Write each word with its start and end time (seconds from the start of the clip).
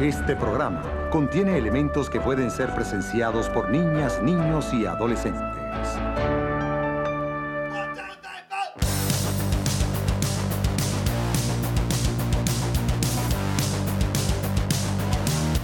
Este 0.00 0.36
programa 0.36 0.80
contiene 1.10 1.58
elementos 1.58 2.08
que 2.08 2.20
pueden 2.20 2.52
ser 2.52 2.72
presenciados 2.72 3.48
por 3.48 3.68
niñas, 3.68 4.22
niños 4.22 4.72
y 4.72 4.86
adolescentes. 4.86 5.42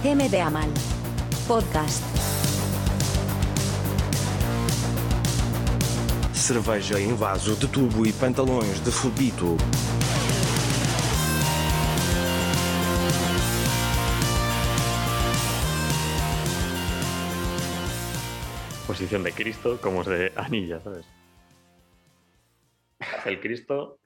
MD 0.03 0.51
Mal. 0.51 0.69
Podcast. 1.47 2.03
Cerveja 6.33 6.99
em 6.99 7.13
vaso 7.15 7.55
de 7.55 7.67
tubo 7.67 8.05
e 8.05 8.11
pantalões 8.11 8.83
de 8.83 8.91
fubito. 8.91 9.55
Posición 18.95 19.23
de 19.23 19.33
Cristo 19.33 19.81
como 19.81 19.99
os 19.99 20.07
de 20.07 20.31
Anilla, 20.37 20.79
¿sabes? 20.79 21.05
El 23.25 23.41
Cristo. 23.41 23.99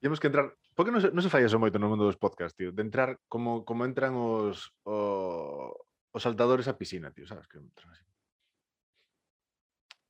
Temos 0.00 0.20
que 0.20 0.26
entrar... 0.26 0.54
Por 0.76 0.84
que 0.84 0.92
non 0.92 1.00
se, 1.00 1.08
non 1.08 1.24
se 1.24 1.32
fai 1.32 1.48
eso 1.48 1.56
moito 1.56 1.80
no 1.80 1.88
mundo 1.88 2.04
dos 2.04 2.20
podcasts, 2.20 2.52
tío? 2.52 2.68
De 2.68 2.84
entrar 2.84 3.16
como, 3.24 3.64
como 3.64 3.88
entran 3.88 4.12
os, 4.20 4.68
o, 4.84 5.72
os 6.12 6.20
saltadores 6.20 6.68
a 6.68 6.76
piscina, 6.76 7.08
tío, 7.08 7.24
sabes? 7.24 7.48
Que 7.48 7.56
entran 7.56 7.88
así. 7.88 8.04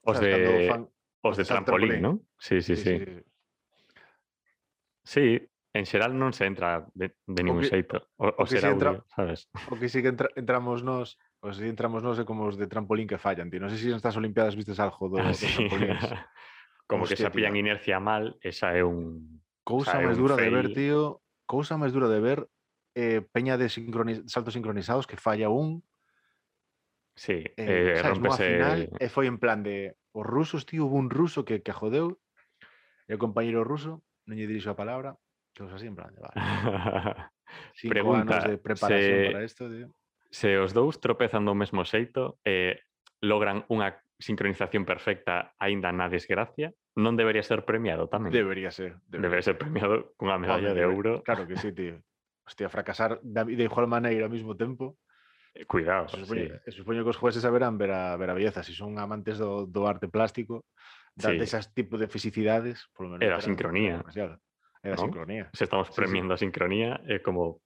Os 0.02 0.18
Sabes, 0.18 0.34
de, 0.34 0.66
fan- 0.66 0.90
os 1.22 1.34
de 1.38 1.44
trampolín, 1.46 2.02
trampolín. 2.02 2.02
¿no? 2.02 2.12
Sí, 2.42 2.58
sí, 2.58 2.74
sí. 2.74 3.22
Sí, 5.06 5.40
en 5.78 5.84
xeral 5.86 6.10
non 6.18 6.34
se 6.34 6.42
entra 6.50 6.84
de, 6.92 7.14
de 7.22 7.40
ningún 7.46 7.62
que- 7.62 7.70
xeito. 7.70 8.10
O, 8.18 8.28
o 8.34 8.42
o 8.42 8.44
que 8.50 8.58
entra- 8.60 9.06
sabes? 9.14 9.46
O 9.70 9.78
que 9.78 9.86
sí 9.88 10.02
que 10.02 10.10
entra, 10.10 10.26
entramos 10.34 10.82
nós, 10.84 11.16
o 11.40 11.52
si 11.54 11.68
entramos 11.70 12.02
nós 12.02 12.18
é 12.18 12.24
como 12.26 12.46
os 12.46 12.58
de 12.58 12.66
trampolín 12.66 13.06
que 13.06 13.18
fallan, 13.20 13.46
tío. 13.50 13.62
Non 13.62 13.70
sei 13.70 13.78
se 13.78 13.94
nas 13.94 14.16
Olimpiadas 14.18 14.58
vistes 14.58 14.78
algo 14.82 15.06
do, 15.06 15.22
Ah, 15.22 15.30
sí. 15.32 15.46
Como 16.88 17.04
que 17.04 17.14
se 17.14 17.28
Hostia, 17.28 17.36
pillan 17.36 17.54
inercia 17.60 18.00
mal, 18.00 18.40
esa 18.40 18.72
é 18.72 18.80
un... 18.82 19.44
Máis 19.68 20.16
un 20.16 20.24
dura 20.24 20.36
de 20.40 20.48
ver, 20.48 20.66
fail. 20.72 20.74
tío. 20.74 21.00
Cousa 21.44 21.76
máis 21.76 21.92
dura 21.92 22.08
de 22.08 22.20
ver 22.20 22.48
eh, 22.96 23.20
peña 23.20 23.60
de 23.60 23.68
sincroni- 23.68 24.24
saltos 24.24 24.56
sincronizados 24.56 25.04
que 25.06 25.20
falla 25.20 25.52
un 25.52 25.84
Sí, 27.18 27.44
eh, 27.44 27.54
eh, 27.56 28.00
sabes, 28.00 28.18
final 28.40 28.88
e 28.96 29.06
foi 29.12 29.26
en 29.28 29.36
plan 29.42 29.60
de 29.66 29.98
os 30.14 30.24
rusos, 30.24 30.64
tío, 30.64 30.86
hubo 30.86 30.96
un 30.96 31.10
ruso 31.10 31.44
que, 31.44 31.60
que 31.66 31.74
jodeu 31.76 32.16
e 33.10 33.12
o 33.14 33.20
compañeiro 33.20 33.66
ruso 33.66 34.00
non 34.24 34.34
lle 34.38 34.46
dirixo 34.48 34.70
a 34.72 34.78
palabra 34.78 35.18
que 35.52 35.66
os 35.66 35.72
así 35.74 35.90
en 35.90 35.96
plan 35.98 36.14
de, 36.14 36.22
vale, 36.24 36.38
cinco 37.76 37.92
Pregunta, 37.92 38.38
anos 38.38 38.42
de 38.48 38.54
preparación 38.56 39.18
se- 39.20 39.28
para 39.28 39.44
isto, 39.44 39.62
tío. 39.68 39.88
se 40.28 40.60
os 40.60 40.76
dous 40.76 41.00
tropezan 41.00 41.44
do 41.48 41.56
mesmo 41.56 41.84
xeito 41.88 42.36
e 42.44 42.76
eh, 42.76 42.84
logran 43.24 43.64
unha 43.72 43.96
sincronización 44.18 44.82
perfecta 44.84 45.54
aínda 45.58 45.94
na 45.94 46.10
desgracia, 46.10 46.74
non 46.98 47.14
debería 47.14 47.46
ser 47.46 47.62
premiado 47.62 48.10
tamén? 48.10 48.34
Debería 48.34 48.74
ser. 48.74 48.98
Debería, 49.06 49.38
debería 49.38 49.44
ser 49.46 49.56
premiado 49.56 50.12
cunha 50.18 50.36
medalla 50.36 50.74
Joder, 50.74 50.78
de 50.78 50.84
ouro. 50.84 51.12
Claro 51.22 51.46
que 51.46 51.54
sí, 51.54 51.70
tío. 51.70 52.02
Hostia, 52.42 52.68
fracasar 52.68 53.22
David 53.22 53.60
e 53.62 53.70
Juan 53.70 53.86
Maneiro 53.86 54.26
ao 54.26 54.32
mesmo 54.32 54.58
tempo. 54.58 54.98
Eh, 55.54 55.64
cuidado. 55.64 56.10
Eso 56.10 56.26
supoño, 56.26 56.58
sí. 56.66 56.72
supoño 56.74 57.00
que 57.06 57.12
os 57.14 57.20
jueces 57.20 57.46
saberán 57.46 57.78
ver 57.78 57.94
a, 57.94 58.18
ver 58.18 58.30
a 58.30 58.34
belleza. 58.34 58.66
Se 58.66 58.74
si 58.74 58.78
son 58.78 58.98
amantes 58.98 59.38
do, 59.38 59.70
do 59.70 59.86
arte 59.86 60.10
plástico, 60.10 60.66
das 61.14 61.32
sí. 61.32 61.38
desas 61.38 61.70
tipo 61.70 61.94
de 61.94 62.10
fisicidades, 62.10 62.90
polo 62.90 63.14
menos. 63.14 63.22
Era, 63.22 63.38
sincronía. 63.38 64.02
Demasiado. 64.02 64.42
era 64.82 64.96
¿no? 64.96 65.02
sincronía. 65.02 65.50
Se 65.52 65.64
estamos 65.64 65.90
premiando 65.94 66.34
sí, 66.34 66.40
sí. 66.40 66.44
a 66.44 66.46
sincronía, 66.46 66.90
é 67.06 67.16
eh, 67.16 67.22
como 67.22 67.62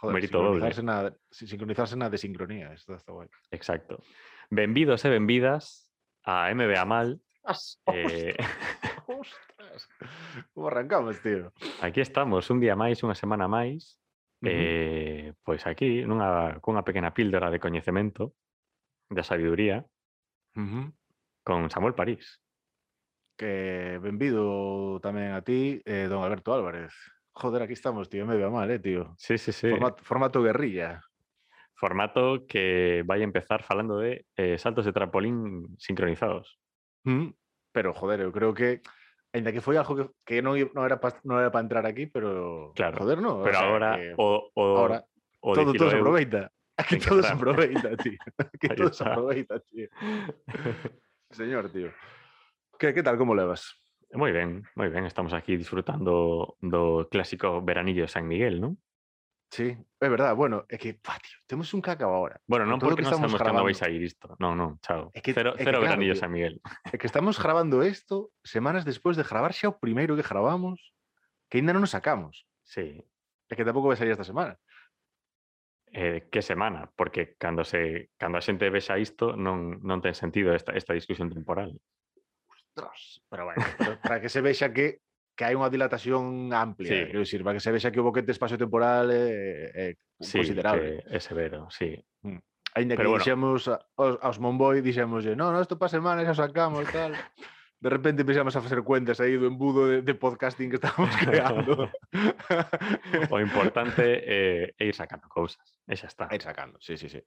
Joder, 0.00 0.14
Mérito 0.16 0.40
doble. 0.40 0.64
sincronizarse 0.72 1.20
sincronizarse 1.30 1.94
na 2.00 2.08
desincronía. 2.08 2.72
Esto 2.72 2.96
está 2.96 3.12
guay. 3.12 3.28
exacto. 3.52 4.00
Benvidos 4.48 5.04
e 5.04 5.12
benvidas 5.12 5.92
a 6.24 6.48
MBA 6.56 6.84
Mal. 6.88 7.20
Eh, 7.92 8.34
Ostras. 9.06 9.88
Como 10.54 10.68
arrancamos, 10.68 11.20
tío? 11.20 11.52
aquí 11.84 12.00
estamos, 12.00 12.48
un 12.48 12.60
día 12.64 12.74
máis, 12.76 13.00
unha 13.04 13.12
semana 13.14 13.44
máis. 13.44 14.00
Ujú. 14.40 14.48
Eh, 14.48 15.36
pois 15.44 15.68
aquí, 15.68 16.00
nunha, 16.08 16.56
cunha 16.64 16.80
pequena 16.80 17.12
píldora 17.12 17.52
de 17.52 17.60
coñecemento, 17.60 18.32
de 19.12 19.20
sabiduría, 19.20 19.84
con 21.44 21.68
Samuel 21.68 21.92
París. 21.92 22.40
Que 23.36 24.00
benvido 24.00 24.96
tamén 25.04 25.32
a 25.36 25.40
ti, 25.44 25.80
eh, 25.84 26.08
don 26.08 26.24
Alberto 26.24 26.52
Álvarez. 26.56 26.92
Joder, 27.32 27.62
aquí 27.62 27.72
estamos, 27.72 28.08
tío. 28.08 28.26
Me 28.26 28.36
veo 28.36 28.50
mal, 28.50 28.70
eh, 28.70 28.78
tío. 28.78 29.14
Sí, 29.16 29.38
sí, 29.38 29.52
sí. 29.52 29.70
Formato, 29.70 30.04
formato 30.04 30.42
guerrilla. 30.42 31.00
Formato 31.74 32.46
que 32.46 33.02
vai 33.06 33.20
a 33.20 33.24
empezar 33.24 33.62
falando 33.62 33.98
de 33.98 34.26
eh, 34.36 34.58
saltos 34.58 34.84
de 34.84 34.92
trampolín 34.92 35.76
sincronizados. 35.78 36.58
Mm, 37.04 37.32
Pero, 37.72 37.94
joder, 37.94 38.20
eu 38.20 38.32
creo 38.32 38.52
que 38.52 38.82
Ainda 39.32 39.52
que 39.52 39.60
foi 39.60 39.78
algo 39.78 40.10
que, 40.26 40.42
non 40.42 40.58
era 40.58 40.98
para 40.98 41.22
era 41.22 41.62
entrar 41.62 41.86
aquí, 41.86 42.10
pero 42.10 42.74
Claro, 42.74 42.98
joder, 42.98 43.22
no, 43.22 43.46
Pero 43.46 43.58
agora 43.62 43.94
o, 44.18 44.50
o, 44.58 44.62
ahora 44.74 45.06
o 45.38 45.54
todo, 45.54 45.70
todo 45.70 45.86
se 45.86 46.02
aproveita. 46.02 46.50
Aquí 46.80 46.98
todo 46.98 47.22
se 47.22 47.30
aproveita, 47.30 47.94
tío. 47.94 48.18
Aquí 48.58 48.68
todo 48.74 48.90
se 48.90 49.04
aproveita, 49.06 49.60
tío. 49.62 49.86
Señor, 51.30 51.70
tío. 51.70 51.94
Que, 52.74 52.90
que 52.90 53.02
tal, 53.04 53.18
como 53.18 53.34
levas? 53.34 53.78
Moi 54.12 54.32
ben, 54.34 54.66
moi 54.74 54.90
ben. 54.90 55.06
Estamos 55.06 55.32
aquí 55.32 55.54
disfrutando 55.56 56.56
do 56.58 57.06
clásico 57.10 57.62
veranillo 57.62 58.02
de 58.02 58.10
San 58.10 58.26
Miguel, 58.26 58.58
non? 58.58 58.74
Sí, 59.50 59.74
é 59.74 60.08
verdad, 60.10 60.34
bueno, 60.38 60.62
é 60.70 60.78
que, 60.78 60.94
pá, 60.94 61.18
tío, 61.18 61.34
temos 61.46 61.74
un 61.74 61.82
cacao 61.82 62.14
ahora. 62.14 62.38
Bueno, 62.46 62.66
non 62.70 62.78
Todo 62.78 62.86
o 62.86 62.94
porque 62.94 63.02
estamos 63.02 63.34
sabemos 63.34 63.42
gravando. 63.42 63.66
vais 63.66 63.82
a 63.82 63.90
ir 63.90 64.02
isto. 64.02 64.34
Non, 64.38 64.54
non, 64.54 64.78
chao. 64.82 65.10
Que- 65.14 65.34
cero 65.34 65.54
é 65.54 65.62
que 65.62 65.66
cero 65.66 65.82
claro, 65.82 65.90
veranillo 65.90 66.14
tío. 66.14 66.22
San 66.22 66.30
Miguel. 66.30 66.62
É 66.86 66.94
que 66.98 67.06
estamos 67.10 67.34
grabando 67.38 67.82
isto 67.82 68.30
semanas 68.46 68.86
despois 68.86 69.14
de 69.18 69.26
gravar 69.26 69.50
xa 69.54 69.70
o 69.70 69.78
primeiro 69.78 70.14
que 70.18 70.26
gravamos, 70.26 70.94
que 71.50 71.58
ainda 71.62 71.74
non 71.74 71.82
nos 71.82 71.94
sacamos. 71.94 72.46
Sí. 72.66 73.02
É 73.50 73.52
que 73.58 73.66
tampouco 73.66 73.90
vai 73.90 73.98
salir 73.98 74.14
esta 74.14 74.26
semana. 74.26 74.54
Eh, 75.90 76.30
que 76.30 76.38
semana, 76.42 76.86
porque 76.94 77.34
cando 77.34 77.66
se 77.66 78.14
cando 78.14 78.38
a 78.38 78.42
xente 78.46 78.70
vexa 78.70 79.02
isto 79.02 79.34
non, 79.34 79.82
non 79.82 79.98
ten 79.98 80.14
sentido 80.14 80.54
esta, 80.54 80.70
esta 80.78 80.94
discusión 80.94 81.26
temporal. 81.26 81.74
ostras. 82.70 83.22
Pero 83.28 83.44
bueno, 83.44 83.62
pero 83.78 84.00
para 84.00 84.20
que 84.20 84.28
se 84.28 84.40
vexa 84.40 84.72
que 84.72 85.00
que 85.40 85.48
hai 85.48 85.56
unha 85.56 85.72
dilatación 85.72 86.52
amplia, 86.52 86.92
sí. 86.92 87.08
quero 87.08 87.24
dicir, 87.24 87.40
para 87.40 87.56
que 87.56 87.64
se 87.64 87.72
vexa 87.72 87.88
que 87.88 87.96
o 87.96 88.04
boquete 88.04 88.28
espacio-temporal 88.28 89.08
é, 89.08 89.72
é 89.72 89.86
sí, 90.20 90.44
considerable. 90.44 91.00
É 91.08 91.16
severo, 91.16 91.64
sí. 91.72 91.96
Mm. 92.20 92.44
Ainda 92.76 92.92
que 92.92 93.00
pero 93.00 93.16
bueno. 93.16 93.24
dixemos 93.24 93.64
aos, 93.96 94.20
aos 94.20 94.36
Monboy, 94.36 94.84
dixemos, 94.84 95.24
no, 95.24 95.48
no, 95.48 95.58
isto 95.64 95.80
pa 95.80 95.88
semana 95.88 96.28
xa 96.28 96.36
sacamos, 96.36 96.84
tal. 96.92 97.16
De 97.80 97.88
repente 97.88 98.20
empezamos 98.22 98.54
a 98.54 98.60
facer 98.60 98.82
cuentas 98.84 99.20
aí 99.24 99.40
do 99.40 99.48
embudo 99.48 99.88
de, 99.88 100.02
de 100.04 100.12
podcasting 100.12 100.68
que 100.68 100.76
estamos 100.76 101.08
creando. 101.16 101.88
O 103.32 103.40
importante 103.46 104.04
é 104.04 104.74
ir 104.84 104.92
sacando 104.94 105.24
cousas. 105.32 105.64
E 105.88 105.96
xa 105.96 106.12
está. 106.12 106.28
Ir 106.28 106.44
sacando, 106.44 106.76
sí, 106.84 107.00
sí, 107.00 107.08
sí. 107.08 107.24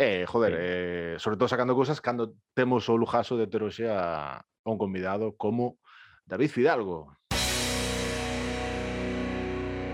Eh, 0.00 0.24
joder, 0.24 0.52
Sí. 0.52 0.58
eh, 0.58 1.14
sobre 1.20 1.36
todo 1.36 1.52
sacando 1.52 1.76
cousas 1.76 2.00
cando 2.00 2.32
temos 2.56 2.88
o 2.88 2.96
lujazo 2.96 3.36
de 3.36 3.44
ter 3.46 3.60
hoxe 3.60 3.92
a, 3.92 4.40
un 4.64 4.80
convidado 4.80 5.36
como 5.36 5.76
David 6.24 6.48
Fidalgo. 6.48 7.12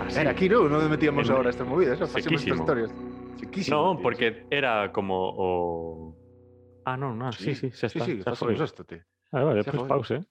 Así. 0.07 0.21
Era 0.23 0.31
aquí, 0.31 0.47
non? 0.47 0.71
Non 0.71 0.87
metíamos 0.87 1.27
En- 1.27 1.35
agora 1.35 1.51
estas 1.51 1.67
movidas, 1.67 1.99
non? 1.99 2.07
Facíamos 2.07 2.47
estas 2.47 2.63
historias. 2.63 2.91
Sequísimo, 3.43 3.75
No, 3.75 3.99
tío. 3.99 4.03
porque 4.07 4.47
era 4.55 4.95
como 4.95 5.19
o... 5.35 6.15
Ah, 6.87 6.95
non, 6.95 7.19
non, 7.19 7.35
sí, 7.35 7.59
sí, 7.59 7.75
sí, 7.75 7.91
está. 7.91 8.07
sí, 8.07 8.23
facemos 8.23 8.63
isto, 8.63 8.87
tío. 8.87 9.03
Ah, 9.37 9.45
vale, 9.45 9.63
pois 9.65 9.77
pues 9.77 9.89
pausa, 9.89 10.15
eh? 10.17 10.25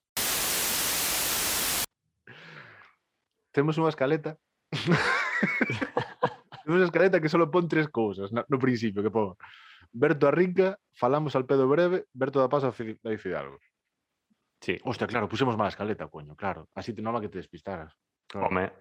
Temos 3.54 3.78
unha 3.78 3.94
escaleta. 3.94 4.34
Temos 6.66 6.82
unha 6.82 6.90
escaleta 6.90 7.22
que 7.22 7.30
só 7.30 7.38
pon 7.46 7.70
tres 7.70 7.86
cousas 7.94 8.34
no 8.34 8.58
principio, 8.58 9.06
que 9.06 9.14
pon 9.14 9.38
Berto 9.94 10.26
Arrinca, 10.26 10.82
falamos 10.98 11.38
al 11.38 11.46
pedo 11.46 11.70
breve, 11.70 12.10
Berto 12.18 12.42
da 12.42 12.50
Paz 12.50 12.66
a 12.66 12.74
Fidalgo. 12.74 13.62
Sí. 14.60 14.82
Hostia, 14.82 15.06
claro, 15.06 15.30
pusemos 15.30 15.54
mala 15.54 15.70
escaleta, 15.70 16.10
coño, 16.10 16.34
claro. 16.34 16.66
Así 16.74 16.90
te 16.90 17.06
nova 17.06 17.22
que 17.22 17.30
te 17.30 17.38
despistaras. 17.38 17.94
Claro. 18.26 18.50
Home. 18.50 18.74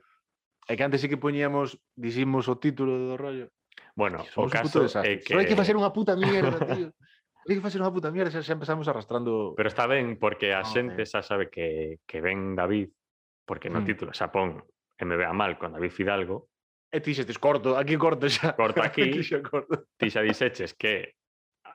É 0.64 0.72
que 0.72 0.84
antes 0.88 1.04
sí 1.04 1.12
que 1.12 1.20
poñíamos, 1.20 1.76
diximos 1.92 2.48
o 2.48 2.56
título 2.56 2.96
do 2.96 3.20
rollo. 3.20 3.52
Bueno, 3.92 4.24
Tío, 4.24 4.40
o 4.40 4.48
caso 4.48 4.88
é 5.04 5.20
que... 5.20 5.36
Só 5.36 5.36
hai 5.36 5.44
que 5.44 5.52
facer 5.52 5.76
unha 5.76 5.92
puta 5.92 6.16
mierda, 6.16 6.56
tío. 6.64 6.88
Hai 7.44 7.60
que 7.60 7.64
facer 7.64 7.80
unha 7.80 7.92
puta 7.92 8.08
mierda, 8.08 8.32
xa, 8.32 8.40
xa 8.40 8.56
empezamos 8.56 8.88
arrastrando... 8.88 9.52
Pero 9.52 9.68
está 9.68 9.84
ben, 9.84 10.16
porque 10.16 10.56
a 10.56 10.60
ah, 10.60 10.66
xente 10.66 11.04
xa 11.04 11.20
sabe 11.20 11.52
que, 11.52 12.00
que 12.08 12.24
ven 12.24 12.56
David, 12.56 12.88
porque 13.44 13.68
no 13.68 13.84
mm. 13.84 13.86
título 13.86 14.10
xa 14.16 14.32
pon 14.32 14.64
que 14.96 15.04
me 15.04 15.20
vea 15.20 15.34
mal 15.36 15.60
con 15.60 15.76
David 15.76 15.92
Fidalgo, 15.92 16.48
E 16.94 17.00
ti 17.02 17.10
xestes 17.10 17.42
corto, 17.42 17.74
aquí 17.74 17.98
corto 17.98 18.30
xa. 18.30 18.54
Corto 18.54 18.78
aquí, 18.86 19.10
aquí 19.10 19.22
xa 19.26 19.42
corto. 19.42 19.90
ti 19.98 20.06
xa 20.14 20.22
diseches 20.22 20.78
que 20.78 21.18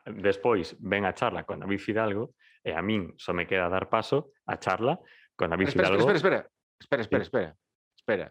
despois 0.07 0.79
ven 0.79 1.03
a 1.03 1.11
charla 1.11 1.43
con 1.43 1.59
David 1.59 1.83
Fidalgo 1.83 2.39
e 2.63 2.71
a 2.71 2.79
min 2.79 3.19
só 3.19 3.35
me 3.35 3.43
queda 3.43 3.67
dar 3.67 3.91
paso 3.91 4.31
a 4.47 4.55
charla 4.63 4.95
con 5.35 5.51
David 5.51 5.75
espera, 5.75 5.91
Fidalgo. 5.91 6.07
Espera, 6.07 6.15
espera, 6.15 6.39
espera, 6.79 7.01
espera, 7.03 7.03
espera, 7.03 7.23
espera. 7.27 7.49
espera. 7.99 8.25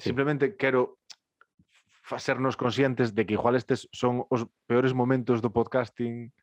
Sí. 0.00 0.08
Simplemente 0.08 0.56
quero 0.56 0.99
facernos 2.10 2.56
conscientes 2.56 3.14
de 3.14 3.24
que 3.24 3.34
igual 3.34 3.54
estes 3.54 3.88
son 3.92 4.26
os 4.34 4.42
peores 4.66 4.90
momentos 4.90 5.38
do 5.38 5.54
podcasting 5.54 6.34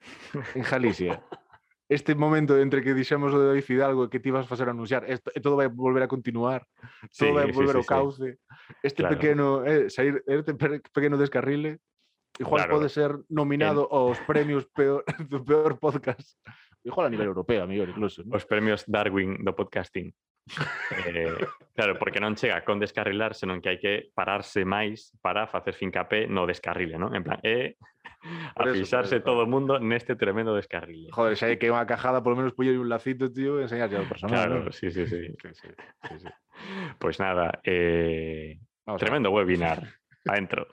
en 0.56 0.64
Galicia. 0.64 1.19
Este 1.90 2.16
momento 2.16 2.60
entre 2.60 2.84
que 2.84 2.92
dixemos 2.92 3.31
o 3.31 3.40
de 3.40 3.48
David 3.48 3.64
Fidalgo 3.64 4.04
e 4.04 4.12
que 4.12 4.19
ti 4.19 4.28
vas 4.28 4.44
facer 4.44 4.68
anunciar, 4.68 5.08
esto, 5.08 5.31
todo 5.40 5.56
vai 5.56 5.72
volver 5.72 6.04
a 6.04 6.12
continuar, 6.12 6.68
todo 7.16 7.31
sí, 7.31 7.31
vai 7.31 7.48
volver 7.48 7.80
sí, 7.80 7.80
sí, 7.80 7.80
ao 7.80 7.88
sí. 7.88 7.96
cauce. 7.96 8.28
Este 8.84 9.02
claro. 9.08 9.16
pequeno, 9.16 9.48
eh, 9.64 9.88
sair, 9.88 10.19
este 10.28 10.52
pequeno 10.92 11.16
descarrile, 11.16 11.80
igual 12.44 12.68
claro. 12.68 12.75
pode 12.75 12.92
ser 12.92 13.16
nominado 13.31 13.88
aos 13.88 14.19
premios 14.28 14.68
peor, 14.68 15.08
do 15.31 15.40
peor 15.48 15.80
podcast. 15.80 16.36
Igual 16.84 17.08
a 17.08 17.10
nivel 17.10 17.31
europeo, 17.31 17.64
amigo, 17.64 17.88
incluso. 17.88 18.19
¿no? 18.28 18.36
Os 18.36 18.44
premios 18.44 18.84
Darwin 18.84 19.40
do 19.48 19.56
podcasting. 19.56 20.12
Eh, 21.06 21.36
claro, 21.76 22.00
porque 22.00 22.20
non 22.20 22.36
chega 22.40 22.64
con 22.64 22.80
descarrilar, 22.80 23.36
senón 23.36 23.60
que 23.60 23.70
hai 23.76 23.80
que 23.80 23.94
pararse 24.16 24.64
máis 24.64 25.12
para 25.20 25.46
facer 25.48 25.76
fincapé 25.76 26.26
no 26.28 26.48
descarrile, 26.48 26.96
non? 26.96 27.14
En 27.14 27.24
plan, 27.24 27.40
é 27.48 27.76
afixarse 28.56 29.20
eso. 29.20 29.26
todo 29.26 29.44
o 29.44 29.50
mundo 29.50 29.78
neste 29.78 30.16
tremendo 30.16 30.56
descarrile. 30.56 31.12
Joder, 31.12 31.36
xa 31.36 31.52
hai 31.52 31.60
que 31.60 31.70
unha 31.70 31.86
cajada, 31.86 32.24
por 32.24 32.34
lo 32.34 32.40
menos 32.42 32.56
poñer 32.56 32.80
un 32.80 32.90
lacito, 32.90 33.30
tío, 33.30 33.60
e 33.60 33.68
enseñarlle 33.68 34.00
ao 34.00 34.08
personal. 34.10 34.36
Claro, 34.36 34.58
¿no? 34.68 34.72
sí, 34.72 34.90
sí, 34.92 35.06
sí. 35.06 35.32
Sí, 35.44 35.50
sí, 35.54 35.70
sí, 36.08 36.16
sí. 36.24 36.30
Pois 36.98 37.20
nada, 37.24 37.60
eh, 37.64 38.58
Vamos 38.86 39.02
tremendo 39.02 39.32
webinar. 39.32 39.84
Adentro. 40.26 40.68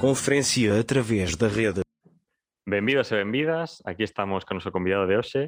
Conferencia 0.00 0.80
através 0.80 1.36
da 1.36 1.48
rede. 1.48 1.82
Benvidos 2.66 3.10
e 3.12 3.16
benvidas, 3.16 3.82
aquí 3.86 4.04
estamos 4.04 4.44
con 4.44 4.56
o 4.56 4.60
noso 4.60 4.70
convidado 4.70 5.06
de 5.08 5.16
hoxe, 5.16 5.42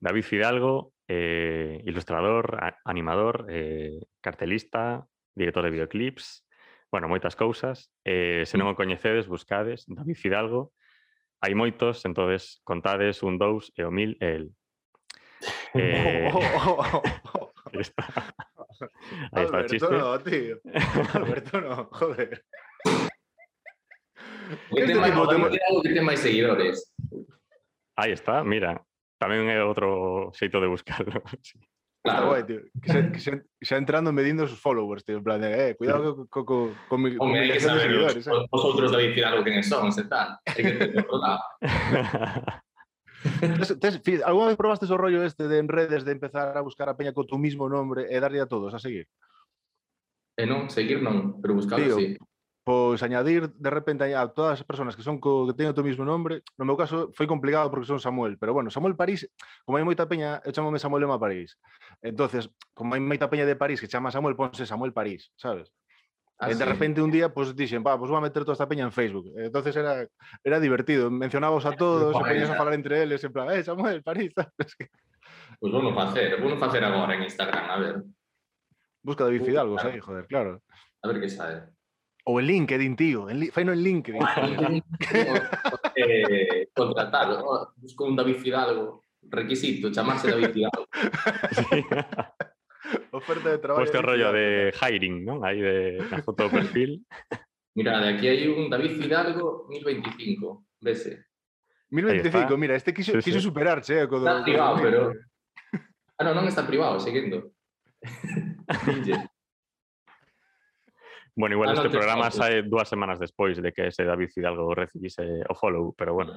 David 0.00 0.24
Fidalgo, 0.24 0.92
eh, 1.08 1.80
ilustrador, 1.84 2.56
a- 2.58 2.80
animador, 2.84 3.46
eh, 3.50 4.00
cartelista, 4.20 5.04
director 5.36 5.62
de 5.64 5.70
videoclips, 5.70 6.44
bueno, 6.90 7.08
moitas 7.12 7.36
cousas. 7.36 7.92
Eh, 8.08 8.42
se 8.48 8.56
non 8.56 8.72
o 8.72 8.78
coñecedes, 8.78 9.28
buscades 9.28 9.84
David 9.86 10.16
Fidalgo. 10.16 10.72
Hai 11.44 11.52
moitos, 11.52 12.02
entonces 12.08 12.64
contades 12.64 13.20
un, 13.20 13.36
dous 13.36 13.68
e 13.76 13.84
o 13.84 13.92
mil 13.92 14.16
e 14.18 14.28
el. 14.40 14.44
Eh, 15.76 16.32
Oh, 16.32 16.40
oh, 16.40 16.80
oh, 16.80 17.02
oh. 17.36 17.52
está. 17.76 18.08
Chiste. 19.68 19.92
no, 19.92 20.16
tío. 20.24 20.56
Alberto, 21.12 21.60
no, 21.60 21.84
joder. 21.92 22.40
Que 24.46 24.80
este 24.80 24.92
tema, 24.94 25.06
tipo, 25.06 25.28
tema... 25.28 25.50
que 25.50 25.92
ten 25.94 26.06
máis 26.06 26.20
seguidores. 26.22 26.92
Aí 27.96 28.12
está, 28.12 28.44
mira. 28.44 28.78
Tamén 29.16 29.48
é 29.48 29.58
outro 29.64 30.30
xeito 30.36 30.60
de 30.60 30.68
buscarlo. 30.70 31.22
Sí. 31.42 31.58
Claro. 32.06 32.30
Guai, 32.30 32.46
tío. 32.46 32.62
Que 32.78 32.86
xa, 32.86 33.00
que 33.10 33.18
xa, 33.18 33.32
xa 33.58 33.76
entrando 33.82 34.14
medindo 34.14 34.46
os 34.46 34.54
followers, 34.54 35.02
tío. 35.02 35.18
En 35.18 35.26
plan, 35.26 35.42
de, 35.42 35.50
eh, 35.50 35.74
cuidado 35.74 36.14
co, 36.14 36.30
co, 36.30 36.46
co, 36.46 36.56
co 36.86 36.94
mi, 36.98 37.10
Hombre, 37.18 37.18
con 37.18 37.32
mi 37.34 37.50
de 37.50 37.58
seguidores. 37.58 38.22
Eh". 38.22 38.30
Os, 38.30 38.46
os 38.46 38.62
outros 38.62 38.94
David 38.94 39.10
dicir 39.10 39.26
algo 39.26 39.42
que 39.42 39.58
son, 39.66 39.90
se 39.90 40.06
tal. 40.06 40.38
É 40.46 40.54
que 40.54 40.86
te 40.86 41.02
tes, 43.58 43.78
tes, 43.80 44.00
fiz, 44.02 44.22
alguna 44.22 44.46
vez 44.46 44.56
probaste 44.56 44.86
o 44.86 44.96
rollo 44.96 45.26
este 45.26 45.48
de 45.48 45.58
en 45.58 45.66
redes 45.66 46.04
de 46.04 46.12
empezar 46.12 46.56
a 46.56 46.60
buscar 46.62 46.88
a 46.88 46.96
peña 46.96 47.12
co 47.12 47.26
tu 47.26 47.38
mismo 47.38 47.68
nombre 47.68 48.06
eh, 48.06 48.16
e 48.16 48.22
darlle 48.22 48.40
a 48.40 48.46
todos 48.46 48.70
a 48.70 48.78
seguir? 48.78 49.10
Eh, 50.38 50.46
non, 50.46 50.70
seguir 50.70 51.02
non, 51.02 51.42
pero 51.42 51.58
buscalo, 51.58 51.82
Tío, 51.82 51.96
sí 51.98 52.14
pois 52.66 52.98
añadir 53.06 53.54
de 53.54 53.70
repente 53.70 54.10
a 54.10 54.26
todas 54.26 54.58
as 54.58 54.66
persoas 54.66 54.98
que 54.98 55.06
son 55.06 55.22
co, 55.22 55.46
que 55.46 55.54
teñen 55.54 55.70
o 55.70 55.76
teu 55.78 55.86
mesmo 55.86 56.02
nombre, 56.02 56.42
no 56.58 56.66
meu 56.66 56.74
caso 56.74 57.14
foi 57.14 57.22
complicado 57.30 57.70
porque 57.70 57.86
son 57.86 58.02
Samuel, 58.02 58.42
pero 58.42 58.50
bueno, 58.50 58.74
Samuel 58.74 58.98
París, 58.98 59.30
como 59.62 59.78
hai 59.78 59.86
moita 59.86 60.10
peña, 60.10 60.42
eu 60.42 60.50
chamome 60.50 60.82
Samuel 60.82 61.06
Lema 61.06 61.14
París. 61.14 61.54
Entonces, 62.02 62.50
como 62.74 62.98
hai 62.98 63.00
moita 63.00 63.30
peña 63.30 63.46
de 63.46 63.54
París 63.54 63.78
que 63.78 63.86
chama 63.86 64.10
Samuel, 64.10 64.34
ponse 64.34 64.66
Samuel 64.66 64.90
París, 64.90 65.30
sabes? 65.38 65.70
Ah, 66.42 66.50
de 66.50 66.58
sí? 66.58 66.66
repente 66.66 66.98
un 66.98 67.14
día 67.14 67.30
pues 67.30 67.54
dixen, 67.54 67.86
va, 67.86 67.94
pues 67.94 68.10
vou 68.10 68.18
a 68.18 68.26
meter 68.26 68.42
toda 68.42 68.58
esta 68.58 68.66
peña 68.66 68.82
en 68.82 68.90
Facebook. 68.90 69.30
Entonces 69.38 69.70
era 69.78 70.02
era 70.42 70.58
divertido, 70.58 71.06
mencionabos 71.06 71.70
a 71.70 71.78
todos, 71.78 72.18
se 72.18 72.22
poñías 72.26 72.50
a 72.50 72.58
eh, 72.58 72.58
falar 72.58 72.74
entre 72.74 72.98
eles 72.98 73.22
en 73.22 73.30
plan, 73.30 73.46
eh, 73.54 73.62
Samuel 73.62 74.02
París, 74.02 74.34
sabes? 74.34 74.74
Pois 75.62 75.70
pues 75.70 75.70
vou 75.70 75.94
facer, 75.94 76.34
vou 76.42 76.58
facer 76.58 76.82
agora 76.82 77.14
en 77.14 77.30
Instagram, 77.30 77.70
a 77.70 77.78
ver. 77.78 78.02
Busca 79.06 79.22
David 79.22 79.46
Fidalgo, 79.46 79.74
uh, 79.74 79.78
claro. 79.78 79.94
aí, 79.94 80.00
joder, 80.02 80.26
claro. 80.26 80.62
A 80.98 81.06
ver 81.06 81.20
que 81.22 81.30
sabe. 81.30 81.75
Ou 82.26 82.40
en 82.42 82.46
LinkedIn, 82.46 82.96
tío, 82.98 83.30
en, 83.30 83.38
li- 83.38 83.50
faino 83.54 83.70
en 83.72 83.82
LinkedIn. 83.82 84.18
eh, 85.94 86.68
contratado. 86.74 87.38
Oh, 87.46 87.72
busco 87.76 88.04
un 88.04 88.16
David 88.16 88.36
Fidalgo. 88.42 89.02
Requisito, 89.28 89.90
chamarse 89.92 90.30
David 90.30 90.50
Fidalgo. 90.52 90.86
Sí. 91.70 91.82
Oferta 93.10 93.50
de 93.50 93.58
traballo. 93.58 93.82
Puesto 93.82 93.98
o 93.98 94.02
David 94.02 94.06
rollo 94.06 94.32
de 94.32 94.72
hiring, 94.74 95.24
non? 95.26 95.42
Aí 95.42 95.58
de 95.58 95.98
na 96.10 96.22
foto 96.22 96.46
do 96.46 96.50
perfil. 96.54 97.02
Mira, 97.74 97.98
de 97.98 98.14
aquí 98.14 98.26
hai 98.30 98.46
un 98.46 98.70
David 98.70 98.94
Fidalgo 99.02 99.66
1025. 99.70 100.66
Vese. 100.82 101.26
1025, 101.90 102.30
está. 102.30 102.56
mira, 102.58 102.74
este 102.78 102.94
quiso, 102.94 103.18
Sí, 103.18 103.26
quiso 103.26 103.38
sí. 103.42 103.46
superarche, 103.50 104.02
eh, 104.02 104.06
do- 104.06 104.18
Está 104.26 104.42
privado, 104.46 104.76
do- 104.78 104.82
pero- 104.82 105.10
Ah, 106.18 106.24
non, 106.24 106.34
non 106.38 106.46
está 106.46 106.62
privado, 106.66 106.98
seguindo. 107.02 107.50
Bueno, 111.36 111.54
igual 111.54 111.70
ah, 111.70 111.74
este 111.74 111.90
programa 111.90 112.28
escoito. 112.28 112.48
sae 112.48 112.62
dúas 112.64 112.88
semanas 112.88 113.20
despois 113.20 113.60
de 113.60 113.70
que 113.72 113.92
ese 113.92 114.04
David 114.04 114.32
Fidalgo 114.32 114.74
recibise 114.74 115.44
o 115.48 115.54
follow, 115.54 115.92
pero 115.92 116.14
bueno. 116.14 116.32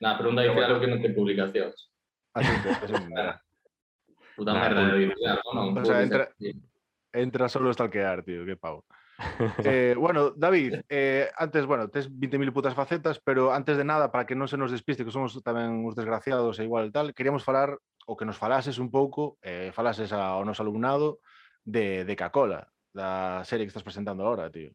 Na, 0.00 0.18
pero 0.20 0.28
un 0.28 0.36
David 0.36 0.52
Fidalgo 0.52 0.80
que 0.84 0.90
non 0.92 1.00
ten 1.00 1.16
publicacións. 1.16 1.88
Así 2.36 2.52
que, 2.60 2.68
es 2.76 2.92
un 2.92 3.08
Puta 4.36 4.52
nah, 4.52 4.60
merda 4.60 4.80
de 4.84 4.90
David 4.92 5.10
Fidalgo, 5.16 5.48
non? 5.56 5.72
O 5.72 5.84
sea, 5.88 6.04
entra, 6.04 6.28
entra 7.08 7.48
solo 7.48 7.72
stalkear, 7.72 8.20
tío, 8.20 8.44
que 8.44 8.60
pavo. 8.60 8.84
eh, 9.64 9.94
bueno, 9.96 10.36
David, 10.36 10.82
eh, 10.90 11.30
antes, 11.38 11.64
bueno, 11.64 11.88
tes 11.88 12.10
20.000 12.10 12.52
putas 12.52 12.74
facetas, 12.74 13.22
pero 13.24 13.54
antes 13.54 13.78
de 13.78 13.84
nada, 13.84 14.12
para 14.12 14.26
que 14.26 14.34
non 14.34 14.50
se 14.50 14.58
nos 14.58 14.74
despiste, 14.74 15.08
que 15.08 15.14
somos 15.14 15.38
tamén 15.40 15.86
uns 15.86 15.96
desgraciados 15.96 16.60
e 16.60 16.68
igual 16.68 16.92
tal, 16.92 17.14
queríamos 17.14 17.46
falar, 17.46 17.78
o 18.04 18.12
que 18.18 18.28
nos 18.28 18.36
falases 18.36 18.76
un 18.76 18.92
pouco, 18.92 19.40
eh, 19.40 19.72
falases 19.72 20.12
ao 20.12 20.44
noso 20.44 20.60
alumnado, 20.60 21.22
de, 21.64 22.04
de 22.04 22.12
Cacola. 22.18 22.73
Da 22.94 23.42
serie 23.42 23.66
que 23.66 23.74
estás 23.74 23.82
presentando 23.82 24.22
ahora, 24.22 24.48
tío. 24.48 24.70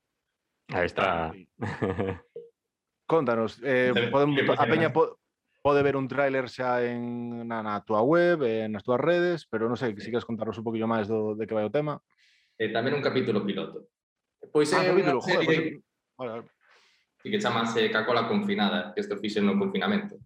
Aí 0.70 0.86
está. 0.86 1.34
Contanos, 3.08 3.60
eh, 3.64 3.92
podemos, 4.12 4.38
a 4.60 4.66
Peña 4.68 4.94
pode 4.94 5.84
ver 5.84 5.98
un 5.98 6.08
tráiler 6.08 6.46
xa 6.48 6.86
en 6.86 7.48
na, 7.48 7.64
na 7.64 7.82
túa 7.82 8.06
web, 8.06 8.44
eh, 8.46 8.70
nas 8.70 8.86
túas 8.86 9.02
redes, 9.02 9.50
pero 9.50 9.66
non 9.66 9.80
sei, 9.80 9.98
se 9.98 10.14
queres 10.14 10.28
contarnos 10.28 10.60
un 10.62 10.68
poquillo 10.68 10.86
máis 10.86 11.10
do, 11.10 11.34
de 11.34 11.50
que 11.50 11.58
vai 11.58 11.66
o 11.66 11.74
tema. 11.74 11.98
E 12.60 12.70
tamén 12.70 12.94
un 12.94 13.02
capítulo 13.02 13.42
piloto. 13.42 13.90
Pois 14.54 14.70
Ah, 14.76 14.86
é 14.86 14.94
unha 14.94 14.94
capítulo, 14.94 15.20
joder, 15.26 15.42
serie 15.42 15.60
pues, 16.14 16.20
vale, 16.20 16.32
vale. 16.38 16.46
que 17.24 17.42
chamase 17.42 17.90
Cacola 17.90 18.30
confinada, 18.30 18.94
que 18.94 19.02
isto 19.02 19.18
fixen 19.18 19.48
no 19.48 19.58
confinamento. 19.58 20.22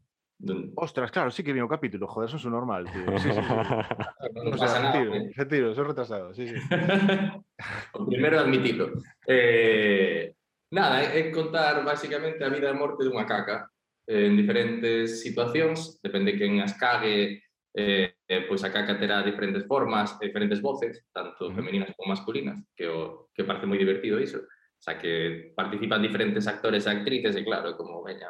Ostras, 0.76 1.12
claro, 1.12 1.32
sí 1.32 1.44
que 1.44 1.54
vi 1.54 1.62
o 1.62 1.68
capítulo, 1.68 2.08
joder, 2.08 2.28
eso 2.28 2.38
es 2.38 2.46
un 2.46 2.52
normal, 2.52 2.86
tío. 2.92 3.18
Sí, 3.18 3.30
sí, 3.30 3.32
sí. 3.32 3.42
No, 4.34 4.44
no 4.44 4.50
o 4.52 4.58
sea, 4.58 4.68
pasa 4.68 4.80
nada, 4.80 4.94
sentido, 4.94 5.16
eh. 5.16 5.34
sentido, 5.34 5.74
soy 5.74 5.86
retrasado, 5.86 6.34
sí, 6.34 6.48
sí. 6.48 6.56
Primero 8.10 8.40
admitido. 8.40 8.92
Eh, 9.28 10.34
nada, 10.72 11.04
é 11.04 11.32
contar 11.32 11.86
basicamente 11.86 12.44
a 12.44 12.50
vida 12.50 12.68
e 12.68 12.74
a 12.74 12.76
morte 12.76 13.06
dunha 13.06 13.24
caca 13.24 13.70
eh, 14.08 14.28
en 14.28 14.36
diferentes 14.36 15.22
situacións, 15.24 16.02
depende 16.04 16.36
quen 16.36 16.60
as 16.60 16.76
cague, 16.76 17.40
eh, 17.72 18.18
pois 18.50 18.64
a 18.66 18.74
caca 18.74 19.00
terá 19.00 19.24
diferentes 19.24 19.64
formas, 19.64 20.20
diferentes 20.20 20.60
voces, 20.60 21.08
tanto 21.14 21.54
femeninas 21.56 21.96
como 21.96 22.12
masculinas, 22.12 22.60
que 22.76 22.90
o 22.90 23.30
que 23.32 23.48
parece 23.48 23.70
moi 23.70 23.80
divertido 23.80 24.20
iso. 24.20 24.44
O 24.44 24.84
sea, 24.84 25.00
que 25.00 25.54
participan 25.56 26.04
diferentes 26.04 26.44
actores 26.44 26.84
e 26.84 26.92
actrices 26.92 27.40
e 27.40 27.46
claro, 27.48 27.80
como, 27.80 28.04
veña, 28.04 28.28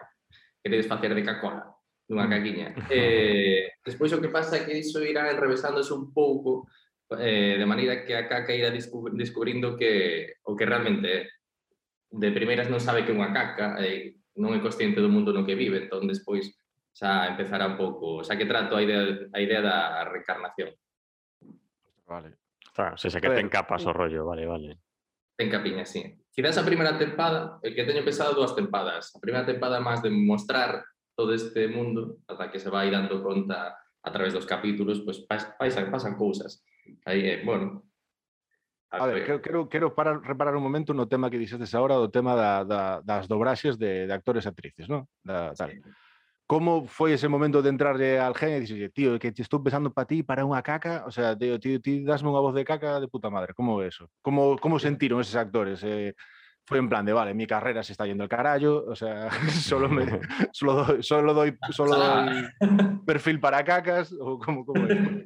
queredes 0.62 0.86
facer 0.86 1.15
de 1.17 1.25
cacola, 1.25 1.74
nunha 2.10 2.27
mm. 2.27 2.33
caquiña. 2.33 2.67
Eh, 2.91 3.79
despois 3.83 4.12
o 4.13 4.22
que 4.22 4.31
pasa 4.31 4.60
é 4.60 4.65
que 4.65 4.77
iso 4.77 5.00
irá 5.03 5.31
enrevesándose 5.31 5.93
un 5.93 6.12
pouco 6.12 6.67
eh, 7.19 7.55
de 7.57 7.65
maneira 7.65 8.03
que 8.03 8.15
a 8.15 8.27
caca 8.27 8.53
irá 8.55 8.69
descubrindo 8.72 9.77
que 9.77 10.36
o 10.43 10.55
que 10.55 10.65
realmente 10.65 11.07
é. 11.07 11.19
De 12.13 12.29
primeiras 12.29 12.69
non 12.69 12.77
sabe 12.77 13.01
que 13.01 13.10
é 13.10 13.17
unha 13.17 13.33
caca, 13.33 13.81
eh, 13.81 14.22
non 14.38 14.53
é 14.53 14.62
consciente 14.62 15.01
do 15.01 15.10
mundo 15.10 15.33
no 15.33 15.45
que 15.45 15.57
vive, 15.57 15.89
entón 15.89 16.05
despois 16.05 16.53
xa 16.93 17.25
empezará 17.25 17.65
un 17.65 17.77
pouco, 17.77 18.22
xa 18.22 18.38
que 18.38 18.45
trato 18.45 18.77
a 18.77 18.81
idea, 18.86 19.01
a 19.33 19.39
idea 19.41 19.62
da 19.65 20.05
reencarnación. 20.05 20.69
Vale. 22.05 22.38
Está, 22.62 22.93
se 22.98 23.10
xa 23.10 23.17
que 23.17 23.33
ten 23.33 23.50
capas 23.50 23.81
o 23.89 23.93
rollo, 23.93 24.29
vale, 24.29 24.45
vale. 24.45 24.77
Ten 25.33 25.50
capiña, 25.50 25.86
sí. 25.89 26.05
Quizás 26.29 26.57
a 26.62 26.65
primeira 26.65 26.93
tempada, 26.98 27.57
el 27.65 27.74
que 27.74 27.86
teño 27.86 28.05
pensado 28.05 28.38
dúas 28.38 28.53
tempadas. 28.53 29.10
A 29.13 29.22
primeira 29.22 29.45
tempada 29.45 29.81
máis 29.81 30.01
de 30.05 30.13
mostrar 30.13 30.86
todo 31.15 31.34
este 31.34 31.67
mundo 31.67 32.20
ata 32.27 32.50
que 32.51 32.60
se 32.60 32.70
vai 32.70 32.89
dando 32.89 33.22
conta 33.22 33.77
a 34.03 34.10
través 34.12 34.34
dos 34.34 34.46
capítulos, 34.46 35.01
pois 35.01 35.24
pues, 35.25 35.46
pasan, 35.58 35.89
pasan 35.89 36.15
cousas. 36.17 36.65
Aí, 37.05 37.22
eh, 37.24 37.41
bueno, 37.46 37.86
A 38.93 39.08
ver, 39.08 39.25
quero, 39.25 39.41
quero, 39.41 39.70
quero 39.70 39.96
parar, 39.96 40.22
reparar 40.22 40.55
un 40.55 40.62
momento 40.62 40.93
no 40.93 41.10
tema 41.10 41.32
que 41.32 41.41
dixestes 41.41 41.74
agora, 41.74 41.98
do 41.98 42.13
tema 42.13 42.38
da, 42.38 42.62
da, 42.62 43.01
das 43.01 43.25
dobraxes 43.25 43.82
de, 43.82 44.05
de 44.05 44.13
actores 44.13 44.46
e 44.46 44.50
actrices, 44.53 44.86
non? 44.86 45.10
Da, 45.25 45.50
tal. 45.58 45.74
Sí. 45.74 45.82
Como 46.46 46.86
foi 46.86 47.17
ese 47.17 47.25
momento 47.25 47.65
de 47.65 47.74
entrarlle 47.74 48.22
al 48.22 48.38
gen 48.38 48.53
e 48.53 48.62
dixeslle, 48.62 48.93
tío, 48.93 49.17
que 49.17 49.34
te 49.34 49.41
estou 49.41 49.65
pensando 49.65 49.89
para 49.89 50.05
ti, 50.05 50.22
para 50.22 50.46
unha 50.46 50.62
caca, 50.62 51.10
o 51.10 51.12
sea, 51.12 51.34
tío, 51.34 51.58
tío, 51.58 51.82
ti, 51.82 52.05
ti 52.05 52.05
dasme 52.05 52.29
unha 52.29 52.43
voz 52.43 52.53
de 52.53 52.62
caca 52.62 53.01
de 53.01 53.10
puta 53.10 53.34
madre, 53.34 53.58
como 53.58 53.82
é 53.82 53.89
eso? 53.89 54.13
Como, 54.22 54.62
como 54.62 54.77
sentiron 54.77 55.25
eses 55.25 55.41
actores? 55.41 55.82
Eh, 55.82 56.13
foi 56.65 56.79
en 56.79 56.88
plan 56.88 57.05
de, 57.05 57.12
vale, 57.12 57.34
mi 57.34 57.46
carrera 57.46 57.84
se 57.84 57.91
está 57.91 58.05
yendo 58.05 58.24
al 58.24 58.29
carallo, 58.29 58.86
o 58.88 58.96
sea, 58.96 59.29
solo, 59.51 59.89
me, 59.89 60.05
solo, 60.51 60.86
doy, 60.86 61.03
solo, 61.03 61.34
doy, 61.34 61.58
solo 61.72 61.96
doy 61.96 62.48
perfil 63.05 63.39
para 63.39 63.63
cacas, 63.63 64.12
ou 64.13 64.39
como, 64.39 64.65
como 64.65 64.88
é? 64.88 65.24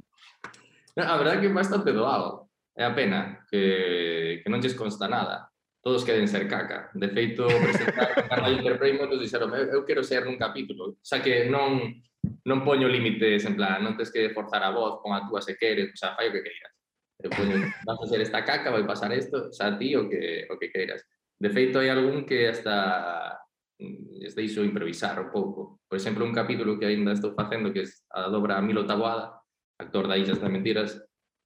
A 0.97 1.17
verdade 1.17 1.41
que 1.41 1.47
é 1.47 1.53
bastante 1.53 1.93
doado. 1.93 2.49
É 2.77 2.85
a 2.85 2.93
pena 2.93 3.45
que, 3.49 4.41
que 4.41 4.49
non 4.49 4.61
lles 4.61 4.77
consta 4.77 5.09
nada. 5.09 5.49
Todos 5.81 6.05
queren 6.05 6.25
ser 6.29 6.49
caca. 6.49 6.89
De 6.93 7.09
feito, 7.09 7.45
presentaron 7.45 8.45
a 8.45 8.49
e 8.49 8.93
nos 8.97 9.21
dixeron 9.21 9.53
eu, 9.53 9.77
eu 9.77 9.81
quero 9.85 10.01
ser 10.01 10.25
nun 10.25 10.41
capítulo. 10.41 10.97
Xa 11.05 11.21
que 11.21 11.49
non, 11.49 12.01
non 12.45 12.65
poño 12.65 12.89
límites 12.89 13.45
en 13.45 13.57
plan, 13.57 13.81
non 13.81 13.93
tens 13.93 14.09
que 14.09 14.33
forzar 14.33 14.61
a 14.65 14.73
voz, 14.73 15.01
pon 15.01 15.13
a 15.13 15.25
túa 15.25 15.41
se 15.41 15.57
queres, 15.57 15.93
o 15.93 15.97
sea, 15.97 16.17
fai 16.17 16.29
o 16.29 16.33
que 16.33 16.45
queiras. 16.45 16.73
Eu 17.21 17.29
poño, 17.33 17.61
vas 17.85 17.97
a 17.97 18.09
ser 18.09 18.21
esta 18.21 18.45
caca, 18.45 18.73
vai 18.73 18.85
pasar 18.85 19.09
isto, 19.13 19.49
xa 19.53 19.73
ti 19.77 19.97
o 19.97 20.09
que, 20.09 20.45
o 20.49 20.57
que 20.57 20.69
queiras. 20.69 21.01
De 21.39 21.49
feito, 21.53 21.77
hai 21.77 21.93
algún 21.93 22.25
que 22.25 22.49
hasta 22.49 23.37
mm, 23.77 24.25
les 24.25 24.33
deixo 24.33 24.65
improvisar 24.65 25.21
un 25.21 25.29
pouco. 25.29 25.85
Por 25.85 25.97
exemplo, 25.97 26.25
un 26.25 26.33
capítulo 26.33 26.81
que 26.81 26.89
aínda 26.89 27.13
estou 27.13 27.37
facendo 27.37 27.69
que 27.69 27.85
é 27.85 27.87
a 28.17 28.25
dobra 28.33 28.57
Milo 28.61 28.89
Taboada, 28.89 29.37
actor 29.77 30.09
da 30.09 30.17
Illas 30.17 30.41
das 30.41 30.49
Mentiras, 30.49 30.97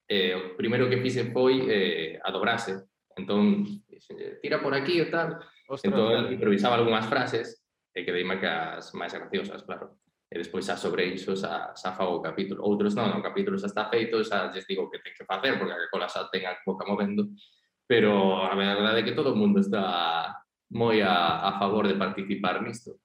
eh, 0.07 0.31
o 0.35 0.55
primeiro 0.55 0.87
que 0.87 1.03
fixe 1.03 1.27
foi 1.35 1.67
eh, 1.67 2.19
a 2.23 2.31
dobrase. 2.31 2.87
Entón, 3.19 3.67
eh, 3.91 4.39
tira 4.39 4.63
por 4.63 4.71
aquí 4.71 5.03
e 5.03 5.11
tal. 5.11 5.43
Ostras, 5.67 5.91
entón, 5.91 6.31
improvisaba 6.31 6.79
algunhas 6.79 7.07
frases 7.11 7.59
e 7.91 8.07
que 8.07 8.15
deima 8.15 8.39
as 8.39 8.95
máis 8.95 9.11
graciosas, 9.11 9.67
claro. 9.67 9.99
E 10.31 10.39
despois 10.39 10.63
xa 10.63 10.79
sobre 10.79 11.11
iso 11.11 11.35
xa, 11.35 11.75
xa 11.75 11.91
fago 11.91 12.15
o 12.15 12.23
capítulo. 12.23 12.63
Outros 12.63 12.95
non, 12.95 13.11
o 13.11 13.19
capítulo 13.19 13.59
xa 13.59 13.67
está 13.67 13.91
feito, 13.91 14.23
xa 14.23 14.47
lles 14.55 14.63
digo 14.63 14.87
que 14.87 15.03
ten 15.03 15.11
que 15.11 15.27
facer, 15.27 15.59
porque 15.59 15.75
a 15.75 15.91
cola 15.91 16.07
xa 16.07 16.31
ten 16.31 16.47
a 16.47 16.55
boca 16.63 16.87
movendo 16.87 17.27
pero 17.91 18.39
a 18.39 18.55
verdade 18.55 19.03
é 19.03 19.03
que 19.03 19.11
todo 19.11 19.35
o 19.35 19.39
mundo 19.39 19.59
está 19.59 20.39
moi 20.71 21.03
a, 21.03 21.43
a 21.43 21.59
favor 21.59 21.83
de 21.91 21.99
participar 21.99 22.63
nisto. 22.63 23.03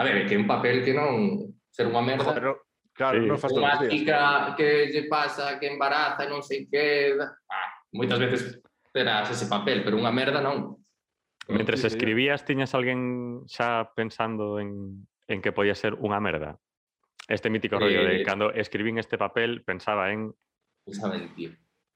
ver, 0.00 0.16
é 0.16 0.24
que 0.24 0.32
é 0.32 0.40
un 0.40 0.48
papel 0.48 0.80
que 0.80 0.96
non 0.96 1.52
ser 1.68 1.92
unha 1.92 2.00
merda. 2.00 2.32
Pero, 2.32 2.64
claro, 2.96 3.20
sí. 3.20 3.28
non 3.28 3.36
faz 3.36 3.52
Unha 3.52 3.84
chica 3.84 4.56
que 4.56 4.88
lle 4.88 5.04
pasa, 5.12 5.60
que 5.60 5.68
embaraza, 5.68 6.24
non 6.24 6.40
sei 6.40 6.64
que... 6.64 7.12
Ah, 7.20 7.68
moitas 7.92 8.16
veces 8.16 8.64
terás 8.96 9.28
ese 9.28 9.44
papel, 9.44 9.84
pero 9.84 10.00
unha 10.00 10.08
merda 10.08 10.40
non. 10.40 10.80
Mentre 11.52 11.76
sí, 11.76 11.84
escribías, 11.84 12.48
tiñas 12.48 12.72
alguén 12.72 13.44
xa 13.44 13.92
pensando 13.92 14.56
en, 14.56 15.04
en 15.28 15.44
que 15.44 15.52
podía 15.52 15.76
ser 15.76 16.00
unha 16.00 16.16
merda? 16.16 16.56
Este 17.28 17.52
mítico 17.52 17.76
rollo 17.76 18.08
eh, 18.08 18.08
de 18.08 18.16
cando 18.24 18.56
escribín 18.56 18.96
este 18.96 19.20
papel 19.20 19.60
pensaba 19.68 20.08
en... 20.16 20.32
Pensaba 20.80 21.20
en 21.20 21.28
ti. 21.36 21.52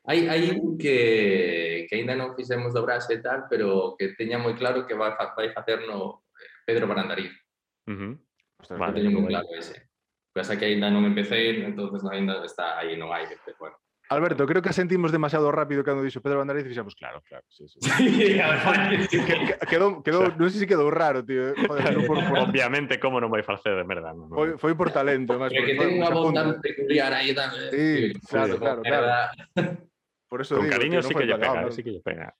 Hai, 0.08 0.24
hai 0.24 0.48
un 0.56 0.80
que, 0.80 1.84
que 1.84 1.94
ainda 2.00 2.16
non 2.16 2.32
fixemos 2.32 2.72
dobraxe 2.72 3.12
e 3.12 3.20
tal, 3.20 3.44
pero 3.44 3.92
que 3.92 4.16
teña 4.16 4.40
moi 4.40 4.56
claro 4.56 4.88
que 4.88 4.96
vai, 4.96 5.12
vai 5.12 5.52
facer 5.52 5.84
no 5.84 6.24
eh, 6.32 6.64
Pedro 6.64 6.88
Barandariz. 6.88 7.36
Uh 7.84 7.92
-huh. 7.92 8.12
Ostras, 8.56 8.80
vale, 8.80 9.04
teño 9.04 9.20
moi 9.20 9.28
claro 9.28 9.52
ese. 9.52 9.84
Pasa 10.32 10.56
que 10.56 10.64
ainda 10.64 10.88
non 10.88 11.04
empecé, 11.04 11.60
entonces 11.60 12.00
non, 12.00 12.16
ainda 12.16 12.40
está 12.40 12.80
aí, 12.80 12.96
non 12.96 13.12
hai, 13.12 13.28
pero 13.44 13.60
bueno. 13.60 13.76
Alberto, 14.08 14.48
creo 14.48 14.62
que 14.62 14.72
sentimos 14.72 15.12
demasiado 15.12 15.52
rápido 15.52 15.84
cando 15.84 16.00
dixo 16.00 16.24
Pedro 16.24 16.40
Bandariz 16.40 16.64
e 16.64 16.72
fixemos, 16.72 16.96
claro, 16.96 17.20
claro, 17.28 17.44
sí, 17.52 17.68
sí. 17.68 17.76
sí, 17.84 18.40
a 18.40 18.48
verdade, 18.48 19.04
sí. 19.12 19.20
Que, 19.20 19.60
quedou, 19.68 20.00
quedou, 20.00 20.32
non 20.40 20.48
sei 20.48 20.64
se 20.64 20.70
quedou 20.70 20.88
raro, 20.88 21.20
tío. 21.20 21.52
Eh, 21.52 21.68
joder, 21.68 21.92
no 21.92 22.08
por, 22.08 22.16
por... 22.24 22.48
Obviamente, 22.48 22.96
como 22.96 23.20
non 23.20 23.28
vai 23.28 23.44
facer 23.44 23.76
de 23.76 23.84
merda. 23.84 24.16
Non, 24.16 24.32
foi, 24.32 24.56
foi 24.56 24.72
por 24.72 24.88
talento. 24.88 25.36
Mas, 25.36 25.52
que 25.52 25.60
por, 25.60 25.84
ten 25.84 26.00
unha 26.00 26.08
voz 26.08 26.32
tan 26.32 26.56
peculiar 26.64 27.12
aí. 27.12 27.36
Tan, 27.36 27.52
eh, 27.52 27.68
sí, 27.68 28.16
claro, 28.24 28.56
claro, 28.56 28.80
claro. 28.80 29.84
Por 30.28 30.40
eso 30.44 30.56
Con 30.56 30.64
digo, 30.68 30.76
cariño 30.76 31.02
sí 31.02 31.14
que 31.14 31.24
pegado, 31.24 31.40
pega, 31.40 31.62
non? 31.64 31.72
sí 31.72 31.82
que 31.82 31.92
lle 31.96 32.02
pega. 32.04 32.36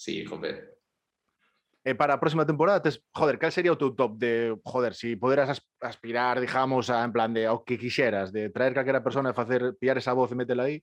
Sí, 0.00 0.24
joder. 0.24 0.72
E 1.84 1.92
para 1.98 2.14
a 2.14 2.20
próxima 2.22 2.46
temporada, 2.46 2.78
joder, 3.12 3.36
cal 3.42 3.50
sería 3.50 3.74
o 3.74 3.78
teu 3.78 3.90
top 3.92 4.14
de, 4.16 4.54
joder, 4.62 4.94
si 4.94 5.18
poderas 5.18 5.50
as- 5.50 5.66
aspirar, 5.82 6.38
digamos, 6.38 6.88
a, 6.88 7.02
en 7.02 7.10
plan 7.10 7.34
de 7.34 7.44
ao 7.44 7.66
que 7.66 7.74
quixeras, 7.76 8.30
de 8.32 8.48
traer 8.54 8.70
calquera 8.72 9.02
persona 9.02 9.30
e 9.30 9.36
facer, 9.36 9.74
pillar 9.76 9.98
esa 9.98 10.14
voz 10.14 10.30
e 10.30 10.38
metela 10.38 10.70
aí? 10.70 10.78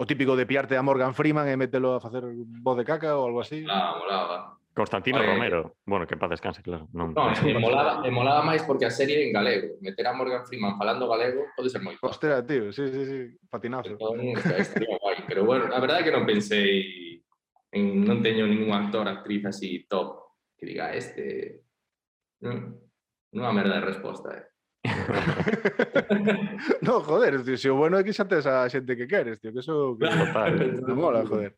O 0.00 0.04
típico 0.08 0.32
de 0.36 0.44
pillarte 0.48 0.76
a 0.76 0.82
Morgan 0.84 1.12
Freeman 1.12 1.44
e 1.48 1.56
mételo 1.60 1.96
a 1.96 2.00
facer 2.00 2.24
voz 2.64 2.76
de 2.80 2.84
caca 2.88 3.16
ou 3.20 3.28
algo 3.28 3.40
así? 3.44 3.62
Molaba, 3.68 3.96
molaba. 4.00 4.36
Constantino 4.76 5.20
Oye, 5.20 5.26
Romero. 5.26 5.76
Bueno, 5.86 6.06
que 6.06 6.12
en 6.12 6.20
paz 6.20 6.28
descanse, 6.28 6.60
claro. 6.60 6.86
Non, 6.92 7.16
non, 7.16 7.32
molaba, 7.56 8.04
me 8.04 8.12
molaba 8.12 8.44
máis 8.44 8.60
porque 8.60 8.84
a 8.84 8.92
serie 8.92 9.24
en 9.24 9.32
galego. 9.32 9.80
Meter 9.80 10.04
a 10.04 10.12
Morgan 10.12 10.44
Freeman 10.44 10.76
falando 10.76 11.08
galego 11.08 11.48
pode 11.56 11.72
ser 11.72 11.80
moi 11.80 11.96
fácil. 11.96 12.12
Hostia, 12.12 12.44
tío, 12.44 12.68
sí, 12.76 12.84
sí, 12.92 13.02
sí, 13.08 13.20
patinazo. 13.48 13.96
Entón, 13.96 14.20
estaría 14.36 15.00
guai. 15.00 15.24
Pero 15.24 15.48
bueno, 15.48 15.72
a 15.72 15.80
verdade 15.80 16.00
é 16.00 16.04
que 16.04 16.12
non 16.12 16.28
pensei 16.28 17.24
en, 17.72 18.04
non 18.04 18.20
teño 18.20 18.44
ningún 18.44 18.76
actor, 18.76 19.08
actriz 19.08 19.48
así 19.48 19.88
top 19.88 20.36
que 20.60 20.68
diga 20.68 20.92
este... 20.92 21.64
Mm, 22.44 22.76
non, 23.32 23.32
unha 23.32 23.56
merda 23.56 23.80
de 23.80 23.88
resposta, 23.88 24.28
eh. 24.36 24.44
no, 26.84 27.00
joder, 27.00 27.40
tío, 27.48 27.56
si 27.56 27.72
o 27.72 27.80
bueno 27.80 27.96
é 27.96 28.04
que 28.04 28.12
xa 28.12 28.28
tes 28.28 28.44
a 28.44 28.68
xente 28.68 28.92
que 28.92 29.08
queres, 29.08 29.40
tío, 29.40 29.56
que 29.56 29.64
eso 29.64 29.96
que 29.96 30.04
claro. 30.04 30.20
total, 30.84 30.92
mola, 30.92 31.24
joder. 31.24 31.56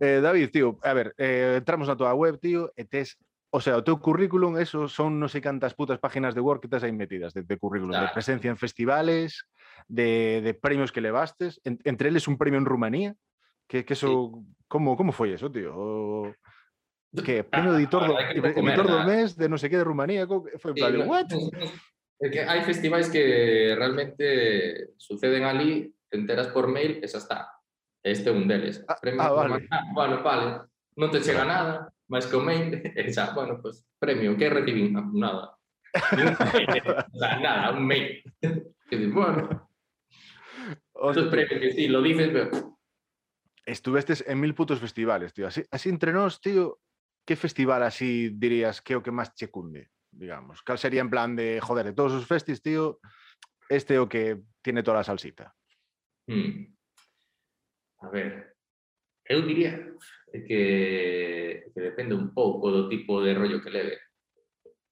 Eh, 0.00 0.20
David, 0.22 0.50
tío, 0.50 0.78
a 0.82 0.92
ver, 0.94 1.14
eh, 1.18 1.56
entramos 1.58 1.88
na 1.88 1.96
tua 1.98 2.14
web, 2.14 2.38
tío, 2.38 2.70
e 2.76 2.84
tes 2.86 3.18
O 3.52 3.60
sea, 3.60 3.76
o 3.76 3.84
teu 3.84 4.00
currículum, 4.00 4.56
eso 4.56 4.88
son 4.88 5.20
non 5.20 5.28
sei 5.28 5.44
cantas 5.44 5.76
putas 5.76 6.00
páginas 6.00 6.32
de 6.32 6.40
Word 6.40 6.64
que 6.64 6.72
tes 6.72 6.80
aí 6.80 6.94
metidas 6.96 7.36
de, 7.36 7.44
de 7.44 7.60
currículum, 7.60 7.92
de 8.00 8.08
presencia 8.08 8.48
en 8.48 8.56
festivales, 8.56 9.44
de, 9.92 10.40
de 10.40 10.56
premios 10.56 10.88
que 10.88 11.04
levastes, 11.04 11.60
en, 11.60 11.76
entre 11.84 12.08
eles 12.08 12.24
un 12.32 12.40
premio 12.40 12.56
en 12.56 12.64
Rumanía, 12.64 13.12
que, 13.68 13.84
que 13.84 13.92
eso, 13.92 14.40
como, 14.72 14.96
como 14.96 15.12
foi 15.12 15.36
eso, 15.36 15.52
tío? 15.52 15.68
O, 15.76 16.32
que 17.12 17.44
premio 17.44 17.76
de 17.76 17.84
editor, 17.84 18.00
Ah, 18.08 18.32
editor 18.32 18.88
do 18.88 19.04
mes 19.04 19.36
de 19.36 19.52
non 19.52 19.60
sei 19.60 19.68
que 19.68 19.76
de 19.76 19.84
Rumanía, 19.84 20.24
foi 20.24 20.72
en 20.72 20.76
Sí, 20.80 20.80
plan 20.80 20.92
de, 20.96 20.98
no- 21.04 21.08
what? 21.12 21.28
Que 22.24 22.40
hai 22.48 22.64
festivais 22.64 23.12
que 23.12 23.76
realmente 23.76 24.96
suceden 24.96 25.44
ali, 25.44 25.92
te 26.08 26.16
enteras 26.16 26.48
por 26.48 26.72
mail 26.72 27.04
e 27.04 27.06
xa 27.10 27.20
está. 27.20 27.52
Este 28.02 28.30
é 28.30 28.32
un 28.32 28.50
deles. 28.50 28.82
Ah, 28.88 28.98
Premio 29.00 29.22
ah, 29.22 29.30
vale. 29.30 29.68
ah, 29.70 29.84
bueno, 29.94 30.22
vale. 30.22 30.66
Non 30.98 31.08
te 31.08 31.22
chega 31.22 31.46
nada, 31.46 31.88
o 31.88 32.40
mail, 32.42 32.82
e 32.84 33.02
xa, 33.14 33.32
bueno, 33.32 33.62
pues, 33.62 33.86
premio, 33.96 34.36
que 34.36 34.50
recibín? 34.50 34.92
Nada. 35.14 35.56
O 37.12 37.18
sea, 37.18 37.38
nada, 37.38 37.72
un 37.72 37.86
mail. 37.86 38.22
Que 38.40 38.96
dices, 38.96 39.12
bueno, 39.12 39.68
estos 41.10 41.28
premios 41.28 41.60
que 41.60 41.70
sí, 41.72 41.88
lo 41.88 42.02
dices, 42.02 42.30
pero 42.32 42.78
Estuvestes 43.64 44.24
en 44.26 44.40
mil 44.40 44.54
putos 44.54 44.80
festivales, 44.80 45.32
tío. 45.32 45.46
Así, 45.46 45.62
así 45.70 45.88
entre 45.88 46.12
nós, 46.12 46.40
tío, 46.40 46.80
que 47.24 47.36
festival 47.36 47.82
así 47.84 48.30
dirías 48.34 48.82
que 48.82 48.96
o 48.96 49.02
que 49.02 49.14
máis 49.14 49.30
che 49.38 49.54
cunde, 49.54 49.94
digamos? 50.10 50.66
Cal 50.66 50.82
sería 50.82 51.00
en 51.00 51.10
plan 51.10 51.38
de, 51.38 51.62
joder, 51.62 51.86
de 51.86 51.94
todos 51.94 52.12
os 52.12 52.26
festis, 52.26 52.58
tío, 52.58 52.98
este 53.70 54.02
o 54.02 54.10
que 54.10 54.42
tiene 54.60 54.82
toda 54.82 55.00
a 55.00 55.06
salsita? 55.06 55.54
Hmm. 56.26 56.74
A 58.02 58.08
ver, 58.10 58.54
eu 59.24 59.42
diría 59.46 59.78
que, 60.32 61.64
que 61.72 61.80
depende 61.80 62.14
un 62.14 62.34
pouco 62.34 62.70
do 62.70 62.88
tipo 62.90 63.22
de 63.22 63.34
rollo 63.34 63.62
que 63.62 63.70
leve. 63.70 63.98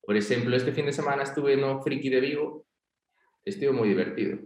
Por 0.00 0.17
exemplo, 0.17 0.55
este 0.55 0.73
fin 0.73 0.87
de 0.87 0.93
semana 0.93 1.23
estuve 1.26 1.57
no 1.57 1.83
Friki 1.83 2.09
de 2.09 2.21
Vigo, 2.21 2.67
estivo 3.45 3.75
moi 3.75 3.90
divertido. 3.90 4.38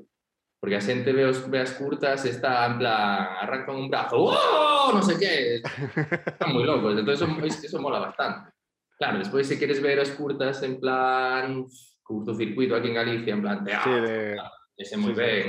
Porque 0.56 0.80
a 0.80 0.84
xente 0.84 1.12
ve, 1.12 1.28
os, 1.28 1.44
ve 1.44 1.60
as 1.60 1.76
curtas 1.76 2.24
está 2.24 2.64
en 2.64 2.80
plan, 2.80 3.36
arrancan 3.44 3.76
un 3.76 3.92
brazo, 3.92 4.16
¡oh! 4.16 4.88
Non 4.96 5.04
sei 5.04 5.20
que, 5.20 5.32
están 5.60 6.56
moi 6.56 6.64
locos, 6.64 6.96
entón 6.96 7.12
eso, 7.12 7.28
eso 7.44 7.78
mola 7.84 8.00
bastante. 8.00 8.48
Claro, 8.96 9.20
despois 9.20 9.44
se 9.44 9.60
queres 9.60 9.84
ver 9.84 10.00
as 10.00 10.16
curtas 10.16 10.64
en 10.64 10.80
plan 10.80 11.68
curtocircuito 12.00 12.72
aquí 12.72 12.88
en 12.88 12.96
Galicia, 12.96 13.36
en 13.36 13.42
plan, 13.44 13.60
de, 13.60 13.76
Sí, 13.76 13.92
de... 13.92 14.40
ese 14.80 14.96
moi 14.96 15.12
Sí, 15.12 15.20
sí. 15.20 15.20
ben. 15.20 15.46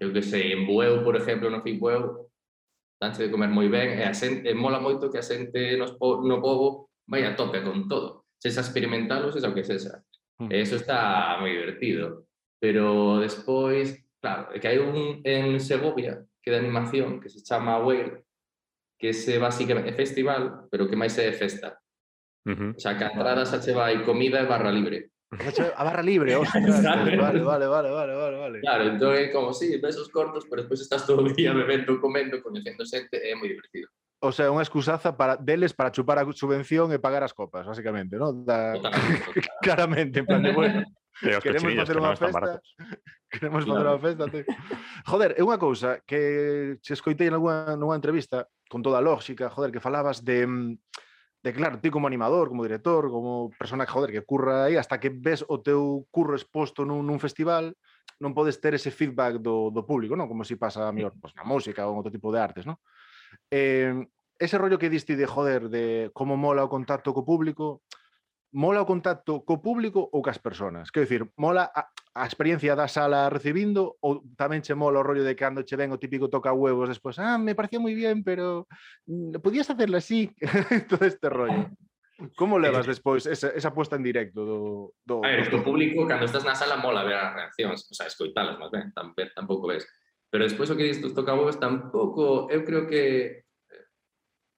Eu 0.00 0.12
que 0.12 0.24
sei, 0.24 0.52
en 0.56 0.64
Bueu, 0.64 1.04
por 1.04 1.16
exemplo, 1.16 1.52
no 1.52 1.60
Fibueu, 1.60 2.29
danse 3.00 3.24
de 3.24 3.32
comer 3.32 3.48
moi 3.48 3.66
ben 3.72 3.96
e, 3.96 4.04
eh, 4.04 4.06
a 4.06 4.12
xente, 4.12 4.44
e 4.44 4.52
eh, 4.52 4.54
mola 4.54 4.78
moito 4.78 5.08
que 5.08 5.16
a 5.16 5.24
xente 5.24 5.74
nos 5.80 5.96
po, 5.96 6.20
no 6.20 6.44
povo 6.44 6.92
vai 7.08 7.24
a 7.24 7.32
tope 7.34 7.64
con 7.64 7.88
todo. 7.88 8.28
Sesa 8.36 8.60
experimentalos, 8.60 9.32
sesa 9.32 9.48
o 9.48 9.56
que 9.56 9.64
sesa. 9.64 10.04
Mm. 10.38 10.52
E 10.52 10.54
eh, 10.54 10.60
eso 10.60 10.76
está 10.76 11.40
moi 11.40 11.56
divertido. 11.56 12.28
Pero 12.60 13.16
despois, 13.24 13.96
claro, 14.20 14.52
é 14.52 14.60
que 14.60 14.68
hai 14.68 14.76
un 14.76 15.24
en 15.24 15.56
Segovia 15.64 16.20
que 16.44 16.52
de 16.52 16.60
animación 16.60 17.24
que 17.24 17.32
se 17.32 17.40
chama 17.40 17.80
Whale, 17.80 18.28
que 19.00 19.16
se 19.16 19.40
basicamente 19.40 19.90
é 19.90 19.96
festival, 19.96 20.68
pero 20.68 20.84
que 20.84 21.00
máis 21.00 21.16
é 21.16 21.32
festa. 21.32 21.80
Uh 22.44 22.52
-huh. 22.52 22.70
O 22.76 22.80
sea, 22.80 23.00
que 23.00 23.04
a 23.04 23.12
entrada 23.16 23.48
xa 23.48 23.64
che 23.64 23.72
vai 23.72 24.04
comida 24.04 24.44
e 24.44 24.46
barra 24.46 24.68
libre. 24.68 25.16
A 25.76 25.84
barra 25.84 26.02
libre, 26.02 26.34
ostras, 26.34 26.82
vale, 26.82 27.16
vale, 27.16 27.40
vale, 27.40 27.66
vale, 27.66 27.90
vale, 27.90 28.36
vale. 28.36 28.60
Claro, 28.60 28.82
entón 28.90 29.14
é 29.14 29.30
como, 29.30 29.54
sí, 29.54 29.78
besos 29.78 30.10
cortos, 30.10 30.42
pero 30.50 30.66
despois 30.66 30.82
estás 30.82 31.06
todo 31.06 31.22
o 31.22 31.30
día 31.30 31.54
bebendo, 31.54 32.02
comendo, 32.02 32.42
coñecendo 32.42 32.82
xente, 32.82 33.14
é 33.14 33.38
moi 33.38 33.46
divertido. 33.46 33.86
O 34.18 34.34
sea, 34.34 34.50
unha 34.50 34.66
excusaza 34.66 35.14
para 35.14 35.38
deles 35.38 35.70
para 35.70 35.94
chupar 35.94 36.18
a 36.18 36.26
subvención 36.34 36.90
e 36.90 36.98
pagar 36.98 37.22
as 37.22 37.30
copas, 37.30 37.62
básicamente, 37.62 38.18
¿no? 38.18 38.34
Da... 38.42 38.74
Claramente, 39.64 40.20
en 40.20 40.26
plan 40.26 40.42
de, 40.42 40.50
bueno, 40.50 40.82
queremos 41.22 41.78
facer 41.78 41.94
unha 41.94 42.18
festa, 42.18 42.58
queremos 43.30 43.62
facer 43.62 43.86
unha 43.86 44.02
festa. 44.02 44.24
Joder, 45.06 45.38
é 45.38 45.42
unha 45.46 45.62
cousa 45.62 46.02
que 46.02 46.74
se 46.82 46.98
escoitei 46.98 47.30
en 47.30 47.38
algunha, 47.38 47.78
nunha 47.78 47.94
entrevista, 47.94 48.50
con 48.66 48.82
toda 48.82 48.98
a 48.98 49.06
lógica, 49.06 49.46
joder, 49.46 49.70
que 49.70 49.78
falabas 49.78 50.26
de 50.26 50.42
mm, 50.42 50.74
de 51.42 51.52
claro, 51.52 51.80
ti 51.80 51.88
como 51.88 52.06
animador, 52.06 52.48
como 52.48 52.62
director, 52.62 53.10
como 53.10 53.50
persona 53.58 53.86
que, 53.86 53.92
joder, 53.92 54.12
que 54.12 54.22
curra 54.22 54.64
aí, 54.64 54.76
hasta 54.76 55.00
que 55.00 55.08
ves 55.08 55.44
o 55.48 55.60
teu 55.60 56.06
curro 56.10 56.36
exposto 56.36 56.84
nun, 56.84 57.00
nun 57.08 57.16
festival, 57.16 57.72
non 58.20 58.36
podes 58.36 58.60
ter 58.60 58.76
ese 58.76 58.92
feedback 58.92 59.40
do, 59.40 59.72
do 59.72 59.80
público, 59.88 60.12
non? 60.12 60.28
Como 60.28 60.44
si 60.44 60.60
pasa 60.60 60.84
a 60.84 60.92
mellor, 60.92 61.16
pues, 61.16 61.32
na 61.32 61.44
música 61.48 61.88
ou 61.88 61.96
en 61.96 62.00
outro 62.04 62.12
tipo 62.12 62.28
de 62.28 62.38
artes, 62.44 62.68
non? 62.68 62.76
Eh, 63.48 63.96
ese 64.36 64.56
rollo 64.60 64.76
que 64.76 64.92
diste 64.92 65.16
de, 65.16 65.24
joder, 65.24 65.72
de 65.72 66.12
como 66.12 66.36
mola 66.36 66.64
o 66.64 66.72
contacto 66.72 67.16
co 67.16 67.24
público, 67.24 67.80
mola 68.52 68.82
o 68.82 68.88
contacto 68.88 69.46
co 69.46 69.62
público 69.62 70.10
ou 70.10 70.22
cas 70.22 70.42
persoas. 70.42 70.90
Quero 70.90 71.06
dicir, 71.06 71.22
mola 71.38 71.70
a, 71.70 71.86
a 72.14 72.26
experiencia 72.26 72.74
da 72.74 72.90
sala 72.90 73.30
recibindo 73.30 73.94
ou 74.02 74.26
tamén 74.34 74.62
che 74.62 74.74
mola 74.74 74.98
o 74.98 75.06
rollo 75.06 75.22
de 75.22 75.38
cando 75.38 75.62
che 75.62 75.78
ven 75.78 75.94
o 75.94 76.02
típico 76.02 76.26
toca 76.26 76.50
huevos 76.50 76.90
despois, 76.90 77.18
ah, 77.22 77.38
me 77.38 77.54
parecía 77.54 77.78
moi 77.78 77.94
bien, 77.94 78.26
pero 78.26 78.66
mm, 79.06 79.38
podías 79.38 79.70
hacerlo 79.70 80.02
así, 80.02 80.34
todo 80.90 81.06
este 81.06 81.30
rollo. 81.30 81.70
Como 82.36 82.58
levas 82.58 82.84
despois 82.84 83.24
esa, 83.24 83.48
esa 83.54 83.72
puesta 83.72 83.96
en 83.96 84.04
directo 84.04 84.44
do, 84.44 84.60
do... 85.06 85.24
A 85.24 85.30
ver, 85.30 85.48
do 85.48 85.64
público, 85.64 86.04
cando 86.04 86.26
estás 86.26 86.44
na 86.44 86.58
sala, 86.58 86.76
mola 86.76 87.06
ver 87.06 87.16
as 87.16 87.32
reaccións, 87.32 87.86
o 87.86 87.94
sea, 87.94 88.10
escoitalas, 88.10 88.58
máis 88.58 88.74
ben, 88.74 88.90
tampouco, 88.92 89.30
tampouco 89.32 89.64
ves. 89.70 89.86
Pero 90.28 90.44
despois 90.44 90.68
o 90.68 90.76
que 90.76 90.90
dis 90.90 91.00
dos 91.00 91.14
tocahuevos 91.14 91.62
tampouco, 91.62 92.50
eu 92.50 92.60
creo 92.66 92.84
que 92.90 93.46
eh, 93.46 93.86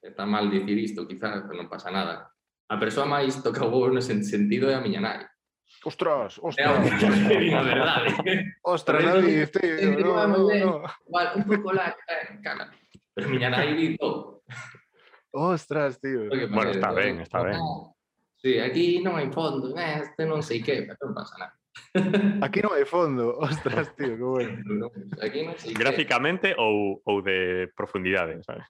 está 0.00 0.24
mal 0.24 0.48
dicir 0.48 0.80
isto, 0.80 1.06
quizás 1.06 1.44
non 1.52 1.70
pasa 1.70 1.92
nada, 1.92 2.31
A 2.72 2.80
persoa 2.80 3.04
máis 3.04 3.36
toca 3.44 3.68
huevos 3.68 3.92
no 3.92 4.00
sentido 4.00 4.72
é 4.72 4.74
a 4.74 4.80
miña 4.80 5.04
nai. 5.04 5.28
Ostras, 5.84 6.40
ostras. 6.40 6.72
É 7.28 7.52
a 7.52 7.60
verdade. 7.60 8.08
Ostras, 8.64 9.04
David, 9.04 9.52
tío, 9.52 9.92
no, 10.00 10.16
no, 10.24 10.38
no. 10.48 10.72
Igual, 11.04 11.26
un 11.36 11.44
pouco 11.44 11.68
la 11.76 11.92
cara. 12.40 12.72
Pero 13.12 13.28
miña 13.28 13.52
nai 13.52 13.76
di 13.76 13.96
todo. 14.00 14.40
Ostras, 15.36 16.00
tío. 16.00 16.32
Bueno, 16.48 16.70
está 16.72 16.92
ben, 16.96 17.20
está 17.20 17.44
ben. 17.44 17.60
Sí, 18.40 18.56
aquí 18.56 19.04
non 19.04 19.20
hai 19.20 19.28
fondo, 19.28 19.76
este 19.76 20.24
non 20.24 20.40
sei 20.40 20.64
que, 20.64 20.88
pero 20.88 21.12
non 21.12 21.14
pasa 21.14 21.36
nada. 21.36 21.54
Aquí 22.44 22.64
non 22.64 22.72
hai 22.72 22.88
fondo, 22.88 23.36
ostras, 23.36 23.92
tío, 23.96 24.16
que 24.16 24.24
bueno. 24.24 24.88
Aquí 25.20 25.44
non 25.44 25.60
sei 25.60 25.76
Gráficamente 25.76 26.56
que... 26.56 26.60
ou, 26.60 27.04
ou 27.04 27.20
de 27.20 27.68
profundidade, 27.76 28.40
sabes? 28.42 28.64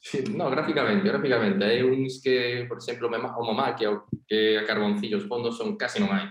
Sí, 0.00 0.24
no, 0.30 0.48
gráficamente, 0.50 1.08
gráficamente. 1.08 1.64
Hai 1.64 1.82
uns 1.82 2.22
que, 2.22 2.64
por 2.68 2.78
exemplo, 2.78 3.10
mema- 3.10 3.34
o 3.36 3.42
mamá, 3.44 3.74
que, 3.74 3.86
o- 3.86 4.06
que 4.26 4.56
a 4.58 4.64
carboncillo 4.64 5.18
os 5.18 5.26
fondos 5.26 5.58
son 5.58 5.74
casi 5.76 5.98
non 5.98 6.14
hai. 6.14 6.30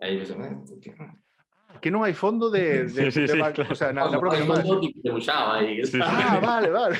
Aí 0.00 0.16
ves, 0.20 0.30
eh, 0.32 0.36
que- 1.80 1.88
non 1.88 2.04
hai 2.04 2.12
fondo 2.12 2.52
de, 2.52 2.84
de, 2.92 3.08
Sí, 3.08 3.12
sí, 3.12 3.22
de 3.24 3.32
sí, 3.34 3.40
ba- 3.40 3.56
claro. 3.56 3.72
o 3.72 3.78
sea, 3.78 3.88
na, 3.88 4.04
na 4.04 4.20
propia 4.20 4.44
fondo 4.44 4.84
debuxado 5.00 5.64
aí. 5.64 5.80
Sí, 5.80 5.96
sí. 5.96 6.00
Ah, 6.04 6.36
vale, 6.42 6.68
vale. 6.68 6.96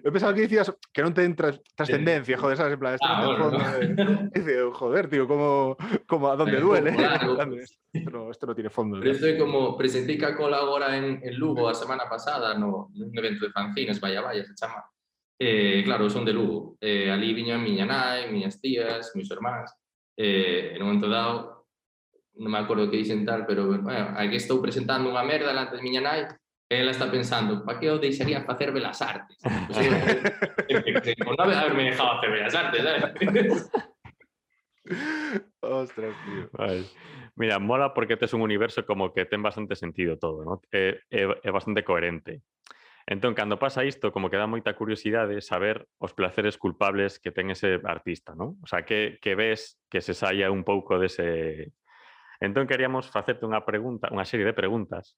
Eu 0.00 0.08
pensaba 0.08 0.32
que 0.32 0.48
dicías 0.48 0.72
que 0.88 1.04
non 1.04 1.12
ten 1.12 1.36
tras- 1.36 1.60
trascendencia, 1.76 2.40
joder, 2.40 2.56
sabes, 2.56 2.72
en 2.76 2.80
plan, 2.80 2.96
Ah, 3.04 3.28
bueno, 3.28 3.52
fondo. 3.52 3.60
de- 3.60 3.92
Dice, 4.40 4.52
joder, 4.72 5.04
tío, 5.12 5.28
como, 5.28 5.76
como 6.08 6.32
a 6.32 6.36
donde 6.36 6.56
un 6.56 6.64
duele. 6.64 6.96
En 6.96 7.50
de. 7.52 7.64
Esto 7.92 8.08
no, 8.12 8.30
esto 8.32 8.44
no 8.48 8.54
tiene 8.56 8.70
fondo. 8.72 8.96
Pero 9.00 9.12
isto 9.12 9.28
é 9.28 9.36
como 9.36 9.76
presentei 9.76 10.16
Coca-Cola 10.16 10.64
agora 10.64 10.96
en, 10.96 11.20
en 11.20 11.34
Lugo 11.36 11.68
a 11.68 11.74
semana 11.76 12.08
pasada 12.08 12.56
no, 12.56 12.88
nun 12.96 13.12
evento 13.12 13.44
de 13.44 13.52
fanzines, 13.52 14.00
vaya 14.00 14.24
vaya, 14.24 14.40
se 14.44 14.56
chama. 14.56 14.80
Eh, 15.38 15.82
claro, 15.84 16.08
son 16.08 16.24
de 16.24 16.32
Lugo. 16.32 16.76
Eh, 16.80 17.10
ali 17.10 17.34
viñan 17.34 17.62
miña 17.62 17.84
nai, 17.84 18.32
miñas 18.32 18.60
tías, 18.60 19.12
mis 19.14 19.30
irmáns. 19.30 19.72
Eh, 20.16 20.72
en 20.74 20.82
un 20.82 20.88
momento 20.88 21.08
dado, 21.08 21.68
non 22.40 22.52
me 22.52 22.58
acordo 22.60 22.88
que 22.88 23.00
dixen 23.00 23.24
tal, 23.24 23.44
pero 23.44 23.68
bueno, 23.68 23.88
aquí 24.16 24.36
estou 24.36 24.60
presentando 24.60 25.08
unha 25.08 25.24
merda 25.24 25.52
delante 25.52 25.76
de 25.76 25.84
miña 25.84 26.00
nai, 26.00 26.24
ela 26.68 26.90
está 26.90 27.08
pensando, 27.12 27.64
pa 27.64 27.78
que 27.78 27.88
o 27.92 28.00
deixaría 28.00 28.44
facer 28.44 28.72
belas 28.72 29.00
artes? 29.00 29.40
Pues, 30.66 31.08
eh, 31.08 31.24
por 31.24 31.38
non 31.38 31.48
haberme 31.48 31.88
dejado 31.88 32.18
hacer 32.18 32.30
belas 32.32 32.54
artes, 32.54 32.80
sabes? 32.82 33.70
Ostras, 35.60 36.14
tío. 36.24 36.50
Mira, 37.36 37.58
mola 37.58 37.94
porque 37.94 38.16
tes 38.16 38.32
un 38.32 38.42
universo 38.42 38.84
como 38.84 39.12
que 39.12 39.24
ten 39.24 39.42
bastante 39.42 39.76
sentido 39.76 40.18
todo, 40.18 40.44
¿no? 40.44 40.60
É, 40.72 41.00
é, 41.10 41.28
é 41.42 41.50
bastante 41.50 41.84
coherente. 41.84 42.42
Entón, 43.06 43.38
cando 43.38 43.62
pasa 43.62 43.86
isto, 43.86 44.10
como 44.10 44.26
que 44.26 44.36
dá 44.36 44.50
moita 44.50 44.74
curiosidade 44.74 45.38
saber 45.38 45.86
os 46.02 46.10
placeres 46.10 46.58
culpables 46.58 47.22
que 47.22 47.30
ten 47.30 47.54
ese 47.54 47.78
artista, 47.86 48.34
non? 48.34 48.58
O 48.58 48.66
sea, 48.66 48.82
que, 48.82 49.22
que 49.22 49.38
ves 49.38 49.78
que 49.86 50.02
se 50.02 50.10
saia 50.10 50.50
un 50.50 50.66
pouco 50.66 50.98
dese... 50.98 51.70
Entón, 52.42 52.66
queríamos 52.66 53.06
facerte 53.06 53.46
unha 53.46 53.62
pregunta, 53.62 54.10
unha 54.10 54.26
serie 54.26 54.42
de 54.42 54.58
preguntas 54.58 55.14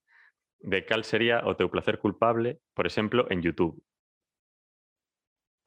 de 0.61 0.85
cal 0.85 1.01
sería 1.01 1.41
o 1.49 1.57
teu 1.57 1.73
placer 1.73 1.97
culpable, 1.97 2.61
por 2.77 2.85
exemplo, 2.85 3.25
en 3.33 3.41
YouTube. 3.41 3.81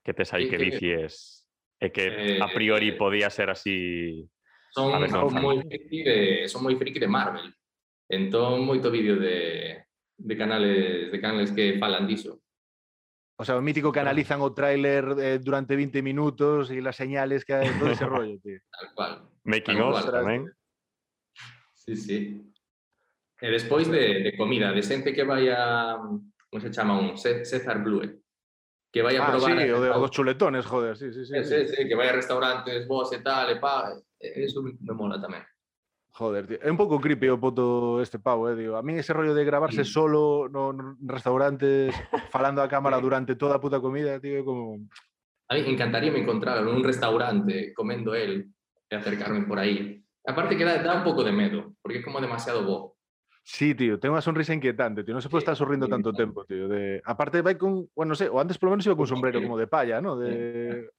Que 0.05 0.13
tes 0.13 0.29
aí 0.37 0.45
que 0.45 0.61
eh, 0.61 0.65
dicies 0.69 1.41
e 1.81 1.89
que 1.89 2.37
eh, 2.37 2.37
a 2.37 2.53
priori 2.53 2.93
eh, 2.93 2.97
podía 3.01 3.33
ser 3.33 3.49
así... 3.49 4.21
Son, 4.69 4.93
ver, 4.93 5.09
non, 5.09 5.25
son 5.25 5.41
moi 5.41 5.57
friki 5.57 5.99
de, 6.05 6.17
son 6.45 6.61
moi 6.69 6.77
friki 6.77 7.01
de 7.01 7.09
Marvel. 7.09 7.49
Entón, 8.05 8.61
moito 8.61 8.93
vídeo 8.93 9.17
de, 9.17 9.89
de 10.23 10.37
canales, 10.37 11.11
de 11.11 11.21
canales 11.21 11.51
que 11.51 11.77
falan 11.79 12.07
diso. 12.07 12.41
O 13.41 13.45
sea, 13.45 13.57
o 13.57 13.61
mítico 13.61 13.91
que 13.91 13.99
analizan 13.99 14.41
o 14.41 14.53
tráiler 14.53 15.17
eh, 15.17 15.39
durante 15.41 15.75
20 15.75 16.05
minutos 16.05 16.69
e 16.69 16.77
as 16.77 16.93
señales 16.93 17.41
que 17.41 17.57
hai, 17.57 17.73
todo 17.73 17.89
ese 17.89 18.05
rollo, 18.13 18.37
tío. 18.37 18.61
Tal 18.69 18.87
cual. 18.93 19.13
Making 19.49 19.81
of 19.81 19.97
tamén. 20.05 20.45
Sí, 21.73 21.97
sí. 21.97 22.17
E 23.41 23.47
despois 23.49 23.89
de, 23.89 24.21
de 24.21 24.37
comida, 24.37 24.69
de 24.69 24.85
xente 24.85 25.09
que 25.09 25.25
vai 25.25 25.49
a... 25.49 25.97
Como 25.97 26.61
se 26.61 26.69
chama 26.69 27.01
un? 27.01 27.17
César 27.17 27.81
Blue. 27.81 28.05
Eh, 28.05 28.21
que 28.93 29.01
vai 29.01 29.17
a 29.17 29.25
ah, 29.25 29.33
probar... 29.33 29.57
Ah, 29.57 29.65
sí, 29.65 29.65
a... 29.65 29.73
o, 29.73 29.81
de, 29.81 29.89
o 29.89 29.99
dos 30.05 30.13
chuletones, 30.13 30.61
joder, 30.69 30.93
sí, 30.93 31.09
sí, 31.09 31.25
sí. 31.25 31.33
Sí, 31.33 31.41
sí, 31.41 31.57
sí, 31.65 31.75
sí 31.81 31.81
que 31.89 31.97
vai 31.97 32.13
a 32.13 32.13
restaurantes, 32.13 32.85
vos 32.85 33.09
e 33.09 33.25
tal, 33.25 33.49
e 33.49 33.57
pa... 33.57 33.89
Eso 34.21 34.61
me 34.61 34.93
mola 34.93 35.17
tamén. 35.17 35.41
Joder, 36.11 36.43
tío. 36.45 36.59
É 36.59 36.67
un 36.67 36.75
pouco 36.75 36.99
creepy 36.99 37.31
o 37.31 37.39
puto 37.39 38.03
este 38.03 38.19
pavo, 38.19 38.51
eh, 38.51 38.55
digo. 38.59 38.75
A 38.75 38.83
mí 38.83 38.99
ese 38.99 39.15
rollo 39.15 39.31
de 39.33 39.47
grabarse 39.47 39.87
Sí. 39.87 39.91
solo 39.95 40.51
no, 40.51 40.73
no 40.75 40.99
restaurantes, 41.07 41.95
falando 42.35 42.59
a 42.61 42.67
cámara 42.67 42.99
durante 42.99 43.35
toda 43.39 43.59
puta 43.63 43.79
comida, 43.79 44.19
tío, 44.19 44.43
como... 44.43 44.83
A 45.47 45.55
mí 45.55 45.63
encantaríame 45.67 46.19
encontrarlo 46.19 46.69
en 46.71 46.75
un 46.77 46.83
restaurante 46.83 47.71
comendo 47.73 48.15
él 48.15 48.51
e 48.91 48.93
acercarme 48.95 49.47
por 49.47 49.59
aí. 49.59 50.03
Aparte 50.27 50.55
que 50.59 50.67
da, 50.67 50.83
da 50.83 50.99
un 50.99 51.03
pouco 51.07 51.23
de 51.23 51.31
medo, 51.31 51.75
porque 51.81 51.99
é 51.99 52.03
como 52.03 52.19
demasiado 52.19 52.63
bo. 52.67 52.99
Sí, 53.47 53.73
tío, 53.73 53.95
ten 53.97 54.11
unha 54.11 54.21
sonrisa 54.21 54.51
inquietante, 54.53 55.01
tío. 55.07 55.15
Non 55.15 55.23
se 55.23 55.31
pode 55.31 55.41
Sí, 55.41 55.47
estar 55.47 55.57
sorrindo 55.57 55.87
sí, 55.87 55.91
tanto 55.95 56.11
sí. 56.11 56.19
tempo, 56.19 56.43
tío. 56.45 56.67
De... 56.67 56.99
Aparte 57.07 57.39
vai 57.41 57.55
con, 57.55 57.87
bueno, 57.95 58.13
non 58.13 58.19
sei, 58.19 58.27
o 58.27 58.37
antes 58.37 58.59
polo 58.59 58.75
menos 58.75 58.83
iba 58.85 58.99
con 58.99 59.07
Un 59.07 59.11
sombrero 59.15 59.39
como 59.39 59.55
de 59.55 59.65
palla, 59.71 60.03
¿no? 60.03 60.19
De... 60.19 60.91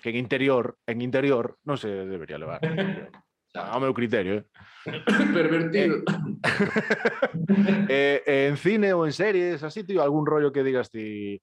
Que 0.00 0.10
en 0.14 0.16
interior, 0.16 0.78
en 0.86 1.02
interior, 1.02 1.58
non 1.66 1.74
se 1.76 1.90
debería 1.90 2.38
levar. 2.38 2.62
Ao 3.54 3.78
meu 3.78 3.94
criterio, 3.94 4.42
eh? 4.42 4.44
Pervertido. 5.32 6.02
eh, 7.88 8.22
eh, 8.26 8.46
en 8.50 8.58
cine 8.58 8.90
ou 8.90 9.06
en 9.06 9.14
series, 9.14 9.62
así, 9.62 9.86
tío, 9.86 10.02
algún 10.02 10.26
rollo 10.26 10.50
que 10.50 10.66
digas 10.66 10.90
ti 10.90 11.38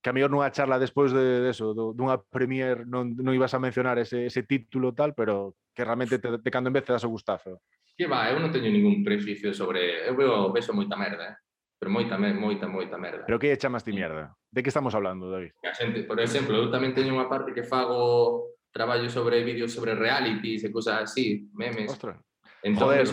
que 0.00 0.08
a 0.08 0.16
mellor 0.16 0.32
nunha 0.32 0.48
charla 0.48 0.80
despois 0.80 1.12
de, 1.12 1.44
de 1.44 1.50
eso, 1.52 1.76
do, 1.76 1.92
dunha 1.92 2.16
premier 2.16 2.88
non, 2.88 3.12
non 3.20 3.36
ibas 3.36 3.52
a 3.52 3.60
mencionar 3.60 4.00
ese, 4.00 4.26
ese 4.26 4.48
título 4.48 4.96
tal, 4.96 5.12
pero 5.12 5.60
que 5.76 5.84
realmente 5.84 6.16
te, 6.16 6.40
te 6.40 6.50
cando 6.50 6.72
en 6.72 6.76
vez 6.80 6.88
te 6.88 6.96
das 6.96 7.04
o 7.04 7.12
gustazo. 7.12 7.60
Que 7.94 8.08
va, 8.08 8.32
eu 8.32 8.40
non 8.40 8.48
teño 8.48 8.72
ningún 8.72 9.04
prejuicio 9.04 9.52
sobre... 9.52 10.08
Eu 10.08 10.16
veo, 10.16 10.48
vexo 10.56 10.72
moita 10.72 10.96
merda, 10.96 11.36
eh? 11.36 11.36
pero 11.76 11.92
moita, 11.92 12.16
moita, 12.16 12.64
moita 12.64 12.96
merda. 12.96 13.28
Pero 13.28 13.36
que 13.36 13.52
chamas 13.60 13.84
ti 13.84 13.92
merda? 13.92 14.32
De 14.48 14.64
que 14.64 14.72
estamos 14.72 14.96
hablando, 14.96 15.28
David? 15.28 15.52
A 15.68 15.76
xente, 15.76 16.08
por 16.08 16.16
exemplo, 16.16 16.56
eu 16.56 16.72
tamén 16.72 16.96
teño 16.96 17.12
unha 17.12 17.28
parte 17.28 17.52
que 17.52 17.64
fago 17.64 18.56
traballo 18.72 19.08
sobre 19.10 19.42
vídeos 19.44 19.72
sobre 19.72 19.94
realities 19.94 20.64
e 20.64 20.70
cosas 20.70 21.10
así, 21.10 21.50
memes. 21.54 21.90
Ostras. 21.90 22.18
Entón, 22.62 22.88
joder. 22.88 23.08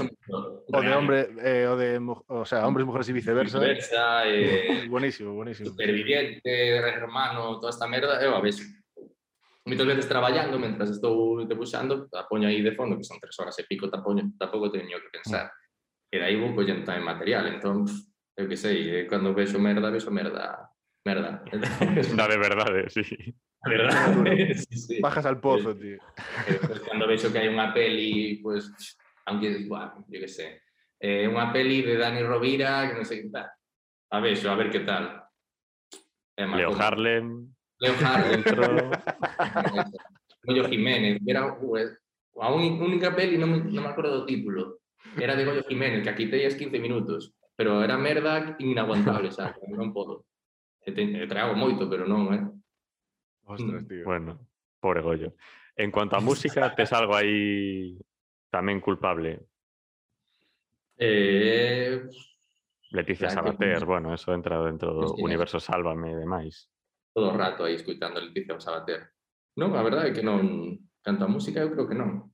O 0.67 0.81
de 0.81 0.93
hombre, 0.93 1.29
eh, 1.39 1.67
o 1.67 1.77
de, 1.77 1.99
o 2.27 2.45
sea, 2.45 2.67
hombres, 2.67 2.85
mujeres 2.85 3.07
y 3.09 3.13
viceversa. 3.13 3.59
viceversa, 3.59 4.27
eh, 4.27 4.87
Buenísimo, 4.89 5.33
buenísimo. 5.33 5.69
superviviente, 5.69 6.75
hermano, 6.75 7.59
toda 7.59 7.69
esta 7.69 7.87
merda, 7.87 8.21
eu 8.21 8.35
a 8.35 8.41
vexo. 8.41 8.63
Moitas 9.67 9.87
veces 9.87 10.07
traballando, 10.07 10.59
mentras 10.59 10.91
estou 10.91 11.43
debuxando, 11.43 12.07
a 12.15 12.23
poño 12.23 12.47
aí 12.47 12.63
de 12.63 12.71
fondo, 12.71 12.95
que 12.95 13.03
son 13.03 13.19
tres 13.19 13.35
horas 13.39 13.55
e 13.59 13.67
pico, 13.67 13.91
tapoño, 13.91 14.31
tampouco 14.39 14.71
teño 14.71 14.99
que 14.99 15.11
pensar. 15.11 15.51
E 16.07 16.15
dai 16.19 16.39
vou 16.39 16.55
collendo 16.55 16.87
tamén 16.87 17.03
material, 17.03 17.47
entón, 17.51 17.83
eu 18.35 18.47
que 18.47 18.55
sei, 18.55 19.03
eh, 19.03 19.03
cando 19.11 19.35
vexo 19.35 19.59
merda, 19.59 19.91
vexo 19.91 20.11
merda, 20.11 20.71
merda. 21.03 21.43
Da 22.15 22.27
de 22.31 22.37
verdade, 22.39 22.87
sí. 22.91 23.03
A 23.65 23.69
verdade, 23.69 24.53
sí, 24.69 24.77
sí. 24.77 25.01
Bajas 25.01 25.25
al 25.25 25.39
pozo, 25.41 25.75
tío. 25.75 25.97
E 26.45 26.51
despois, 26.53 26.79
cando 26.85 27.07
vexo 27.09 27.33
que 27.33 27.41
hai 27.41 27.49
unha 27.49 27.73
peli, 27.73 28.37
pues, 28.39 28.69
aunque, 29.25 29.65
bueno, 29.65 30.05
yo 30.07 30.19
que 30.21 30.29
sé, 30.29 30.61
eh, 31.01 31.25
unha 31.25 31.49
peli 31.49 31.81
de 31.81 31.97
Dani 31.97 32.21
Rovira, 32.21 32.85
que 32.85 32.95
non 32.95 33.03
sei 33.03 33.25
que 33.25 33.33
tal, 33.33 33.49
a 34.13 34.17
vexo, 34.21 34.47
a 34.47 34.55
ver 34.55 34.69
que 34.69 34.85
tal. 34.85 35.25
Má 36.37 36.53
Leo. 36.53 36.69
Harlem, 36.77 37.49
Leo 37.81 37.97
Harlem. 37.97 38.45
Goyo 40.45 40.63
Jiménez, 40.71 41.17
era 41.25 41.49
pues, 41.57 41.97
a 42.37 42.53
un- 42.53 42.77
única 42.77 43.09
peli, 43.09 43.41
non 43.41 43.49
me, 43.49 43.57
non 43.65 43.83
me 43.83 43.89
acordo 43.89 44.21
do 44.21 44.29
título, 44.29 44.85
era 45.17 45.33
de 45.33 45.43
Goyo 45.43 45.65
Jiménez, 45.65 46.05
que 46.05 46.13
aquí 46.13 46.29
teías 46.29 46.53
15 46.53 46.77
minutos, 46.77 47.33
pero 47.57 47.81
era 47.81 47.97
merda 47.97 48.53
inaguantable. 48.61 49.33
E, 50.87 50.93
te, 50.93 51.01
e 51.03 51.25
trago 51.27 51.57
moito, 51.57 51.89
pero 51.89 52.05
non, 52.05 52.29
eh? 52.31 52.45
Ostras, 53.47 53.83
mm. 53.83 53.87
tío. 53.87 54.03
Bueno, 54.05 54.39
pobre 54.79 55.01
Goyo. 55.01 55.33
En 55.75 55.91
cuanto 55.91 56.15
a 56.17 56.19
música, 56.21 56.75
¿te 56.75 56.83
algo 56.91 57.15
ahí 57.15 57.97
también 58.51 58.79
culpable? 58.79 59.47
Eh... 60.97 62.03
Leticia 62.91 63.27
claro, 63.27 63.47
Sabater, 63.47 63.79
que... 63.79 63.85
bueno, 63.85 64.13
eso 64.13 64.33
entra 64.33 64.63
dentro 64.63 64.93
do 64.93 65.13
universo 65.19 65.59
Sálvame 65.59 66.11
e 66.11 66.15
demais. 66.15 66.71
Todo 67.11 67.35
o 67.35 67.37
rato 67.37 67.67
aí 67.67 67.75
escuitando 67.75 68.21
Leticia 68.23 68.55
Sabater. 68.63 69.11
Non, 69.59 69.75
a 69.75 69.83
verdade 69.83 70.11
é 70.11 70.15
que 70.15 70.23
non 70.23 70.79
a 71.03 71.27
música, 71.27 71.59
eu 71.59 71.71
creo 71.71 71.87
que 71.87 71.99
non. 71.99 72.31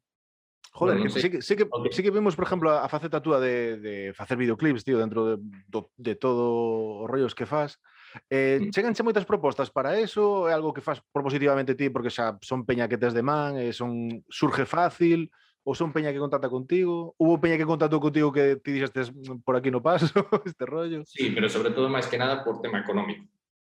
Joder, 0.74 0.98
bueno, 0.98 1.10
no 1.10 1.14
que 1.14 1.22
sí, 1.22 1.30
que, 1.30 1.42
sí, 1.42 1.54
que, 1.58 1.66
okay. 1.70 1.92
sí 1.94 2.02
que 2.06 2.14
vimos, 2.14 2.36
por 2.38 2.46
exemplo, 2.46 2.70
a 2.70 2.90
faceta 2.90 3.22
túa 3.22 3.42
de, 3.42 3.78
de 3.78 4.14
facer 4.14 4.38
videoclips, 4.38 4.86
tío, 4.86 4.98
dentro 4.98 5.26
de, 5.26 5.36
do, 5.70 5.90
de 5.98 6.14
todo 6.14 7.02
os 7.02 7.10
rollos 7.10 7.34
que 7.34 7.46
fas. 7.46 7.82
Eh, 8.30 8.60
mm. 8.62 8.70
cheganche 8.72 9.04
moitas 9.04 9.26
propostas 9.26 9.70
para 9.70 9.98
eso, 9.98 10.46
é 10.50 10.54
algo 10.54 10.74
que 10.74 10.86
faz 10.86 11.02
propositivamente 11.12 11.78
ti 11.78 11.90
porque 11.90 12.14
xa 12.14 12.38
son 12.42 12.66
peña 12.66 12.88
que 12.88 12.98
tes 12.98 13.14
de 13.14 13.24
man, 13.26 13.58
eh, 13.58 13.74
son 13.74 14.24
surge 14.30 14.66
fácil, 14.66 15.32
ou 15.64 15.72
son 15.72 15.96
peña 15.96 16.12
que 16.12 16.20
contacta 16.20 16.52
contigo? 16.52 17.16
Hubo 17.18 17.40
peña 17.40 17.56
que 17.56 17.66
contactou 17.66 18.04
contigo 18.04 18.36
que 18.36 18.60
ti 18.60 18.76
dixestes 18.76 19.16
mm, 19.16 19.48
por 19.48 19.56
aquí 19.56 19.72
no 19.72 19.80
paso, 19.80 20.12
este 20.46 20.66
rollo? 20.68 21.08
Sí, 21.08 21.32
pero 21.32 21.48
sobre 21.48 21.72
todo 21.72 21.88
máis 21.88 22.08
que 22.12 22.20
nada 22.20 22.44
por 22.44 22.60
tema 22.60 22.84
económico. 22.84 23.26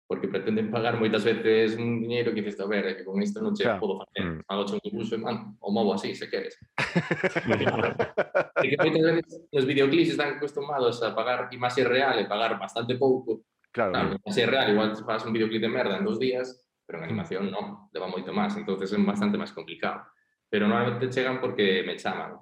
Porque 0.08 0.32
pretenden 0.32 0.72
pagar 0.72 0.96
moitas 0.96 1.24
veces 1.28 1.76
un 1.76 2.00
diñeiro 2.00 2.32
que 2.32 2.40
dices, 2.40 2.60
a 2.64 2.68
ver, 2.68 2.96
que 2.96 3.04
con 3.04 3.20
isto 3.20 3.44
non 3.44 3.52
che 3.52 3.68
claro. 3.68 3.84
podo 3.84 4.00
facer. 4.04 4.24
Mm. 4.24 4.40
Fago 4.48 4.64
un 4.72 4.80
dibuixo 4.84 5.16
e 5.16 5.20
man, 5.20 5.60
o 5.60 5.68
movo 5.72 5.96
así, 5.96 6.16
se 6.16 6.28
queres. 6.28 6.56
Que 8.58 8.74
moitas 8.74 9.04
veces 9.24 9.48
os 9.52 9.66
videoclips 9.68 10.16
están 10.16 10.36
acostumados 10.36 11.00
a 11.04 11.16
pagar 11.16 11.48
imaxe 11.56 11.88
real 11.88 12.20
e 12.20 12.28
pagar 12.28 12.58
bastante 12.60 12.96
pouco 13.00 13.48
Claro, 13.72 13.92
Claro, 13.92 14.18
imaxe 14.26 14.46
real, 14.46 14.72
igual 14.72 14.96
faz 15.06 15.26
un 15.26 15.34
videoclip 15.34 15.62
de 15.62 15.70
merda 15.70 15.98
en 15.98 16.06
dos 16.06 16.18
días, 16.20 16.66
pero 16.86 16.98
en 17.00 17.04
Mm. 17.04 17.08
animación 17.10 17.44
non, 17.52 17.90
leva 17.94 18.08
moito 18.08 18.32
máis, 18.34 18.56
entonces 18.58 18.90
é 18.94 18.98
bastante 18.98 19.38
máis 19.38 19.52
complicado. 19.54 20.08
Pero 20.50 20.68
normalmente 20.68 21.10
chegan 21.12 21.40
porque 21.44 21.84
me 21.86 21.96
chaman. 22.00 22.40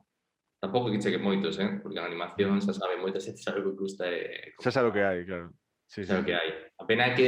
Tampouco 0.61 0.89
que 0.93 1.01
cheguen 1.01 1.21
moitos, 1.25 1.57
eh? 1.59 1.81
porque 1.83 1.99
a 1.99 2.05
animación 2.05 2.61
xa 2.61 2.71
sabe 2.73 2.95
moitas 3.01 3.25
veces 3.25 3.43
algo 3.49 3.73
que 3.73 3.77
custa 3.77 4.05
e 4.07 4.53
xa 4.61 4.71
sabe 4.71 4.89
o 4.89 4.93
que 4.95 5.03
hai, 5.03 5.25
claro. 5.25 5.51
Sí. 5.89 6.05
Xa 6.05 6.21
o 6.21 6.25
que 6.25 6.33
hai. 6.33 6.49
A 6.79 6.85
pena 6.85 7.09
é 7.09 7.13
que 7.17 7.27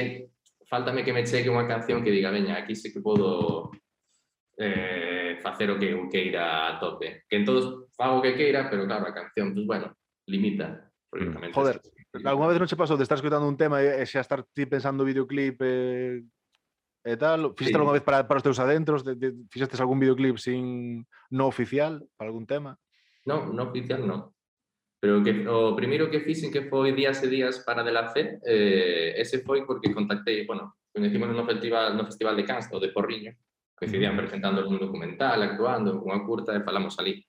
faltame 0.70 1.04
que 1.04 1.12
me 1.14 1.26
chegue 1.26 1.50
unha 1.52 1.66
canción 1.68 2.02
que 2.06 2.14
diga, 2.14 2.30
veña, 2.32 2.56
aquí 2.58 2.74
sí 2.78 2.94
que 2.94 3.02
podo 3.02 3.70
eh, 4.58 5.38
facer 5.42 5.70
o 5.70 5.78
que 5.78 5.92
eu 5.94 6.10
queira 6.10 6.70
a 6.70 6.80
tope. 6.80 7.26
Que 7.30 7.38
en 7.38 7.46
todos 7.46 7.90
fago 7.98 8.20
o 8.20 8.22
que 8.22 8.34
queira, 8.38 8.70
pero 8.70 8.86
claro, 8.86 9.06
a 9.08 9.14
canción, 9.14 9.54
pues 9.54 9.66
bueno, 9.66 9.94
limita. 10.28 10.90
Porque 11.10 11.26
Mm. 11.26 11.54
Joder, 11.54 11.76
es- 11.84 11.94
Alguna 12.14 12.48
vez 12.48 12.58
non 12.58 12.68
che 12.70 12.80
pasou 12.80 12.96
de 12.96 13.04
estar 13.04 13.20
escutando 13.20 13.48
un 13.48 13.60
tema 13.60 13.84
e 13.84 14.02
eh, 14.02 14.08
xa 14.08 14.24
estar 14.24 14.42
ti 14.56 14.66
pensando 14.66 15.04
videoclip 15.04 15.60
e, 15.62 15.76
e 17.04 17.14
tal? 17.20 17.52
Fixeste 17.52 17.76
sí. 17.76 17.80
alguna 17.80 17.98
vez 18.00 18.06
para, 18.06 18.24
para 18.26 18.40
os 18.40 18.46
teus 18.48 18.60
adentros? 18.60 19.04
De, 19.04 19.16
de, 19.16 19.36
fixestes 19.52 19.80
algún 19.84 20.00
videoclip 20.00 20.40
sin 20.40 21.04
no 21.30 21.46
oficial 21.46 22.08
para 22.16 22.32
algún 22.32 22.48
tema? 22.48 22.80
Non, 23.28 23.52
no 23.52 23.68
oficial 23.70 24.08
non. 24.08 24.32
Pero 24.98 25.22
que, 25.22 25.46
o 25.46 25.78
primeiro 25.78 26.10
que 26.10 26.26
fixen 26.26 26.50
que 26.50 26.66
foi 26.66 26.90
días 26.96 27.22
e 27.22 27.30
días 27.30 27.62
para 27.62 27.86
de 27.86 27.94
la 27.94 28.10
C, 28.10 28.42
eh, 28.42 29.14
ese 29.20 29.46
foi 29.46 29.62
porque 29.62 29.94
contactei, 29.94 30.42
bueno, 30.48 30.82
coñecimos 30.90 31.30
no 31.30 31.46
festival, 31.46 31.94
no 31.94 32.08
festival 32.08 32.34
de 32.34 32.48
Cans, 32.48 32.66
o 32.74 32.82
de 32.82 32.90
Porriño, 32.90 33.38
coincidían 33.78 34.18
presentando 34.18 34.66
un 34.66 34.82
documental, 34.82 35.38
actuando, 35.46 36.02
unha 36.02 36.26
curta 36.26 36.58
e 36.58 36.66
falamos 36.66 36.98
ali 36.98 37.22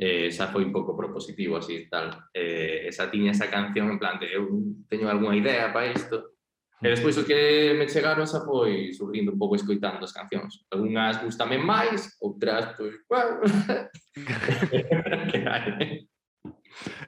eh, 0.00 0.32
xa 0.32 0.48
foi 0.48 0.64
un 0.64 0.72
pouco 0.72 0.96
propositivo 0.96 1.60
así 1.60 1.84
tal. 1.92 2.32
Eh, 2.32 2.88
esa 2.88 3.12
tiña 3.12 3.36
esa 3.36 3.52
canción 3.52 3.92
en 3.92 4.00
plan 4.00 4.16
de 4.16 4.32
eu 4.32 4.48
teño 4.88 5.12
algunha 5.12 5.36
idea 5.36 5.68
para 5.68 5.92
isto 5.92 6.40
e 6.80 6.88
despois 6.88 7.20
o 7.20 7.28
que 7.28 7.76
me 7.76 7.84
chegaron 7.84 8.24
xa 8.24 8.40
foi 8.40 8.96
surgindo 8.96 9.36
un 9.36 9.38
pouco 9.38 9.60
escoitando 9.60 10.08
as 10.08 10.16
cancións. 10.16 10.64
Algunhas 10.72 11.20
gustame 11.20 11.60
máis 11.60 12.16
outras 12.24 12.72
pois 12.80 12.96
bueno, 13.04 13.44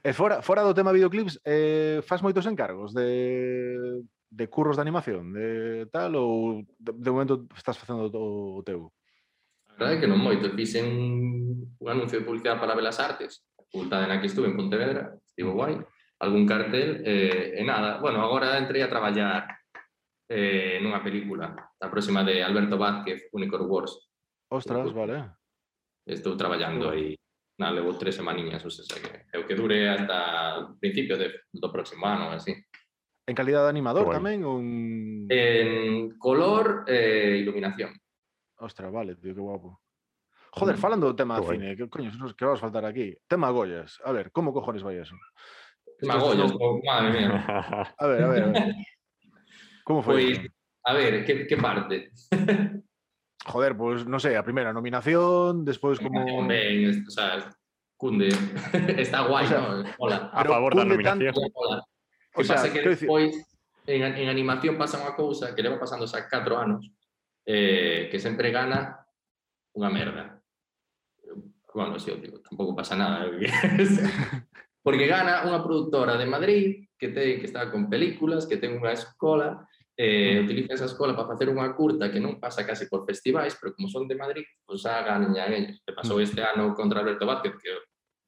E 0.05 0.13
fora, 0.13 0.43
fora 0.43 0.67
do 0.67 0.75
tema 0.75 0.93
videoclips, 0.93 1.41
eh, 1.47 2.03
faz 2.05 2.21
moitos 2.21 2.45
encargos 2.45 2.93
de, 2.93 4.03
de 4.29 4.49
curros 4.49 4.77
de 4.77 4.83
animación, 4.83 5.33
de 5.33 5.87
tal, 5.95 6.13
ou 6.19 6.67
de, 6.77 6.93
de 6.93 7.11
momento 7.11 7.47
estás 7.57 7.79
facendo 7.79 8.11
o 8.13 8.61
teu? 8.67 8.93
verdade 9.83 9.99
que 9.99 10.07
non 10.07 10.23
moito, 10.23 10.55
fixen 10.55 10.87
un 11.83 11.89
anuncio 11.91 12.23
de 12.23 12.27
publicidade 12.27 12.63
para 12.63 12.79
Belas 12.79 13.03
Artes, 13.03 13.43
a 13.59 13.67
facultade 13.67 14.07
na 14.07 14.23
que 14.23 14.31
estuve 14.31 14.47
en 14.47 14.55
Pontevedra, 14.55 15.19
estivo 15.27 15.59
guai, 15.59 15.83
algún 16.23 16.47
cartel 16.47 17.03
eh, 17.03 17.59
e 17.59 17.63
nada. 17.67 17.99
Bueno, 17.99 18.23
agora 18.23 18.55
entrei 18.55 18.87
a 18.87 18.93
traballar 18.93 19.51
eh, 20.31 20.79
nunha 20.79 21.03
película, 21.03 21.51
a 21.59 21.89
próxima 21.91 22.23
de 22.23 22.47
Alberto 22.47 22.79
Vázquez, 22.79 23.27
Unicorn 23.35 23.67
Wars. 23.67 23.99
Ostras, 24.55 24.95
vale. 24.95 25.35
Estou 26.07 26.39
traballando 26.39 26.91
aí, 26.95 27.19
na 27.59 27.75
levo 27.75 27.99
tres 27.99 28.15
semaniñas, 28.15 28.63
ou 28.63 28.71
sea, 28.71 28.87
que 28.87 29.27
é 29.35 29.39
o 29.39 29.47
que 29.47 29.59
dure 29.59 29.91
hasta 29.91 30.71
principio 30.79 31.19
de, 31.19 31.51
do 31.51 31.69
próximo 31.75 32.07
ah, 32.07 32.15
ano, 32.15 32.27
así. 32.31 32.55
En 33.27 33.35
calidad 33.35 33.67
de 33.67 33.75
animador 33.75 34.11
tamén? 34.11 34.47
Un... 34.47 35.27
En 35.31 36.19
color 36.19 36.87
e 36.87 36.95
eh, 36.95 37.33
iluminación. 37.43 37.95
Ostras, 38.63 38.93
vale, 38.93 39.17
tío, 39.17 39.35
que 39.35 39.41
guapo. 39.41 39.81
Joder, 40.55 40.77
Mm. 40.77 40.79
falando 40.79 41.07
do 41.11 41.17
tema 41.19 41.41
de 41.41 41.47
cine, 41.49 41.75
que 41.77 41.89
coño, 41.91 42.13
nos 42.15 42.35
que 42.37 42.45
vamos 42.47 42.61
faltar 42.63 42.85
aquí. 42.87 43.17
Tema 43.27 43.51
Goyas. 43.51 43.99
A 44.05 44.13
ver, 44.13 44.31
como 44.31 44.53
cojones 44.55 44.85
vai 44.87 45.01
eso? 45.03 45.17
Magollas, 46.07 46.51
esto 46.53 46.59
oh, 46.61 46.79
madre 46.85 47.09
mía. 47.11 47.31
A 47.99 48.07
ver, 48.07 48.21
a 48.23 48.29
ver, 48.29 48.43
a 48.43 48.49
ver. 48.53 48.75
Como 49.83 50.03
foi? 50.03 50.15
Pois, 50.15 50.39
eso? 50.39 50.49
a 50.87 50.93
ver, 50.95 51.13
que 51.49 51.57
parte? 51.57 52.11
Joder, 53.47 53.75
pues 53.77 54.07
no 54.07 54.21
sé, 54.23 54.37
a 54.39 54.45
primeira 54.47 54.71
nominación, 54.73 55.65
despois 55.67 55.99
como 55.99 56.23
es- 56.53 57.03
o 57.07 57.11
sea, 57.11 57.51
cunde. 57.99 58.29
Está 58.99 59.27
O 59.27 59.47
sea, 59.47 59.59
¿no? 59.59 59.83
Hola. 59.99 60.31
a 60.31 60.45
favor 60.45 60.71
cunde 60.77 61.03
tanto- 61.03 61.25
nominación. 61.27 61.51
Hola. 61.55 61.83
O 62.35 62.45
sea, 62.45 62.57
pasa 62.57 62.73
que 62.73 62.81
despois 62.87 63.35
en, 63.87 64.03
en 64.05 64.29
animación 64.31 64.79
pasa 64.79 65.01
unha 65.03 65.17
cousa 65.19 65.51
que 65.57 65.63
leva 65.65 65.81
pasando 65.83 66.07
xa 66.07 66.29
4 66.31 66.55
anos 66.55 66.87
eh, 67.47 68.09
que 68.11 68.19
sempre 68.19 68.51
gana 68.51 69.03
unha 69.75 69.91
merda. 69.91 70.39
Bueno, 71.73 71.99
si 71.99 72.13
sí, 72.13 72.21
digo, 72.21 72.41
tampouco 72.45 72.77
pasa 72.77 72.97
nada. 72.97 73.25
Porque 74.85 75.07
gana 75.07 75.47
unha 75.49 75.63
produtora 75.63 76.19
de 76.19 76.27
Madrid 76.29 76.65
que, 76.99 77.09
ten, 77.09 77.41
que 77.41 77.49
está 77.49 77.71
con 77.71 77.89
películas, 77.89 78.45
que 78.45 78.61
ten 78.61 78.77
unha 78.77 78.93
escola, 78.93 79.65
eh, 79.97 80.41
utiliza 80.43 80.75
esa 80.75 80.91
escola 80.91 81.17
para 81.17 81.33
facer 81.33 81.49
unha 81.49 81.73
curta 81.73 82.11
que 82.11 82.21
non 82.21 82.37
pasa 82.37 82.67
case 82.67 82.91
por 82.91 83.07
festivais, 83.09 83.57
pero 83.57 83.73
como 83.73 83.89
son 83.89 84.05
de 84.05 84.19
Madrid, 84.19 84.45
pois 84.67 84.83
pues, 84.83 84.87
xa 84.87 85.01
gañan 85.01 85.53
ellos. 85.53 85.81
Que 85.87 85.97
pasou 85.97 86.21
este 86.21 86.43
ano 86.43 86.77
contra 86.77 87.01
Alberto 87.01 87.25
Vázquez, 87.25 87.57
que, 87.57 87.73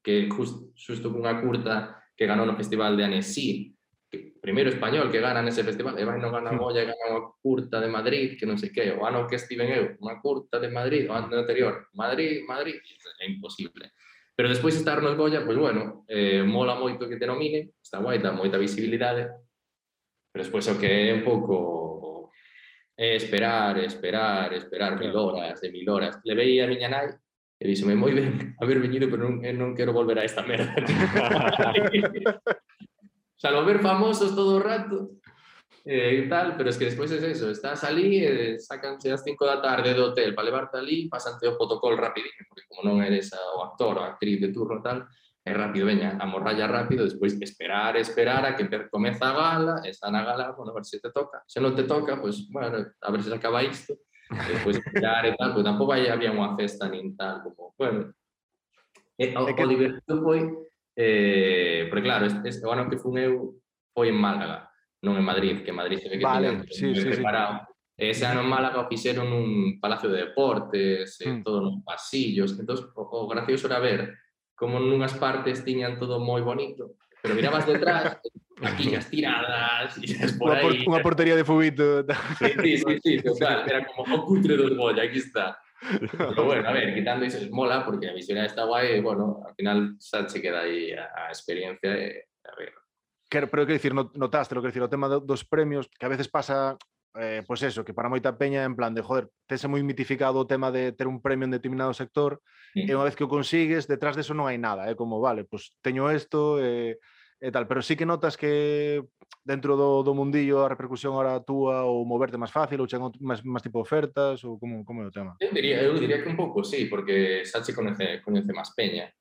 que 0.01 0.15
just, 0.33 0.73
xusto 0.79 1.13
cunha 1.13 1.37
curta 1.43 2.01
que 2.15 2.25
ganou 2.27 2.47
no 2.47 2.57
Festival 2.57 2.95
de 2.97 3.05
Annecy, 3.05 3.75
primeiro 4.45 4.69
español 4.69 5.11
que 5.11 5.25
gana 5.25 5.41
nese 5.41 5.65
festival, 5.65 5.97
e 5.97 6.05
vai 6.05 6.21
non 6.21 6.29
gana 6.29 6.53
hmm. 6.53 6.61
Goya, 6.61 6.85
gana 6.85 7.17
unha 7.17 7.33
curta 7.41 7.81
de 7.81 7.89
Madrid, 7.89 8.37
que 8.37 8.45
non 8.45 8.61
sei 8.61 8.69
que, 8.69 8.93
o 8.93 9.09
ano 9.09 9.25
que 9.25 9.41
estiven 9.41 9.73
eu, 9.73 9.97
unha 10.05 10.21
curta 10.21 10.61
de 10.61 10.69
Madrid, 10.69 11.09
o 11.09 11.17
ano 11.17 11.33
anterior, 11.33 11.89
Madrid, 11.97 12.45
Madrid, 12.45 12.77
é 12.77 13.25
imposible. 13.25 13.97
Pero 14.37 14.53
despois 14.53 14.77
estar 14.77 15.01
nos 15.01 15.17
Goya, 15.17 15.41
pois 15.49 15.57
bueno, 15.57 16.05
eh, 16.13 16.45
mola 16.45 16.77
moito 16.77 17.09
que 17.09 17.17
te 17.17 17.25
nomine, 17.25 17.73
está 17.81 18.05
guai, 18.05 18.21
dá 18.21 18.37
moita 18.37 18.61
visibilidade, 18.61 19.33
pero 20.29 20.45
despois 20.45 20.69
o 20.69 20.77
que 20.77 21.09
é 21.09 21.17
un 21.17 21.25
pouco 21.25 22.29
é 22.93 23.17
esperar, 23.17 23.81
esperar, 23.81 24.53
esperar 24.53 25.01
mil 25.01 25.17
horas 25.17 25.57
e 25.65 25.73
mil 25.73 25.89
horas. 25.89 26.21
Le 26.21 26.37
veía 26.37 26.69
a 26.69 26.71
miña 26.71 26.93
nai 26.93 27.17
e 27.57 27.65
díxome 27.65 27.97
moi 27.97 28.13
ben 28.13 28.53
haber 28.61 28.77
venido, 28.77 29.09
pero 29.09 29.25
non, 29.25 29.41
eh, 29.41 29.57
non 29.57 29.73
quero 29.73 29.97
volver 29.97 30.21
a 30.21 30.29
esta 30.29 30.45
merda. 30.45 30.69
Salvo 33.45 33.63
ver 33.63 33.81
famosos 33.81 34.35
todo 34.35 34.57
el 34.57 34.65
rato. 34.65 35.11
Eh, 35.85 36.25
e 36.25 36.29
tal, 36.31 36.57
pero 36.57 36.71
es 36.71 36.79
que 36.79 36.87
despois 36.87 37.11
es 37.11 37.23
eso, 37.23 37.51
estás 37.51 37.85
ali, 37.85 38.25
eh, 38.25 38.59
sacanse 38.59 39.13
as 39.13 39.23
5 39.23 39.45
da 39.45 39.61
tarde 39.61 39.93
do 39.93 40.07
hotel 40.07 40.33
para 40.33 40.49
levarte 40.49 40.81
ali, 40.81 41.11
pasante 41.13 41.45
o 41.45 41.53
protocolo 41.53 41.93
rapidinho, 42.01 42.41
porque 42.49 42.65
como 42.65 42.89
non 42.89 43.05
eres 43.05 43.37
a, 43.37 43.61
o 43.61 43.69
actor 43.69 44.01
ou 44.01 44.09
actriz 44.09 44.41
de 44.41 44.49
turno 44.49 44.81
tal, 44.81 45.05
é 45.45 45.53
rápido, 45.53 45.85
veña, 45.85 46.17
a 46.17 46.25
morralla 46.25 46.65
rápido, 46.65 47.05
despois 47.05 47.37
esperar, 47.37 48.01
esperar 48.01 48.49
a 48.49 48.57
que 48.57 48.65
comeza 48.89 49.29
a 49.29 49.37
gala, 49.37 49.75
está 49.85 50.09
na 50.09 50.25
gala, 50.25 50.57
bueno, 50.57 50.73
a 50.73 50.81
ver 50.81 50.89
se 50.89 50.97
te 50.97 51.13
toca. 51.13 51.45
Se 51.45 51.61
non 51.61 51.77
te 51.77 51.85
toca, 51.85 52.17
pois, 52.17 52.49
pues, 52.49 52.49
bueno, 52.49 52.81
a 52.81 53.09
ver 53.13 53.21
se 53.21 53.29
acaba 53.29 53.61
isto. 53.61 53.93
Despois 54.33 54.81
esperar 54.81 55.29
e 55.29 55.37
tal, 55.37 55.53
pois 55.53 55.61
pues, 55.61 55.69
tampouco 55.69 55.93
había 55.93 56.33
unha 56.33 56.57
festa 56.57 56.89
nin 56.89 57.13
tal, 57.13 57.45
como, 57.45 57.77
bueno. 57.77 58.09
E, 59.21 59.37
o, 59.37 59.45
o 59.45 59.67
divertido 59.69 60.25
foi 60.25 60.65
Eh, 60.97 61.87
porque 61.91 62.05
claro, 62.05 62.27
este, 62.27 62.49
este 62.49 62.67
ano 62.71 62.89
que 62.89 62.99
fun 62.99 63.19
eu 63.19 63.59
foi 63.91 64.11
en 64.11 64.19
Málaga, 64.19 64.71
non 65.03 65.19
en 65.19 65.27
Madrid, 65.27 65.63
que 65.63 65.71
en 65.75 65.79
Madrid 65.79 65.99
se 65.99 66.09
ve 66.09 66.19
que 66.19 66.27
vale, 66.27 66.49
tiñan 66.51 66.67
sí, 66.71 66.95
sí, 66.95 67.11
preparado. 67.11 67.67
Sí. 67.67 67.75
E 67.95 68.11
ese 68.11 68.27
ano 68.27 68.43
en 68.43 68.51
Málaga 68.51 68.83
o 68.83 68.91
fixeron 68.91 69.31
un 69.31 69.79
palacio 69.79 70.11
de 70.11 70.31
deportes, 70.31 71.19
mm. 71.23 71.43
todos 71.43 71.63
todo 71.63 71.71
nos 71.71 71.85
pasillos, 71.87 72.59
entón 72.59 72.91
o, 72.95 73.03
o 73.07 73.29
gracioso 73.31 73.67
era 73.71 73.79
ver 73.79 74.19
como 74.55 74.79
nunhas 74.79 75.15
partes 75.19 75.63
tiñan 75.67 75.99
todo 75.99 76.23
moi 76.23 76.43
bonito, 76.43 76.99
pero 77.23 77.35
mirabas 77.35 77.67
detrás, 77.67 78.19
maquillas 78.63 79.11
tiradas, 79.11 79.99
e 80.03 80.15
por 80.39 80.55
aí... 80.55 80.87
Unha 80.87 81.03
portería 81.03 81.35
de 81.35 81.47
fubito. 81.47 82.07
Sí, 82.39 82.51
sí, 82.55 82.71
sí, 82.79 82.93
sí 83.03 83.13
total, 83.23 83.67
era 83.67 83.83
como 83.87 84.15
o 84.15 84.23
cutre 84.27 84.55
do 84.55 84.71
Moya, 84.79 85.03
aquí 85.03 85.19
está. 85.19 85.59
Pero 86.11 86.45
bueno, 86.45 86.69
a 86.69 86.73
ver, 86.73 86.95
quitando 86.95 87.25
iso, 87.25 87.39
mola, 87.51 87.85
porque 87.85 88.09
a 88.09 88.15
visibilidade 88.15 88.49
está 88.49 88.65
guai, 88.65 88.97
e, 88.97 89.01
bueno, 89.01 89.43
al 89.47 89.55
final 89.55 89.97
se 89.99 90.41
queda 90.41 90.63
aí 90.63 90.93
a, 90.93 91.29
a 91.29 91.29
experiencia, 91.29 91.93
e, 91.93 92.29
a 92.45 92.55
ver, 92.57 92.73
pero 93.29 93.67
quero 93.67 93.75
dicir, 93.75 93.93
not- 93.95 94.15
notaste, 94.17 94.55
quero 94.55 94.67
dicir, 94.67 94.83
o 94.83 94.89
tema 94.89 95.09
do- 95.09 95.21
dos 95.21 95.45
premios, 95.45 95.89
que 95.91 96.07
a 96.07 96.13
veces 96.13 96.29
pasa, 96.29 96.77
eh, 97.19 97.43
pues 97.47 97.63
eso, 97.63 97.85
que 97.85 97.93
para 97.95 98.09
moita 98.09 98.39
peña 98.39 98.65
en 98.65 98.75
plan 98.77 98.95
de, 98.95 99.03
joder, 99.03 99.29
tense 99.47 99.67
moi 99.69 99.83
mitificado 99.83 100.39
o 100.41 100.49
tema 100.49 100.71
de 100.73 100.95
ter 100.95 101.07
un 101.11 101.21
premio 101.21 101.45
en 101.45 101.53
determinado 101.55 101.93
sector, 101.93 102.41
Sí. 102.75 102.87
e 102.87 102.93
unha 102.95 103.07
vez 103.07 103.15
que 103.15 103.27
o 103.27 103.31
consigues, 103.31 103.87
detrás 103.87 104.15
de 104.19 104.23
eso 104.27 104.35
non 104.35 104.47
hai 104.51 104.59
nada, 104.59 104.87
é 104.91 104.95
como, 104.99 105.21
vale, 105.23 105.45
pues, 105.47 105.75
teño 105.85 106.09
isto, 106.11 106.59
e, 106.63 106.99
e 107.41 107.51
tal, 107.51 107.67
pero 107.67 107.83
sí 107.83 107.97
que 107.97 108.07
notas 108.07 108.37
que 108.37 109.05
dentro 109.45 109.77
do, 109.77 110.03
do 110.03 110.15
mundillo 110.15 110.65
a 110.65 110.73
repercusión 110.73 111.13
ahora 111.15 111.45
túa 111.45 111.85
ou 111.85 112.09
moverte 112.09 112.41
máis 112.41 112.55
fácil 112.55 112.81
ou 112.81 112.89
chegan 112.89 113.13
máis, 113.21 113.45
máis 113.45 113.61
tipo 113.61 113.79
de 113.79 113.85
ofertas 113.85 114.41
ou 114.43 114.57
como, 114.57 114.81
como 114.85 115.05
é 115.05 115.07
o 115.07 115.15
tema? 115.15 115.37
Eu 115.37 115.53
diría, 115.53 115.85
eu 115.85 115.95
diría 116.01 116.25
que 116.25 116.31
un 116.33 116.39
pouco, 116.39 116.65
sí, 116.65 116.87
porque 116.89 117.45
xa 117.45 117.61
se 117.61 117.77
coñece, 117.77 118.25
coñece 118.25 118.57
máis 118.57 118.73
peña. 118.73 119.13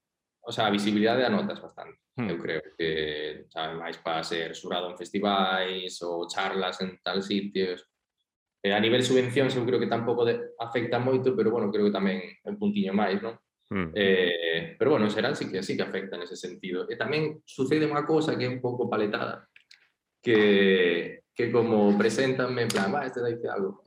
O 0.43 0.51
sea, 0.51 0.67
a 0.67 0.75
visibilidade 0.75 1.23
a 1.23 1.31
notas 1.31 1.59
bastante. 1.59 1.99
Hmm. 2.15 2.29
Eu 2.29 2.37
creo 2.39 2.63
que 2.77 3.47
sabe 3.51 3.75
máis 3.75 3.97
para 3.99 4.23
ser 4.23 4.55
surado 4.55 4.91
en 4.91 4.99
festivais 4.99 5.99
ou 6.03 6.27
charlas 6.31 6.79
en 6.79 6.99
tal 7.03 7.19
sitios. 7.23 7.83
E 8.63 8.71
a 8.71 8.79
nivel 8.79 9.03
subvencións 9.03 9.51
eu 9.59 9.67
creo 9.67 9.79
que 9.79 9.91
tampouco 9.91 10.23
de, 10.23 10.55
afecta 10.55 10.95
moito, 10.99 11.35
pero 11.35 11.51
bueno, 11.51 11.67
creo 11.67 11.91
que 11.91 11.95
tamén 11.95 12.23
é 12.43 12.47
un 12.47 12.55
puntiño 12.55 12.95
máis, 12.95 13.19
non? 13.19 13.35
Mm. 13.69 13.91
Eh, 13.95 14.75
pero 14.77 14.91
bueno, 14.91 15.05
en 15.07 15.35
sí 15.35 15.51
que, 15.51 15.63
sí 15.63 15.77
que 15.77 15.83
afecta 15.83 16.17
nese 16.17 16.35
sentido. 16.35 16.83
Eh, 16.89 16.93
e 16.93 16.99
tamén 16.99 17.41
sucede 17.45 17.87
unha 17.87 18.03
cosa 18.03 18.35
que 18.35 18.45
é 18.45 18.51
un 18.51 18.61
pouco 18.61 18.89
paletada, 18.91 19.47
que, 20.21 21.23
que 21.33 21.49
como 21.49 21.95
presentanme, 21.97 22.67
en 22.67 22.71
plan, 22.71 22.93
va, 22.93 23.05
este 23.07 23.21
da 23.21 23.31
algo. 23.53 23.83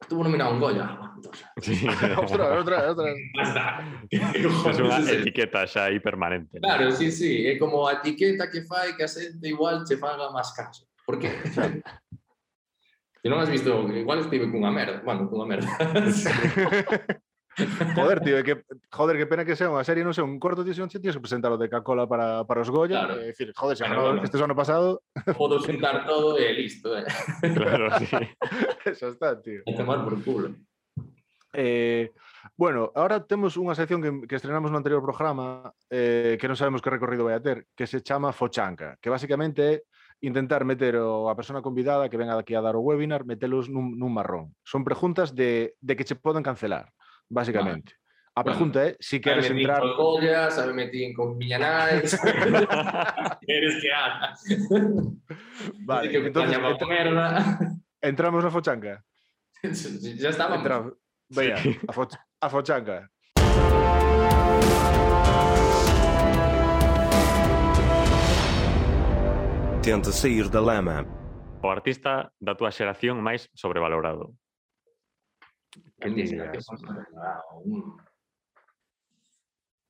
Estuvo 0.00 0.24
nominado 0.24 0.52
un 0.52 0.60
Goya. 0.60 1.00
Sí. 1.62 1.86
ostras, 2.22 2.58
ostras, 2.60 2.84
ostras. 2.90 3.16
Basta. 3.34 3.64
es 4.70 4.78
unha 4.78 5.00
etiqueta 5.00 5.64
xa 5.64 5.88
aí 5.88 5.96
permanente. 6.04 6.60
¿no? 6.60 6.68
Claro, 6.68 6.92
sí, 6.92 7.08
sí. 7.08 7.48
É 7.48 7.56
como 7.56 7.88
a 7.88 7.96
etiqueta 7.96 8.52
que 8.52 8.68
fai 8.68 8.92
que 8.92 9.04
a 9.04 9.08
xente 9.08 9.48
igual 9.48 9.88
che 9.88 9.96
faga 9.96 10.28
máis 10.28 10.52
caso. 10.52 10.84
Por 11.08 11.16
que? 11.16 11.32
Se 13.24 13.26
non 13.32 13.40
has 13.40 13.48
visto, 13.48 13.72
igual 13.96 14.20
estive 14.20 14.52
cunha 14.52 14.68
merda. 14.68 15.00
Bueno, 15.00 15.24
cunha 15.26 15.48
merda. 15.48 15.72
Joder, 17.94 18.20
tío, 18.20 18.42
que, 18.44 18.64
joder, 18.92 19.16
que 19.16 19.26
pena 19.26 19.44
que 19.44 19.56
sea 19.56 19.72
unha 19.72 19.80
serie, 19.80 20.04
non 20.04 20.12
sei, 20.12 20.20
un 20.20 20.36
corto 20.36 20.60
tío, 20.60 20.76
non 20.76 20.92
tienes 20.92 21.16
que 21.16 21.24
presentar 21.24 21.48
o 21.48 21.56
de 21.56 21.72
Coca-Cola 21.72 22.04
para, 22.04 22.44
para 22.44 22.60
os 22.60 22.68
Goya, 22.68 23.08
Claro. 23.08 23.16
e 23.24 23.32
decir, 23.32 23.56
joder, 23.56 23.76
se 23.80 23.88
Bueno, 23.88 24.20
bueno. 24.20 24.24
este 24.24 24.36
ano 24.36 24.52
pasado, 24.52 25.00
Podo 25.32 25.56
xuntar 25.64 26.04
todo 26.04 26.36
e 26.36 26.52
listo, 26.52 26.92
eh. 26.92 27.08
Claro, 27.56 27.88
sí. 27.96 28.12
xa 29.00 29.08
está, 29.08 29.40
tío. 29.40 29.64
A 29.64 29.72
tomar 29.72 30.04
por 30.04 30.20
culo. 30.20 30.52
Eh, 31.56 32.12
bueno, 32.56 32.92
ahora 32.92 33.24
temos 33.24 33.56
unha 33.56 33.72
sección 33.72 34.04
que, 34.04 34.28
que 34.28 34.36
estrenamos 34.36 34.68
no 34.68 34.76
anterior 34.76 35.00
programa 35.00 35.72
eh, 35.88 36.36
que 36.36 36.48
non 36.52 36.60
sabemos 36.60 36.84
que 36.84 36.92
recorrido 36.92 37.24
vai 37.24 37.40
a 37.40 37.40
ter, 37.40 37.64
que 37.72 37.88
se 37.88 38.04
chama 38.04 38.36
Fochanca, 38.36 39.00
que 39.00 39.08
basicamente 39.08 39.60
é 39.64 39.74
intentar 40.20 40.68
meter 40.68 41.00
o, 41.00 41.32
a 41.32 41.36
persona 41.36 41.64
convidada 41.64 42.12
que 42.12 42.20
venga 42.20 42.36
aquí 42.36 42.52
a 42.52 42.60
dar 42.60 42.76
o 42.76 42.84
webinar, 42.84 43.24
metelos 43.24 43.72
nun, 43.72 43.96
nun 43.96 44.12
marrón. 44.12 44.52
Son 44.68 44.84
preguntas 44.84 45.32
de, 45.32 45.72
de 45.80 45.92
que 45.96 46.04
che 46.04 46.16
poden 46.20 46.44
cancelar, 46.44 46.92
basicamente. 47.28 47.92
Vale. 47.92 48.06
A 48.36 48.44
pregunta 48.44 48.80
bueno, 48.80 48.92
é 48.92 49.02
se 49.02 49.16
si 49.16 49.20
queres 49.20 49.50
entrar... 49.50 49.82
A 49.82 49.94
Gollas, 49.94 50.58
a 50.58 50.66
me 50.66 50.74
metín 50.74 51.14
con 51.14 51.38
nai, 51.38 52.02
queres 53.40 53.76
que 53.80 53.90
haga? 53.90 54.34
Vale, 55.86 56.08
que 56.10 56.18
entonces... 56.18 56.58
Entra... 56.58 56.86
Merda. 56.86 57.58
Entramos 58.02 58.44
na 58.44 58.50
fochanca? 58.50 59.02
ya 59.64 60.28
estábamos. 60.28 60.58
Entramos. 60.58 60.92
Veña, 61.28 61.56
sí. 61.56 61.76
a, 61.88 61.92
fo 61.92 62.06
a 62.40 62.48
fochanca. 62.50 63.10
Tenta 69.82 70.12
sair 70.12 70.50
da 70.50 70.60
lama. 70.60 71.06
O 71.62 71.70
artista 71.70 72.30
da 72.38 72.54
túa 72.54 72.70
xeración 72.70 73.18
máis 73.24 73.48
sobrevalorado. 73.56 74.36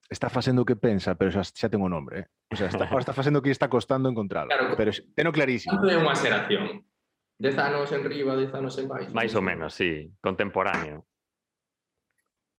Está 0.09 0.31
facendo 0.31 0.63
o 0.63 0.69
que 0.69 0.79
pensa, 0.79 1.19
pero 1.19 1.35
xa, 1.35 1.43
xa 1.43 1.67
ten 1.67 1.83
o 1.83 1.91
nombre. 1.91 2.23
Eh? 2.23 2.27
O 2.55 2.57
sea, 2.57 2.71
está, 2.71 2.87
está 2.87 3.11
facendo 3.11 3.43
o 3.43 3.45
que 3.45 3.51
está 3.51 3.67
costando 3.67 4.07
encontralo. 4.07 4.47
Claro, 4.47 4.79
pero 4.79 4.95
teno 5.19 5.35
clarísimo. 5.35 5.75
Tanto 5.75 5.91
é 5.91 5.99
unha 5.99 6.15
xeración. 6.15 6.87
Dez 7.37 7.59
anos 7.59 7.91
en 7.91 8.07
riba, 8.07 8.39
dez 8.39 8.55
anos 8.55 8.79
en 8.79 8.87
baixo. 8.87 9.11
Mais 9.11 9.35
ou 9.35 9.43
menos, 9.43 9.75
sí. 9.75 10.07
Contemporáneo. 10.23 11.05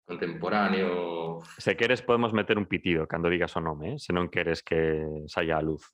Contemporáneo... 0.03 1.39
Se 1.57 1.75
queres 1.75 2.01
podemos 2.03 2.33
meter 2.33 2.57
un 2.57 2.67
pitido 2.67 3.07
cando 3.07 3.31
digas 3.31 3.55
o 3.55 3.61
nome, 3.63 3.95
eh? 3.95 3.97
se 3.99 4.11
non 4.11 4.27
queres 4.27 4.59
que 4.59 5.23
saia 5.31 5.55
a 5.55 5.63
luz. 5.63 5.87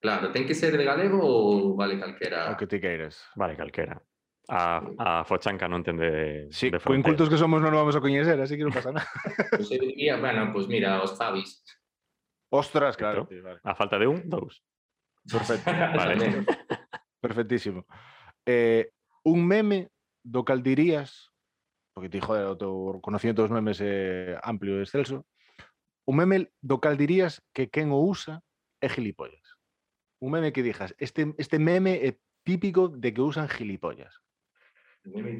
Claro, 0.00 0.32
ten 0.34 0.48
que 0.48 0.56
ser 0.56 0.74
de 0.74 0.82
galego 0.82 1.22
ou 1.22 1.76
vale 1.78 1.94
calquera? 2.00 2.50
O 2.50 2.58
que 2.58 2.66
ti 2.66 2.82
queiras. 2.82 3.22
Vale 3.36 3.54
calquera. 3.54 4.02
A, 4.50 4.82
a 4.98 5.10
Fochanca 5.22 5.70
non 5.70 5.86
entende 5.86 6.50
Sí, 6.50 6.74
de 6.74 6.82
co 6.82 6.90
fronteras. 6.90 6.98
incultos 7.14 7.28
que 7.30 7.38
somos 7.38 7.62
non 7.62 7.70
nos 7.70 7.80
vamos 7.86 7.94
a 7.94 8.02
coñecer, 8.02 8.34
así 8.42 8.58
que 8.58 8.66
non 8.66 8.74
pasa 8.74 8.90
nada. 8.90 9.06
Pues 9.54 9.70
diría, 9.70 10.18
bueno, 10.18 10.50
pues 10.50 10.66
mira, 10.66 10.98
os 10.98 11.14
Fabis. 11.14 11.62
Ostras, 12.50 12.98
claro. 12.98 13.30
Vale. 13.30 13.62
A 13.62 13.78
falta 13.78 13.94
de 13.94 14.10
un, 14.10 14.26
dous. 14.26 14.58
Perfecto, 15.22 15.70
Vale. 15.94 16.42
Perfectísimo. 17.22 17.86
Eh, 18.42 18.90
un 19.22 19.46
meme 19.46 19.94
do 20.24 20.42
cal 20.42 20.62
dirías, 20.66 21.30
porque 21.94 22.10
ti, 22.10 22.18
joder, 22.18 22.50
o 22.50 22.58
teu 22.58 22.98
conocimiento 23.04 23.46
dos 23.46 23.54
memes 23.54 23.78
é 23.78 24.34
amplio 24.42 24.80
e 24.80 24.84
excelso, 24.84 25.22
un 26.10 26.16
meme 26.18 26.50
do 26.58 26.82
cal 26.82 26.98
dirías 26.98 27.38
que 27.54 27.70
quen 27.70 27.94
o 27.94 28.02
usa 28.02 28.42
é 28.82 28.88
gilipollas. 28.90 29.54
Un 30.18 30.34
meme 30.34 30.50
que 30.50 30.66
dijas, 30.66 30.90
este, 30.98 31.30
este 31.38 31.62
meme 31.62 32.02
é 32.02 32.18
típico 32.42 32.88
de 32.88 33.12
que 33.14 33.22
usan 33.22 33.46
gilipollas. 33.46 34.18
Meme, 35.10 35.34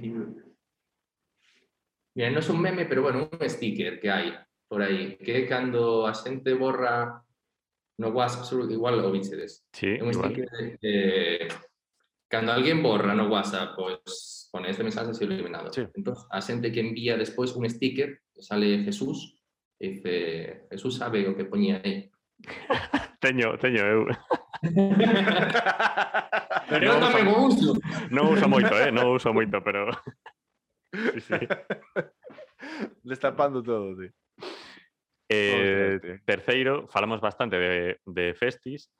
non 2.14 2.42
é 2.42 2.50
un 2.50 2.58
meme, 2.60 2.84
pero 2.86 3.02
bueno, 3.02 3.30
un 3.30 3.48
sticker 3.48 4.00
que 4.00 4.10
hai 4.10 4.34
por 4.66 4.82
aí, 4.82 5.16
que 5.18 5.42
é 5.42 5.46
cando 5.46 6.06
a 6.06 6.14
xente 6.14 6.54
borra 6.54 7.22
no 7.98 8.08
WhatsApp, 8.10 8.70
igual 8.70 9.02
o 9.04 9.10
bichedes. 9.10 9.66
Sí, 9.72 9.98
un 10.00 10.10
igual. 10.10 10.30
sticker 10.30 10.48
de, 10.78 11.48
cando 12.30 12.52
alguén 12.52 12.82
borra 12.82 13.14
no 13.14 13.26
WhatsApp, 13.26 13.74
pois 13.74 14.48
pone 14.50 14.70
este 14.70 14.82
mensaje 14.82 15.14
se 15.14 15.24
eliminado. 15.24 15.72
Sí. 15.72 15.82
Entón, 15.94 16.16
a 16.30 16.40
xente 16.40 16.72
que 16.72 16.80
envía 16.80 17.16
despois 17.16 17.54
un 17.54 17.68
sticker, 17.68 18.22
sale 18.38 18.82
Jesús, 18.84 19.42
dice, 19.78 20.66
Jesús 20.70 20.96
sabe 20.96 21.26
o 21.28 21.36
que 21.36 21.44
poñía 21.44 21.82
aí. 21.82 22.10
Teño, 23.20 23.58
teño 23.58 23.84
eu. 23.84 24.06
pero 26.70 26.84
eu 26.84 27.00
tamén 27.00 27.32
o 27.32 27.48
uso. 27.48 27.72
non 28.12 28.36
uso 28.36 28.46
moito, 28.46 28.76
eh? 28.76 28.92
non 28.92 29.16
uso 29.16 29.32
moito, 29.32 29.56
pero... 29.64 29.88
sí, 31.16 31.20
sí. 31.24 31.48
Destapando 33.02 33.62
todo, 33.62 33.96
eh, 33.96 33.98
tío. 34.10 34.12
Eh, 35.30 36.20
terceiro, 36.26 36.88
falamos 36.88 37.20
bastante 37.20 37.56
de, 37.56 38.00
de 38.04 38.34
festis, 38.34 38.90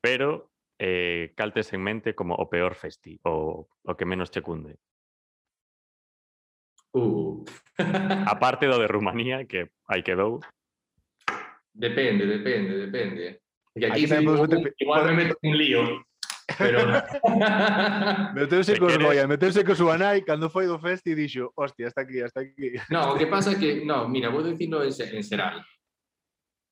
pero 0.00 0.50
eh, 0.78 1.32
caltes 1.36 1.72
en 1.72 1.82
mente 1.82 2.14
como 2.14 2.34
o 2.34 2.48
peor 2.48 2.74
festi, 2.74 3.18
o, 3.24 3.68
o 3.68 3.96
que 3.96 4.06
menos 4.06 4.30
che 4.30 4.42
cunde? 4.42 4.78
Uh. 6.94 7.44
Aparte 8.26 8.66
do 8.66 8.78
de 8.78 8.86
Rumanía, 8.86 9.46
que 9.46 9.70
aí 9.88 10.02
quedou. 10.02 10.40
Depende, 11.72 12.26
depende, 12.26 12.76
depende. 12.76 13.40
E 13.74 13.86
Aquí 13.86 13.86
aquí 13.86 14.00
sí, 14.06 14.08
podemos 14.08 14.34
igual, 14.36 14.48
meter- 14.50 14.74
igual 14.78 15.04
me 15.06 15.12
meto 15.12 15.38
un 15.42 15.56
lío. 15.56 16.04
Pero... 16.58 16.80
Se 18.64 18.78
cos 18.78 18.92
queres- 18.92 19.06
Goya, 19.06 19.26
meteuse 19.26 19.64
co 19.64 19.74
súa 19.74 19.96
nai 19.96 20.20
cando 20.22 20.50
foi 20.52 20.66
do 20.68 20.76
festi 20.78 21.12
e 21.12 21.14
dixo, 21.16 21.48
hostia, 21.56 21.86
hasta 21.88 22.02
aquí, 22.04 22.20
hasta 22.20 22.40
aquí. 22.44 22.76
no, 22.92 23.12
o 23.12 23.16
que 23.16 23.26
pasa 23.26 23.52
é 23.52 23.54
que, 23.56 23.80
no, 23.84 24.06
mira, 24.08 24.28
vou 24.28 24.42
dicirlo 24.44 24.84
en, 24.84 24.92
se- 24.92 25.08
en 25.16 25.22
seral. 25.24 25.64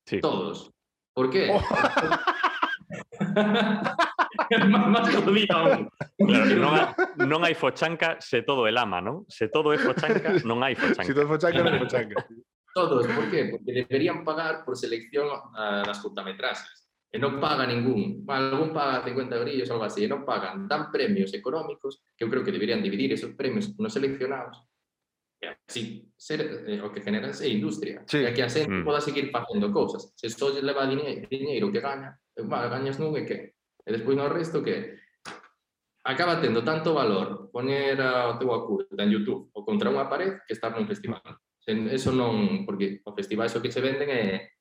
Sí. 0.04 0.20
Todos. 0.20 0.70
¿Por 1.14 1.30
qué? 1.30 1.48
Oh. 1.48 1.62
Má- 4.68 4.86
Más 4.88 5.08
jodido 5.14 5.56
aún. 5.56 5.88
Claro, 6.18 6.56
non, 6.58 6.74
hai, 6.74 6.86
non 7.24 7.40
hai 7.46 7.54
fochanca 7.54 8.18
se 8.20 8.42
todo 8.42 8.66
é 8.66 8.72
lama, 8.74 9.00
non? 9.00 9.24
Se 9.30 9.48
todo 9.48 9.72
é 9.72 9.78
fochanca, 9.78 10.34
non 10.44 10.60
hai 10.60 10.74
fochanca. 10.74 11.06
Si 11.06 11.14
todo 11.14 11.26
fochanca, 11.30 11.62
non 11.64 11.78
fochanca. 11.80 12.26
Todos, 12.74 13.06
¿por 13.08 13.30
qué? 13.30 13.48
Porque 13.50 13.72
deberían 13.72 14.24
pagar 14.26 14.64
por 14.66 14.76
selección 14.76 15.26
a 15.54 15.82
las 15.86 15.98
cortometrajes. 16.02 16.79
Non 17.18 17.42
paga 17.42 17.66
ningún, 17.66 18.22
algún 18.30 18.70
paga 18.70 19.02
50 19.02 19.34
eurillos, 19.34 19.66
algo 19.72 19.82
así, 19.82 20.06
non 20.06 20.22
pagan, 20.22 20.70
dan 20.70 20.94
premios 20.94 21.34
económicos, 21.34 22.06
que 22.14 22.22
eu 22.22 22.30
creo 22.30 22.46
que 22.46 22.54
deberían 22.54 22.78
dividir 22.84 23.10
esos 23.10 23.34
premios 23.34 23.74
nos 23.82 23.90
seleccionados, 23.90 24.62
e 25.42 25.50
así 25.50 26.06
ser 26.14 26.68
eh, 26.70 26.78
o 26.78 26.92
que 26.94 27.02
genera 27.02 27.32
é 27.32 27.48
industria, 27.50 28.04
Sí. 28.06 28.22
e 28.22 28.30
que 28.30 28.44
a 28.44 28.52
xente 28.52 28.70
Mm. 28.70 28.84
poda 28.86 29.00
seguir 29.02 29.32
facendo 29.34 29.72
cousas. 29.74 30.14
Se 30.14 30.30
só 30.30 30.54
lle 30.54 30.62
leva 30.62 30.86
diñeiro, 30.86 31.26
diñeiro 31.26 31.66
que 31.74 31.82
gaña, 31.82 32.14
eh, 32.36 32.46
gañas 32.46 33.00
nun 33.02 33.16
e 33.18 33.26
que? 33.26 33.58
E 33.82 33.88
despois 33.90 34.14
no 34.14 34.28
resto 34.30 34.62
que 34.62 35.00
acaba 36.04 36.38
tendo 36.38 36.62
tanto 36.62 36.94
valor 36.94 37.50
poñer 37.50 37.98
a, 38.00 38.38
teu 38.38 38.52
acurta 38.54 39.02
en 39.02 39.10
YouTube 39.10 39.50
ou 39.50 39.64
contra 39.66 39.90
unha 39.90 40.06
pared 40.06 40.44
que 40.46 40.54
estar 40.54 40.70
nun 40.72 40.86
festival. 40.86 41.20
Sen, 41.60 41.90
eso 41.92 42.14
non, 42.14 42.64
porque 42.64 43.02
o 43.04 43.12
festival 43.12 43.50
iso 43.50 43.58
que 43.60 43.72
se 43.72 43.82
venden 43.82 44.08
é 44.08 44.59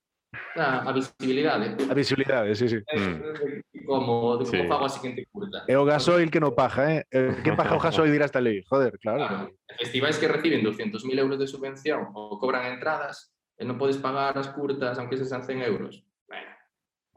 Ah, 0.56 0.84
a 0.86 0.92
visibilidade. 0.92 1.78
A 1.90 1.94
visibilidade, 1.94 2.56
sí, 2.56 2.70
sí. 2.70 2.76
Eh, 2.76 3.00
mm. 3.00 3.24
eh, 3.24 3.84
como, 3.86 4.38
como 4.38 4.46
sí. 4.46 4.68
fago 4.68 4.86
a 4.86 4.90
seguinte 4.90 5.26
curta. 5.32 5.64
É 5.68 5.78
o 5.78 5.86
gasoil 5.86 6.30
que 6.30 6.38
non 6.38 6.54
paja, 6.54 6.86
eh. 6.86 7.02
eh? 7.10 7.42
Que 7.42 7.58
paja 7.58 7.74
o 7.74 7.82
gasoil 7.82 8.14
dirá 8.14 8.30
esta 8.30 8.38
lei? 8.38 8.62
Joder, 8.70 8.94
claro. 9.02 9.26
claro. 9.26 9.46
Festivais 9.78 10.22
que 10.22 10.30
reciben 10.30 10.62
200.000 10.62 11.18
euros 11.18 11.38
de 11.42 11.50
subvención 11.50 12.14
ou 12.14 12.38
cobran 12.38 12.70
entradas 12.70 13.34
e 13.58 13.66
non 13.66 13.82
podes 13.82 13.98
pagar 13.98 14.38
as 14.38 14.54
curtas 14.54 15.02
aunque 15.02 15.18
se 15.18 15.26
sean 15.26 15.42
100 15.42 15.66
euros. 15.66 16.06
Bueno. 16.30 16.50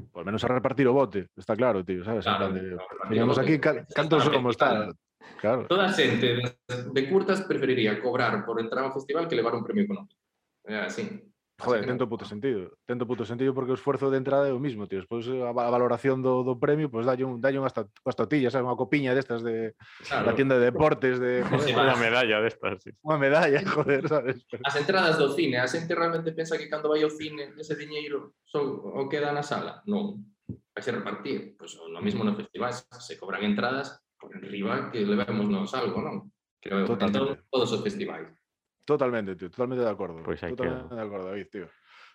Por 0.08 0.24
menos 0.24 0.40
a 0.44 0.48
repartir 0.48 0.88
o 0.88 0.96
bote, 0.96 1.28
está 1.36 1.52
claro, 1.52 1.84
tío, 1.84 2.00
sabes? 2.04 2.24
Claro, 2.24 2.48
en 2.48 2.56
plan 2.56 2.64
de, 3.12 3.12
claro, 3.12 3.40
aquí, 3.40 3.54
cal, 3.60 3.84
cantos 3.92 4.24
somos, 4.24 4.56
tal. 4.56 4.96
Claro. 5.36 5.68
Toda 5.68 5.86
a 5.86 5.92
xente 5.92 6.40
de, 6.40 6.44
de 6.90 7.02
curtas 7.12 7.44
preferiría 7.44 8.00
cobrar 8.00 8.40
por 8.48 8.56
entrar 8.56 8.88
ao 8.88 8.96
festival 8.96 9.28
que 9.28 9.36
levar 9.36 9.52
un 9.52 9.64
premio 9.66 9.84
económico. 9.84 10.16
É 10.64 10.86
así. 10.86 11.31
Joder, 11.62 11.86
tento 11.86 12.08
puto 12.08 12.24
sentido. 12.24 12.76
Tento 12.84 13.06
puto 13.06 13.24
sentido 13.24 13.54
porque 13.54 13.70
o 13.70 13.78
esforzo 13.78 14.10
de 14.10 14.18
entrada 14.18 14.48
é 14.48 14.52
o 14.52 14.58
mismo, 14.58 14.90
tío. 14.90 14.98
Despois 14.98 15.26
eh, 15.30 15.38
a 15.38 15.52
valoración 15.52 16.18
do, 16.18 16.42
do 16.42 16.58
premio, 16.58 16.90
pois 16.90 17.06
pues, 17.06 17.06
dalle 17.06 17.22
un, 17.22 17.38
dalle 17.38 17.62
unhas 17.62 17.72
totillas, 17.72 18.50
sabes, 18.50 18.66
unha 18.66 18.74
copiña 18.74 19.14
destas 19.14 19.46
de 19.46 19.78
claro. 20.02 20.26
da 20.26 20.32
tienda 20.34 20.58
de 20.58 20.74
deportes, 20.74 21.22
de 21.22 21.42
joder, 21.46 21.62
sí, 21.62 21.72
unha 21.72 21.94
medalla 21.94 22.42
destas, 22.42 22.82
sí. 22.82 22.90
Unha 23.06 23.18
medalla, 23.22 23.58
joder, 23.78 24.02
sabes. 24.10 24.42
Pero... 24.50 24.62
As 24.66 24.74
entradas 24.74 25.14
do 25.16 25.30
cine, 25.30 25.62
a 25.62 25.70
xente 25.70 25.94
realmente 25.94 26.34
pensa 26.34 26.58
que 26.58 26.66
cando 26.66 26.90
vai 26.90 27.06
ao 27.06 27.14
cine 27.14 27.54
ese 27.54 27.78
diñeiro 27.78 28.34
só 28.42 28.58
o 28.58 29.06
queda 29.06 29.30
na 29.30 29.46
sala? 29.46 29.86
Non. 29.86 30.18
Vai 30.50 30.82
ser 30.82 30.98
repartir. 30.98 31.54
Pois 31.54 31.78
pues, 31.78 31.94
o 31.94 32.02
mismo 32.02 32.26
no 32.26 32.34
festival, 32.34 32.74
se 32.74 33.14
cobran 33.14 33.46
entradas 33.46 34.02
por 34.18 34.34
enriba 34.34 34.90
que 34.90 35.06
levemos 35.06 35.46
nos 35.46 35.70
algo, 35.78 36.02
non? 36.02 36.34
Creo 36.62 36.86
que 36.86 36.94
en 36.94 37.38
todos 37.50 37.70
os 37.70 37.82
festivais. 37.82 38.41
Totalmente, 38.84 39.36
tío, 39.36 39.50
totalmente 39.50 39.84
de 39.84 39.90
acordo. 39.90 40.22
Pois 40.22 40.40
pues 40.40 40.50
totalmente 40.50 40.88
queda. 40.88 40.96
de 40.96 41.06
acordo, 41.06 41.26
David, 41.28 41.46
tío. 41.50 41.66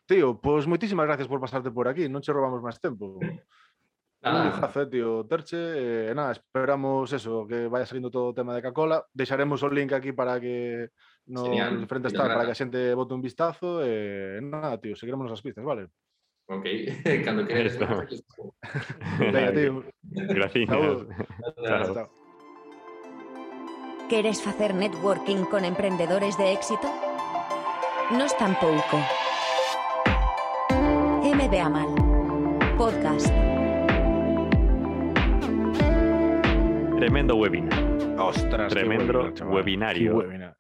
Tío, 0.06 0.40
pois 0.40 0.64
pues, 0.64 0.68
moitísimas 0.68 1.06
gracias 1.06 1.28
por 1.28 1.40
pasarte 1.40 1.72
por 1.72 1.88
aquí, 1.88 2.08
non 2.08 2.24
che 2.24 2.32
robamos 2.32 2.64
máis 2.64 2.80
tempo. 2.80 3.20
Nada. 4.22 4.40
Un 4.40 4.46
lujazo, 4.50 4.82
eh, 4.82 4.88
tío, 4.88 5.26
Terche. 5.30 6.10
Eh, 6.10 6.16
nada, 6.16 6.32
esperamos 6.32 7.14
eso, 7.14 7.46
que 7.46 7.68
vaya 7.68 7.86
salindo 7.86 8.10
todo 8.10 8.34
o 8.34 8.34
tema 8.34 8.56
de 8.56 8.62
Cacola. 8.66 9.06
Deixaremos 9.14 9.62
o 9.62 9.70
link 9.70 9.94
aquí 9.94 10.12
para 10.12 10.40
que 10.42 10.90
no 11.28 11.46
Genial. 11.46 11.86
frente 11.88 12.08
está, 12.08 12.26
para 12.26 12.46
que 12.46 12.52
a 12.52 12.58
xente 12.58 12.98
bote 12.98 13.14
un 13.14 13.22
vistazo. 13.22 13.86
Eh, 13.86 14.42
nada, 14.42 14.82
tío, 14.82 14.96
seguiremos 14.98 15.30
as 15.30 15.42
pistas, 15.42 15.64
vale? 15.64 15.94
Ok, 16.50 16.66
cando 17.26 17.46
queres. 17.46 17.78
¿eh? 17.78 17.88
Venga, 19.20 19.54
tío. 19.54 19.84
Gracias. 20.02 20.66
Chao. 20.66 21.06
Chao. 21.62 21.94
Chao. 21.94 22.10
¿Queres 24.10 24.42
facer 24.42 24.74
networking 24.74 25.44
con 25.46 25.66
emprendedores 25.66 26.38
de 26.38 26.54
éxito? 26.54 26.88
Nos 28.12 28.36
tampouco. 28.38 28.98
MBA 31.24 31.70
Mal. 31.70 32.76
Podcast. 32.78 33.28
Tremendo 36.96 37.36
webinar. 37.36 38.20
Ostras, 38.20 38.74
qué 38.74 38.80
Tremendo 38.80 39.20
webinar, 39.24 39.48
webinario. 39.54 40.12
Qué 40.12 40.18
webinar. 40.18 40.58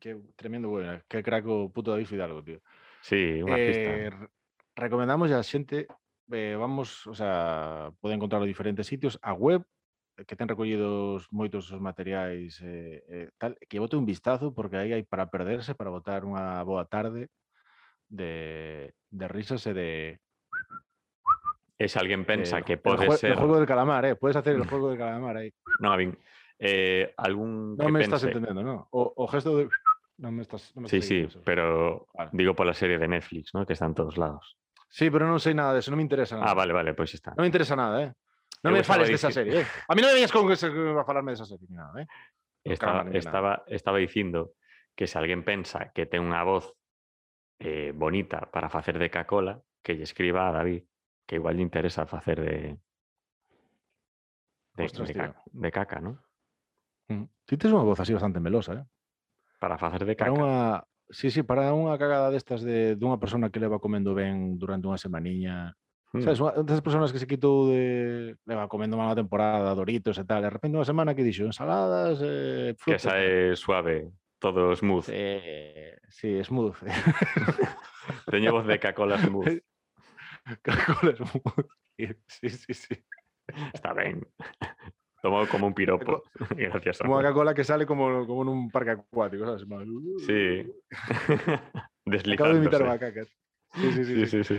Qué 0.00 0.16
tremendo 0.36 0.70
webinar. 0.70 1.04
Qué 1.08 1.22
craco 1.22 1.70
puto 1.72 1.92
David 1.92 2.06
Fidalgo, 2.06 2.42
tío. 2.42 2.60
Sí, 3.00 3.40
unha 3.46 3.54
Eh, 3.56 4.10
pista. 4.10 4.26
recomendamos 4.74 5.30
a 5.30 5.40
xente 5.46 5.86
eh, 6.34 6.56
vamos, 6.58 7.06
o 7.06 7.14
sea, 7.14 7.88
pode 8.02 8.12
encontrarlo 8.18 8.44
en 8.44 8.52
diferentes 8.52 8.84
sitios, 8.86 9.16
a 9.22 9.32
web 9.32 9.62
que 10.26 10.34
ten 10.34 10.50
recollidos 10.50 11.30
moitos 11.30 11.70
os 11.70 11.78
materiais 11.78 12.58
eh, 12.64 13.04
eh, 13.06 13.28
tal, 13.38 13.54
que 13.68 13.78
bote 13.78 13.94
un 13.94 14.02
vistazo 14.08 14.50
porque 14.50 14.74
aí 14.80 14.90
hai 14.90 15.04
para 15.06 15.30
perderse, 15.30 15.78
para 15.78 15.94
botar 15.94 16.26
unha 16.26 16.58
boa 16.66 16.82
tarde 16.90 17.30
de, 18.10 18.90
de 19.14 19.26
risas 19.30 19.62
e 19.68 19.72
de, 19.76 19.90
E 21.78 21.86
se 21.86 21.94
alguén 22.02 22.26
pensa 22.26 22.58
el 22.58 22.66
que 22.66 22.74
el 22.74 22.82
pode 22.82 23.06
jue- 23.06 23.22
ser... 23.22 23.30
el 23.30 23.38
juego 23.38 23.54
del 23.62 23.66
calamar, 23.70 24.02
eh, 24.02 24.18
puedes 24.18 24.34
hacer 24.34 24.58
el 24.58 24.66
juego 24.70 24.90
del 24.90 24.98
calamar 24.98 25.38
aí. 25.38 25.54
Non, 25.78 25.94
a 25.94 25.96
min, 25.96 26.10
eh, 26.58 27.14
algún 27.14 27.78
Non 27.78 27.94
me 27.94 28.02
estás 28.02 28.18
pense... 28.26 28.34
entendendo, 28.34 28.66
¿no? 28.66 28.90
O, 28.90 29.14
o 29.14 29.24
gesto 29.30 29.54
de 29.54 29.70
non 30.18 30.34
me 30.34 30.42
estás, 30.42 30.74
non 30.74 30.82
me 30.82 30.90
Sí, 30.90 30.98
estás 30.98 31.06
sí, 31.06 31.18
eso. 31.30 31.38
pero 31.46 32.10
Vale. 32.10 32.34
digo 32.34 32.58
por 32.58 32.66
la 32.66 32.74
serie 32.74 32.98
de 32.98 33.06
Netflix, 33.06 33.54
¿no? 33.54 33.62
Que 33.62 33.78
está 33.78 33.86
en 33.86 33.94
todos 33.94 34.18
lados. 34.18 34.58
Sí, 34.90 35.06
pero 35.06 35.30
non 35.30 35.38
sei 35.38 35.54
nada 35.54 35.70
de 35.70 35.86
eso, 35.86 35.94
non 35.94 36.02
me 36.02 36.06
interesa 36.06 36.34
nada. 36.34 36.50
Ah, 36.50 36.58
vale, 36.58 36.74
vale, 36.74 36.90
pois 36.98 37.14
está. 37.14 37.30
Non 37.38 37.46
me 37.46 37.50
interesa 37.54 37.78
nada, 37.78 38.02
eh. 38.02 38.10
Eu 38.64 38.72
me 38.74 38.82
fales 38.82 39.08
desa 39.08 39.28
dicir- 39.30 39.46
serie, 39.46 39.60
eh. 39.62 39.66
A 39.86 39.94
mí 39.94 40.00
non 40.02 40.10
me 40.10 40.18
vengas 40.18 40.32
con 40.34 40.46
va 40.46 41.02
a 41.02 41.06
falarme 41.06 41.32
desa 41.34 41.46
serie, 41.46 41.66
ni 41.70 41.76
nada, 41.78 41.94
eh. 42.02 42.06
Estaba, 42.64 43.06
estaba, 43.14 43.52
estaba 43.70 43.98
dicindo 43.98 44.58
que 44.98 45.06
se 45.06 45.16
alguén 45.16 45.46
pensa 45.46 45.94
que 45.94 46.10
ten 46.10 46.26
unha 46.26 46.42
voz 46.42 46.74
eh, 47.62 47.94
bonita 47.94 48.50
para 48.50 48.66
facer 48.66 48.98
de 48.98 49.08
cacola, 49.10 49.62
que 49.82 49.94
lle 49.94 50.02
escriba 50.04 50.50
a 50.50 50.54
David, 50.54 50.82
que 51.22 51.38
igual 51.38 51.54
lle 51.56 51.64
interesa 51.64 52.04
facer 52.06 52.38
de 52.42 52.58
de, 54.74 54.84
Ostras, 54.84 55.08
de, 55.08 55.14
caca, 55.14 55.42
de 55.44 55.70
caca, 55.72 55.98
¿no? 56.00 56.22
Mm. 57.08 57.24
Ti 57.46 57.54
tes 57.58 57.70
unha 57.72 57.82
voz 57.82 57.98
así 57.98 58.14
bastante 58.14 58.38
melosa, 58.38 58.78
eh? 58.78 58.84
Para 59.58 59.74
facer 59.78 60.06
de 60.06 60.14
Para 60.14 60.30
caca. 60.30 60.38
unha 60.38 60.54
Sí, 61.08 61.32
sí, 61.32 61.40
para 61.40 61.72
unha 61.72 61.96
cagada 61.96 62.28
destas 62.28 62.60
de 62.60 62.92
dunha 62.92 63.16
persona 63.16 63.48
que 63.48 63.56
leva 63.56 63.80
comendo 63.80 64.12
ben 64.12 64.60
durante 64.60 64.84
unha 64.92 65.00
semaniña. 65.00 65.72
Mm. 66.12 66.24
Sabes, 66.24 66.40
unha 66.40 66.52
desas 66.64 66.80
persoas 66.80 67.12
que 67.12 67.20
se 67.20 67.28
quitou 67.28 67.68
de 67.68 68.32
leva 68.48 68.64
comendo 68.64 68.96
má 68.96 69.04
unha 69.12 69.18
temporada, 69.20 69.76
Doritos 69.76 70.16
e 70.16 70.24
tal, 70.24 70.40
de 70.40 70.48
repente 70.48 70.80
unha 70.80 70.88
semana 70.88 71.12
que 71.12 71.20
dixo 71.26 71.44
ensaladas, 71.44 72.16
eh, 72.24 72.72
Que 72.80 72.96
frutas. 72.96 73.04
esa 73.04 73.20
é 73.20 73.52
suave, 73.52 74.08
todo 74.40 74.72
smooth. 74.72 75.12
Eh, 75.12 76.00
sí, 76.08 76.40
smooth. 76.40 76.80
Teño 78.32 78.56
voz 78.56 78.64
de 78.64 78.80
cacola 78.80 79.20
smooth. 79.20 79.60
Coca-Cola 80.64 81.12
smooth. 81.16 81.66
Sí, 82.28 82.48
sí, 82.48 82.72
sí. 82.72 82.94
Está 83.74 83.92
ben. 83.92 84.22
Tomo 85.20 85.44
como 85.50 85.66
un 85.66 85.74
piropo. 85.74 86.22
Gracias. 86.54 87.02
Como 87.02 87.18
Samuel. 87.18 87.26
unha 87.26 87.32
Coca-Cola 87.34 87.52
que 87.52 87.66
sale 87.66 87.84
como, 87.84 88.22
como 88.24 88.46
nun 88.46 88.70
parque 88.70 88.94
acuático, 88.94 89.42
sabes? 89.44 89.66
En 89.66 89.68
plan, 89.68 89.84
Sí. 90.24 90.62
Acabo 92.32 92.54
de 92.54 92.60
imitar 92.64 92.80
Deslizándose. 92.80 93.28
Sí, 93.74 93.92
sí, 93.92 94.04
sí. 94.04 94.14
Sí, 94.14 94.24
sí. 94.24 94.26
sí, 94.30 94.40
sí. 94.46 94.56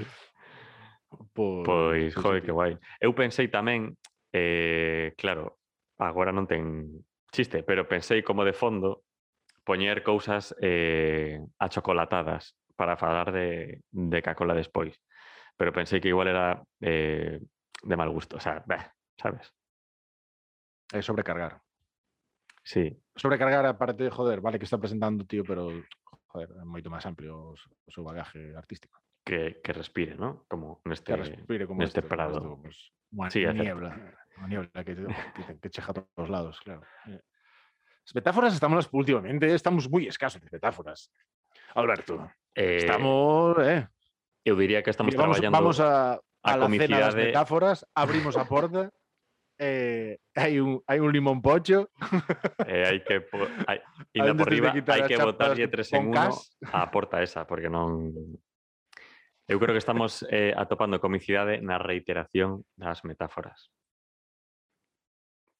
Pois, 1.09 1.65
pois 1.65 2.15
joder, 2.15 2.41
que 2.41 2.51
guai. 2.51 2.77
Eu 3.01 3.13
pensei 3.17 3.49
tamén, 3.49 3.97
eh, 4.33 5.13
claro, 5.17 5.57
agora 5.97 6.29
non 6.31 6.45
ten 6.45 7.01
chiste, 7.33 7.65
pero 7.65 7.89
pensei 7.89 8.21
como 8.21 8.45
de 8.45 8.53
fondo 8.53 9.05
poñer 9.65 10.01
cousas 10.01 10.53
eh, 10.61 11.41
achocolatadas 11.57 12.57
para 12.73 12.97
falar 12.97 13.33
de, 13.33 13.81
de 13.91 14.19
Cacola 14.21 14.53
despois. 14.53 14.97
Pero 15.57 15.73
pensei 15.73 15.99
que 15.99 16.09
igual 16.09 16.29
era 16.29 16.63
eh, 16.79 17.41
de 17.83 17.95
mal 17.97 18.09
gusto, 18.09 18.37
o 18.37 18.41
sea, 18.41 18.63
bah, 18.65 18.93
sabes? 19.17 19.51
É 20.93 21.01
sobrecargar. 21.01 21.61
Sí. 22.63 22.97
Sobrecargar 23.15 23.65
a 23.65 23.77
parte, 23.77 24.09
joder, 24.09 24.41
vale 24.41 24.57
que 24.57 24.65
está 24.65 24.77
presentando, 24.77 25.25
tío, 25.25 25.43
pero 25.43 25.69
joder, 26.29 26.49
é 26.53 26.65
moito 26.65 26.89
máis 26.89 27.05
amplio 27.05 27.33
o, 27.33 27.53
o 27.53 27.89
seu 27.91 28.05
bagaje 28.05 28.53
artístico. 28.55 28.97
Que, 29.29 29.61
que 29.61 29.71
respire, 29.77 30.17
¿no? 30.17 30.49
Como 30.49 30.81
neste... 30.89 31.13
Que 31.13 31.21
respire 31.21 31.63
como 31.69 31.85
neste 31.85 32.01
este, 32.01 32.09
como 32.09 32.17
prado. 32.17 32.37
esto, 32.41 32.57
pues, 32.65 32.77
unha 33.13 33.29
Sí, 33.29 33.45
niebla, 33.45 33.93
unha 34.41 34.47
niebla 34.49 34.79
que, 34.81 34.97
que, 34.97 35.43
que 35.61 35.69
cheja 35.69 35.93
a 35.93 36.01
todos 36.01 36.29
lados, 36.33 36.57
claro. 36.65 36.81
Eh, 37.05 37.21
As 38.09 38.17
metáforas 38.17 38.57
estamos 38.57 38.89
últimamente, 38.89 39.45
estamos 39.53 39.85
moi 39.85 40.09
escasos 40.09 40.41
de 40.41 40.49
metáforas. 40.49 41.13
Alberto, 41.77 42.25
Eh, 42.57 42.81
estamos, 42.81 43.53
eh, 43.61 43.85
Eu 44.41 44.57
diría 44.57 44.81
que 44.81 44.89
estamos 44.89 45.13
vamos, 45.13 45.37
traballando... 45.37 45.53
vamos 45.53 45.77
a, 45.77 46.17
a, 46.17 46.49
a 46.49 46.57
la 46.57 46.65
cena 46.65 46.97
das 46.97 47.13
comicidade- 47.13 47.21
metáforas, 47.29 47.77
abrimos 47.93 48.33
a 48.33 48.49
porta, 48.49 48.89
eh, 49.61 50.17
hai 50.33 50.57
un 50.57 50.81
hai 50.89 50.97
un 50.97 51.13
limón 51.13 51.37
pocho, 51.45 51.93
Eh, 52.65 52.89
hai 52.89 52.99
que 53.05 53.21
indo 54.17 54.33
Antes 54.33 54.41
por 54.41 54.49
de 54.49 54.53
riba, 54.57 54.73
quitar 54.73 54.95
hai 54.97 55.05
as 55.05 55.09
que 55.13 55.17
con 55.21 55.37
tres 55.69 55.89
en 55.93 56.09
uno 56.09 56.17
cas. 56.17 56.35
á 56.73 56.89
porta 56.89 57.21
esa, 57.21 57.45
porque 57.45 57.69
non... 57.69 58.09
Eu 59.49 59.57
creo 59.57 59.73
que 59.73 59.81
estamos 59.81 60.21
eh, 60.29 60.53
atopando 60.53 61.01
comicidade 61.01 61.57
na 61.57 61.81
reiteración 61.81 62.69
das 62.77 63.01
metáforas. 63.01 63.73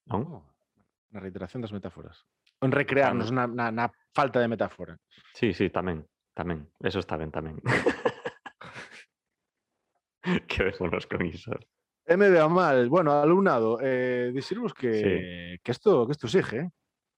Non? 0.06 0.30
Oh, 0.30 0.46
na 1.10 1.18
reiteración 1.18 1.66
das 1.66 1.74
metáforas. 1.74 2.22
En 2.62 2.70
recrearnos 2.70 3.34
na, 3.34 3.50
na, 3.50 3.74
na 3.74 3.90
falta 4.14 4.38
de 4.38 4.46
metáfora. 4.46 4.94
Sí, 5.34 5.58
sí, 5.58 5.74
tamén, 5.74 6.06
tamén. 6.38 6.70
Eso 6.78 7.02
está 7.02 7.18
ben 7.18 7.34
tamén. 7.34 7.58
Quedémonos 10.46 11.10
con 11.10 11.26
iso. 11.26 11.58
MBA 12.06 12.46
mal. 12.46 12.94
Bueno, 12.94 13.18
alumnado, 13.18 13.82
eh, 13.82 14.30
dicirvos 14.30 14.78
que, 14.78 15.58
que 15.66 15.72
isto 15.74 16.06
que 16.06 16.14
isto 16.14 16.30
sigue, 16.30 16.62
eh? 16.62 16.70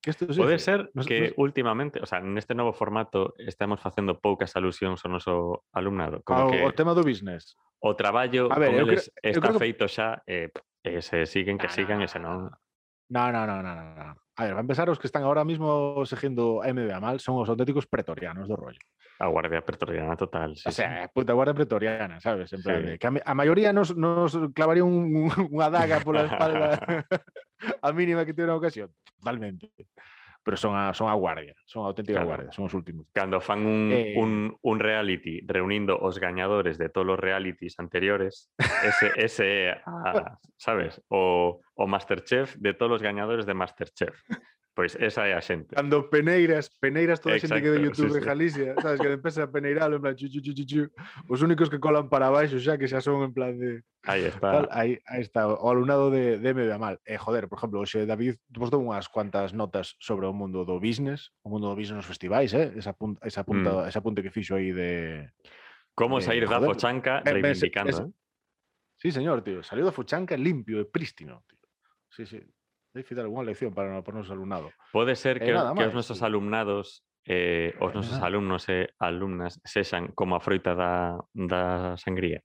Que 0.01 0.09
Isto 0.09 0.25
Pode 0.25 0.57
ser 0.57 0.89
nos, 0.95 1.05
que 1.05 1.29
nos... 1.29 1.33
últimamente, 1.37 2.01
o 2.01 2.07
sea, 2.09 2.19
neste 2.25 2.57
novo 2.57 2.73
formato 2.73 3.37
estamos 3.37 3.77
facendo 3.77 4.17
poucas 4.17 4.57
alusións 4.57 5.05
ao 5.05 5.13
noso 5.13 5.33
alumnado. 5.69 6.25
Como 6.25 6.41
ao, 6.41 6.49
que 6.49 6.57
o 6.57 6.73
tema 6.73 6.97
do 6.97 7.05
business. 7.05 7.53
O 7.77 7.93
traballo 7.93 8.49
a 8.49 8.57
ver, 8.57 8.73
con 8.73 8.81
eles 8.81 9.13
está 9.21 9.53
feito 9.53 9.53
que... 9.53 9.61
feito 9.61 9.85
xa 9.85 10.25
e 10.25 10.49
eh, 10.49 10.97
eh, 10.97 11.01
se 11.05 11.29
siguen 11.29 11.61
que 11.61 11.69
sigan 11.69 12.01
e 12.01 12.09
se 12.09 12.17
non... 12.17 12.49
No, 13.13 13.29
no, 13.29 13.45
no, 13.45 13.61
no, 13.61 13.73
no. 13.77 14.20
A 14.37 14.45
ver, 14.45 14.53
va 14.55 14.59
a 14.59 14.65
empezar 14.65 14.89
os 14.89 14.97
que 14.97 15.07
están 15.07 15.23
ahora 15.23 15.43
mismo 15.43 16.01
seguindo 16.07 16.63
a 16.63 16.71
MBA 16.71 16.99
mal 17.03 17.19
son 17.19 17.35
os 17.43 17.49
auténticos 17.51 17.85
pretorianos 17.85 18.47
do 18.47 18.55
rollo. 18.55 18.79
a 19.21 19.27
Guardia 19.29 19.61
Pretoriana 19.61 20.17
total. 20.17 20.55
sí, 20.57 20.65
o 20.65 20.71
sea, 20.71 21.05
puta 21.13 21.33
guardia 21.33 21.53
pretoriana, 21.53 22.17
sabes? 22.19 22.49
En 22.53 22.63
plan 22.63 22.81
Sí. 22.81 22.87
de 22.89 22.97
que 22.97 23.05
a, 23.05 23.11
a 23.23 23.33
maioría 23.35 23.69
nos, 23.71 23.93
nos 23.95 24.33
clavaría 24.55 24.81
un, 24.87 25.29
unha 25.29 25.69
daga 25.69 26.01
pola 26.01 26.25
espalda 26.25 26.73
a 27.85 27.89
mínima 27.93 28.25
que 28.25 28.33
tiver 28.33 28.49
unha 28.49 28.57
ocasión. 28.57 28.89
Totalmente. 29.21 29.69
Pero 30.43 30.57
son 30.57 30.75
a, 30.75 30.93
son 30.93 31.07
a 31.09 31.13
guardia, 31.13 31.53
son 31.65 31.83
a 31.85 31.87
auténtica 31.89 32.17
Claro. 32.19 32.27
guardia, 32.27 32.51
son 32.51 32.65
os 32.65 32.73
últimos. 32.73 33.05
sí. 33.05 33.11
Cando 33.13 33.39
fan 33.41 33.65
un, 33.65 33.91
Eh. 33.93 34.15
un, 34.17 34.57
un 34.61 34.79
reality 34.79 35.41
reunindo 35.45 35.97
os 36.01 36.17
gañadores 36.19 36.77
de 36.77 36.89
todos 36.89 37.09
os 37.13 37.19
realities 37.19 37.77
anteriores, 37.79 38.49
ese, 38.57 39.11
ese 39.17 39.45
é 39.69 39.81
a, 39.85 40.39
sabes? 40.57 41.01
O, 41.09 41.61
o 41.75 41.87
Masterchef 41.87 42.55
de 42.57 42.73
todos 42.73 42.95
os 42.97 43.01
gañadores 43.03 43.45
de 43.45 43.53
Masterchef. 43.53 44.17
Pois 44.73 44.95
esa 44.95 45.27
é 45.27 45.33
a 45.35 45.41
xente. 45.43 45.75
Cando 45.75 46.07
peneiras, 46.09 46.71
peneiras 46.79 47.19
toda 47.19 47.35
a 47.35 47.39
xente 47.39 47.59
que 47.59 47.67
de 47.67 47.83
Exacto, 47.83 48.07
YouTube 48.07 48.15
sí, 48.15 48.19
sí. 48.23 48.25
Galicia, 48.25 48.79
sabes, 48.79 49.01
que 49.03 49.11
empeza 49.11 49.43
a 49.43 49.51
peneiralo 49.51 49.99
en 49.99 50.01
plan 50.01 50.15
chu, 50.15 50.31
chu, 50.31 50.39
chu, 50.39 50.53
chu, 50.55 50.63
chu. 50.65 50.81
Os 51.27 51.41
únicos 51.43 51.67
que 51.69 51.79
colan 51.79 52.07
para 52.07 52.31
baixo 52.31 52.55
xa 52.55 52.79
que 52.79 52.87
xa 52.87 53.03
son 53.03 53.19
en 53.27 53.33
plan 53.35 53.51
de 53.59 53.83
Aí 54.07 54.25
tal, 54.41 54.65
está. 54.65 54.67
aí, 54.71 54.97
aí 55.05 55.21
está 55.21 55.45
o 55.45 55.69
alumnado 55.69 56.09
de, 56.09 56.39
de 56.39 56.47
MBA 56.55 56.77
mal. 56.79 56.97
E 57.05 57.19
joder, 57.19 57.45
por 57.51 57.59
exemplo, 57.59 57.83
hoxe 57.83 58.07
David 58.07 58.39
vos 58.49 58.71
dou 58.71 58.81
unhas 58.81 59.05
cuantas 59.11 59.51
notas 59.53 59.93
sobre 60.01 60.25
o 60.25 60.33
mundo 60.33 60.63
do 60.65 60.79
business, 60.79 61.29
o 61.43 61.51
mundo 61.51 61.69
do 61.69 61.75
business 61.77 62.01
nos 62.01 62.09
festivais, 62.09 62.49
eh? 62.55 62.71
Esa 62.79 62.95
punta, 62.95 63.21
esa 63.27 63.43
punta, 63.43 63.85
esa 63.91 64.01
punte 64.01 64.23
que 64.23 64.31
fixo 64.33 64.55
aí 64.55 64.71
de 64.73 65.29
Como 65.93 66.17
eh, 66.17 66.25
sair 66.25 66.47
da 66.47 66.57
eh, 66.57 66.63
ves- 66.63 67.27
reivindicando. 67.27 67.91
es- 67.91 67.99
eh? 67.99 68.09
Sí, 69.03 69.11
señor, 69.11 69.41
tío. 69.43 69.61
Salió 69.61 69.83
da 69.85 69.91
fuchanca 69.91 70.33
limpio 70.37 70.79
e 70.79 70.85
prístino, 70.89 71.43
tío. 71.45 71.59
Sí, 72.09 72.25
sí. 72.25 72.39
Dei 72.91 73.07
dar 73.15 73.23
unha 73.23 73.47
lección 73.47 73.71
para, 73.71 74.03
para 74.03 74.15
o 74.15 74.19
noso 74.19 74.35
alumnado. 74.35 74.67
Pode 74.91 75.15
ser 75.15 75.39
E 75.39 75.47
que, 75.47 75.51
nada 75.55 75.71
que 75.71 75.87
os 75.87 75.95
tío. 76.11 76.27
alumnados 76.27 77.07
eh, 77.23 77.71
os 77.79 77.95
Eh, 77.95 78.03
nada. 78.03 78.27
alumnos 78.27 78.67
e 78.67 78.91
alumnas 78.99 79.63
sexan 79.63 80.11
como 80.11 80.35
a 80.35 80.43
froita 80.43 80.75
da, 80.75 81.15
da 81.31 81.95
sangría. 81.95 82.43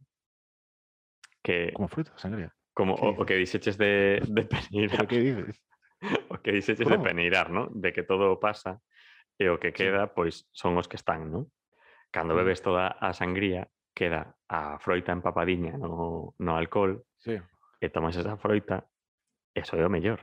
Que 1.43 1.75
Como 1.75 1.91
fruta, 1.91 2.15
sangría. 2.15 2.55
como 2.79 2.95
o, 2.95 3.19
o 3.19 3.27
que 3.27 3.35
dixeches 3.35 3.75
de, 3.75 4.23
de 4.23 4.43
peneirar, 4.47 5.11
que 5.11 5.19
dices? 5.19 5.59
o 6.31 6.39
que 6.39 6.55
dixeches 6.55 6.87
de 6.87 6.99
peneirar, 7.03 7.51
¿no? 7.51 7.67
De 7.75 7.91
que 7.91 8.07
todo 8.07 8.39
pasa 8.39 8.79
e 9.35 9.51
o 9.51 9.59
que 9.59 9.75
Sí. 9.75 9.83
queda, 9.83 10.15
pois 10.15 10.47
son 10.55 10.79
os 10.79 10.87
que 10.87 10.95
están, 10.95 11.27
¿no? 11.35 11.51
Cando 12.15 12.39
Mm. 12.39 12.47
bebes 12.47 12.63
toda 12.63 12.95
a 13.03 13.11
sangría, 13.11 13.67
queda 13.99 14.39
a 14.47 14.79
froita 14.79 15.11
empapadiña 15.11 15.75
no, 15.75 16.39
no 16.39 16.53
alcohol 16.55 17.03
Sí. 17.19 17.35
e 17.83 17.87
tomas 17.91 18.15
esa 18.15 18.39
froita, 18.39 18.87
eso 19.51 19.75
é 19.75 19.83
o 19.83 19.91
mellor. 19.91 20.23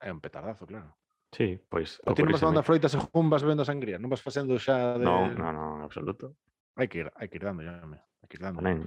É 0.00 0.08
un 0.10 0.20
petardazo, 0.20 0.64
claro. 0.66 0.96
Sí, 1.30 1.60
pois 1.68 2.02
O 2.02 2.16
ti 2.16 2.26
non 2.26 2.34
vas 2.34 2.42
dando 2.42 2.58
a 2.58 2.66
froita 2.66 2.90
según 2.90 3.30
vas 3.30 3.44
bebendo 3.44 3.62
sangría, 3.62 4.02
non 4.02 4.10
vas 4.10 4.24
facendo 4.24 4.58
xa 4.58 4.98
de... 4.98 5.06
No, 5.06 5.30
no, 5.30 5.54
no, 5.54 5.78
en 5.78 5.82
absoluto. 5.86 6.34
Hai 6.74 6.90
que 6.90 7.04
ir, 7.04 7.08
hai 7.14 7.28
que 7.30 7.38
ir 7.38 7.44
dando, 7.46 7.62
ya, 7.62 7.78
me. 7.86 8.02
Hai 8.02 8.26
que 8.26 8.34
ir 8.34 8.42
dando. 8.42 8.58
Tamén. 8.58 8.82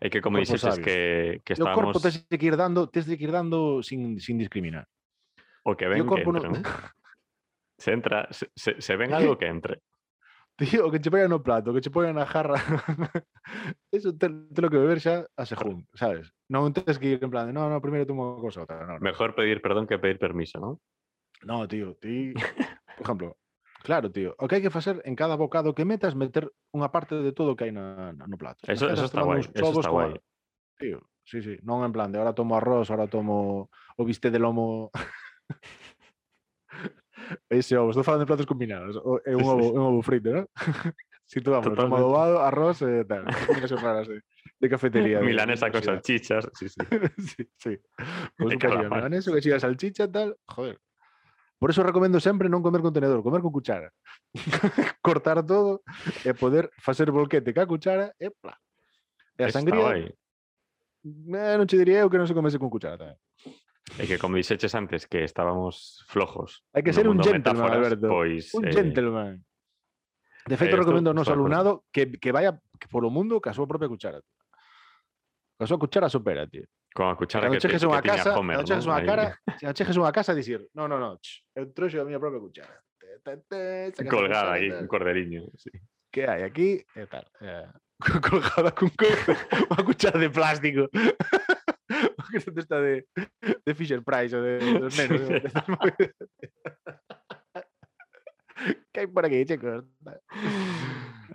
É 0.00 0.08
que 0.08 0.24
como 0.24 0.40
sabio. 0.46 0.80
que, 0.80 1.44
que 1.44 1.52
E 1.52 1.60
o 1.60 1.68
corpo 1.68 1.92
estábamos 1.92 2.00
tes 2.00 2.24
de 2.24 2.36
que 2.40 2.46
ir 2.48 2.56
dando, 2.56 2.88
tes 2.88 3.04
de 3.04 3.20
que 3.20 3.24
ir 3.28 3.34
dando 3.34 3.84
sin, 3.84 4.16
sin 4.16 4.40
discriminar. 4.40 4.88
o 5.64 5.76
que 5.76 5.88
ven 5.88 6.08
o 6.08 6.14
que 6.14 6.22
entre, 6.22 6.48
non... 6.48 6.60
¿no? 6.60 6.62
Se 7.76 7.90
entra, 7.90 8.28
se, 8.30 8.48
se, 8.54 8.80
se 8.80 8.96
ven 8.96 9.12
algo 9.18 9.36
que 9.36 9.46
entre. 9.50 9.82
Tío, 10.58 10.86
o 10.86 10.90
que 10.90 11.02
che 11.02 11.10
poñan 11.10 11.34
no 11.34 11.42
plato, 11.42 11.74
que 11.74 11.82
che 11.82 11.90
poñan 11.90 12.14
na 12.14 12.26
jarra. 12.30 12.54
Eso 13.90 14.14
te, 14.14 14.30
te 14.30 14.60
lo 14.62 14.70
que 14.70 14.78
beber 14.78 15.02
xa 15.02 15.26
a 15.34 15.42
según, 15.42 15.82
sabes? 15.98 16.30
Non 16.46 16.70
tes 16.70 16.98
que 17.02 17.18
ir 17.18 17.18
en 17.18 17.30
plan 17.30 17.50
de, 17.50 17.52
no, 17.52 17.66
no, 17.66 17.82
primeiro 17.82 18.06
tomo 18.06 18.38
cosa 18.38 18.62
outra. 18.62 18.86
No, 18.86 18.98
no. 18.98 19.02
Mejor 19.02 19.34
pedir 19.34 19.58
perdón 19.58 19.90
que 19.90 19.98
pedir 19.98 20.22
permiso, 20.22 20.62
¿no? 20.62 20.78
no, 21.42 21.66
tío, 21.66 21.98
ti... 21.98 22.32
Por 22.94 23.02
exemplo, 23.02 23.36
claro, 23.82 24.08
tío, 24.14 24.38
o 24.38 24.46
que 24.46 24.56
hai 24.56 24.62
que 24.62 24.70
facer 24.70 25.02
en 25.02 25.18
cada 25.18 25.34
bocado 25.34 25.74
que 25.74 25.82
metas, 25.82 26.14
meter 26.14 26.46
unha 26.70 26.88
parte 26.94 27.18
de 27.18 27.34
todo 27.34 27.58
que 27.58 27.66
hai 27.66 27.74
na, 27.74 28.14
na- 28.14 28.30
no 28.30 28.38
plato. 28.38 28.62
Eso, 28.70 28.86
eso 28.86 29.10
está 29.10 29.26
guai, 29.26 29.42
eso 29.42 29.74
está 29.74 29.90
guai. 29.90 30.14
Tío, 30.78 31.02
sí, 31.26 31.42
sí. 31.42 31.58
Non 31.66 31.82
en 31.82 31.90
plan 31.90 32.14
de 32.14 32.22
ahora 32.22 32.30
tomo 32.30 32.54
arroz, 32.54 32.94
ahora 32.94 33.10
tomo 33.10 33.66
o 33.98 34.02
biste 34.06 34.30
de 34.30 34.38
lomo. 34.38 34.94
Ese 37.48 37.76
ovo, 37.76 37.90
estou 37.90 38.04
falando 38.04 38.24
de 38.24 38.30
platos 38.30 38.46
combinados. 38.46 38.96
É 39.24 39.34
un 39.36 39.42
Sí, 39.42 39.44
sí, 39.44 39.50
ovo, 39.50 39.72
un 39.72 39.80
ovo 39.80 40.02
frito, 40.02 40.30
¿no? 40.32 40.46
Si 41.26 41.40
tú 41.40 41.52
vamos, 41.52 41.64
tomo 41.64 41.76
Totalmente. 41.76 42.04
adobado, 42.04 42.42
arroz 42.42 42.82
e 42.82 43.04
tal. 43.08 43.24
Combinacións 43.48 43.80
raras 43.80 44.06
de, 44.08 44.20
de 44.60 44.68
cafetería. 44.68 45.20
Milanesa 45.24 45.70
con 45.72 45.82
salchichas, 45.82 46.48
sí, 46.52 46.68
sí. 46.68 46.80
sí, 47.32 47.48
sí. 47.56 47.80
Pues 48.36 48.52
un 48.52 48.58
calamar. 48.60 49.08
milanesa, 49.08 49.30
un 49.30 49.36
cachillo 49.36 49.54
de 49.56 49.60
salchicha, 49.60 50.04
tal. 50.04 50.36
Joder. 50.46 50.78
Por 51.58 51.70
eso 51.70 51.82
recomendo 51.82 52.20
sempre 52.20 52.52
non 52.52 52.60
comer 52.60 52.84
con 52.84 52.92
tenedor, 52.92 53.24
comer 53.24 53.40
con 53.40 53.56
cuchara. 53.56 53.88
Cortar 55.00 55.40
todo 55.48 55.80
e 56.28 56.36
poder 56.36 56.68
facer 56.76 57.08
bolquete 57.08 57.56
ca 57.56 57.64
cuchara 57.64 58.12
e 58.20 58.28
pla. 58.28 58.52
E 59.40 59.42
a 59.42 59.48
sangría, 59.48 59.96
eh, 59.96 61.56
non 61.56 61.64
che 61.64 61.80
diría 61.80 62.04
eu 62.04 62.12
que 62.12 62.20
non 62.20 62.28
se 62.28 62.36
comese 62.36 62.60
con 62.60 62.68
cuchara 62.68 63.00
tamén. 63.00 63.16
É 63.94 64.10
que 64.10 64.18
como 64.18 64.34
dixeches 64.34 64.74
antes 64.74 65.06
que 65.06 65.22
estábamos 65.22 66.02
flojos. 66.10 66.66
Hai 66.74 66.82
que 66.82 66.90
ser 66.90 67.06
un 67.06 67.22
gentleman, 67.22 67.70
Alberto. 67.70 68.10
Pois, 68.10 68.50
Un 68.54 68.66
eh, 68.66 68.74
gentleman. 68.74 69.38
De 70.50 70.56
feito, 70.58 70.74
eh, 70.74 70.80
recomendo 70.82 71.14
ao 71.14 71.16
noso 71.16 71.30
alumnado 71.30 71.86
que, 71.94 72.18
que 72.18 72.34
vaya 72.34 72.58
polo 72.90 73.08
mundo 73.08 73.38
ca 73.38 73.54
súa 73.54 73.70
propia 73.70 73.86
cuchara. 73.86 74.18
tío. 74.18 74.34
Ca 75.56 75.64
súa 75.70 75.78
cuchara 75.78 76.10
sopera, 76.10 76.42
tío. 76.50 76.66
Con 76.90 77.06
a 77.06 77.14
cuchara 77.14 77.50
que, 77.50 77.58
que 77.62 77.78
unha 77.86 78.02
casa, 78.02 78.34
Homer, 78.38 78.62
cando 78.62 78.70
chejes 78.70 78.86
¿no? 78.86 78.90
unha 78.94 78.98
Aí, 79.02 79.06
cara, 79.06 79.24
se 79.62 79.66
chejes 79.74 79.96
unha 79.98 80.10
casa 80.14 80.30
dicir, 80.34 80.62
no, 80.74 80.86
no, 80.86 80.98
no, 80.98 81.18
ch, 81.18 81.42
eu 81.54 81.70
trouxe 81.70 81.98
a 81.98 82.06
miña 82.06 82.22
propia 82.22 82.38
cuchara. 82.42 82.74
Te, 82.98 83.18
te, 83.22 83.32
te, 83.46 83.60
sacas 83.94 84.06
a 84.06 84.10
colgada 84.10 84.54
tal. 84.58 84.82
un 84.82 84.86
corderiño. 84.90 85.42
Sí. 85.54 85.70
que 86.14 86.30
hai 86.30 86.46
aquí 86.46 86.78
e 86.94 87.06
tal. 87.10 87.26
Eh, 87.42 87.66
colgada 88.22 88.70
cun 88.70 88.90
co- 88.94 89.10
unha 89.74 89.82
cuchara 89.82 90.18
de 90.18 90.30
plástico. 90.30 90.86
que 92.34 92.42
non 92.42 92.58
está 92.58 92.82
de, 92.82 93.06
de 93.62 93.72
Fisher 93.78 94.02
Price 94.02 94.34
ou 94.34 94.42
de, 94.42 94.58
dos 94.82 94.90
nenos. 94.98 95.22
Sí. 95.22 95.38
que 98.92 99.00
hai 99.00 99.06
por 99.06 99.24
aquí, 99.26 99.44
chicos? 99.46 99.84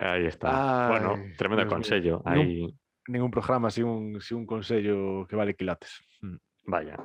Aí 0.00 0.26
está. 0.26 0.88
bueno, 0.88 1.16
tremendo. 1.36 1.64
Non- 1.64 2.22
Aí, 2.24 2.68
Ningún 3.08 3.30
programa 3.32 3.70
sin 3.72 3.84
un, 3.88 4.20
sin 4.20 4.44
un 4.44 4.46
consello 4.46 5.26
que 5.26 5.34
vale 5.36 5.54
quilates. 5.56 5.98
Mm. 6.22 6.36
vaya. 6.68 6.96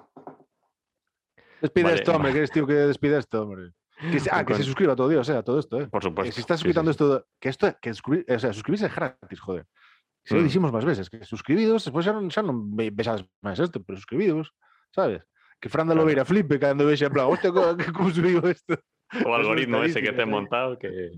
Despide 1.61 1.83
Vale, 1.87 1.95
esto, 1.95 2.11
hombre, 2.13 2.31
que 2.31 2.37
eres 2.39 2.51
tío 2.51 2.67
que 2.67 2.73
despide 2.73 3.17
esto, 3.17 3.41
hombre. 3.43 3.71
Que 4.11 4.19
se- 4.19 4.29
ah, 4.31 4.45
que 4.45 4.53
se 4.53 4.63
suscriba 4.63 4.93
a 4.93 4.95
todo 4.95 5.07
Dios, 5.09 5.27
eh, 5.29 5.37
a 5.37 5.41
todo 5.43 5.57
esto, 5.57 5.79
eh. 5.81 5.87
Por 5.87 6.03
supuesto. 6.03 6.29
Eh, 6.29 6.33
si 6.33 6.41
estás 6.41 6.59
sí, 6.59 6.67
escuchando 6.67 6.91
sí. 6.91 6.95
esto, 6.95 7.25
que 7.39 7.49
esto, 7.49 7.65
que 7.81 7.93
suscribir, 7.93 8.25
o 8.27 8.39
sea, 8.39 8.53
suscribirse 8.53 8.85
es 8.87 8.95
gratis, 8.95 9.39
joder. 9.39 9.65
Si 10.25 10.33
lo 10.33 10.41
Mm. 10.41 10.43
dijimos 10.45 10.71
más 10.73 10.83
veces, 10.83 11.09
que 11.09 11.23
suscribidos, 11.23 11.85
después 11.85 12.05
ya 12.05 12.11
no, 12.13 12.27
ya 12.27 12.41
no 12.41 12.53
ve- 12.65 12.89
besas 12.91 13.23
más 13.41 13.59
esto, 13.59 13.81
pero 13.83 13.95
suscribidos, 13.97 14.51
¿sabes? 14.91 15.23
Que 15.61 15.69
Fran 15.69 15.87
de 15.87 15.93
Claro. 15.93 16.01
Lobeira 16.01 16.25
flipe 16.25 16.59
cando 16.59 16.85
vexe 16.85 17.05
en 17.05 17.13
plan, 17.13 17.27
hostia, 17.27 17.51
co- 17.51 17.77
que- 17.77 17.85
¿cómo 17.93 18.09
subió 18.09 18.43
esto? 18.47 18.75
O 19.25 19.33
algoritmo 19.35 19.83
ese 19.83 20.01
que 20.01 20.11
te 20.11 20.23
he 20.23 20.25
montado 20.25 20.77
que, 20.79 21.11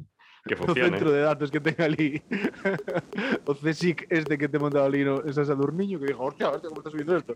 que 0.47 0.55
O 0.59 0.65
funcione. 0.65 0.89
centro 0.89 1.11
de 1.11 1.21
datos 1.21 1.51
que 1.51 1.59
tenga 1.59 1.85
ali. 1.85 2.21
o 3.45 3.53
CSIC 3.55 4.05
este 4.09 4.37
que 4.37 4.47
te 4.49 4.57
he 4.57 4.59
montado 4.59 4.85
ali 4.85 5.03
no, 5.03 5.21
en 5.25 5.33
San 5.33 5.45
Sadurniño, 5.45 5.99
que 5.99 6.07
dijo, 6.07 6.23
hostia, 6.23 6.49
hostia, 6.49 6.69
¿cómo 6.69 6.79
está 6.81 6.89
subiendo 6.91 7.17
esto? 7.17 7.35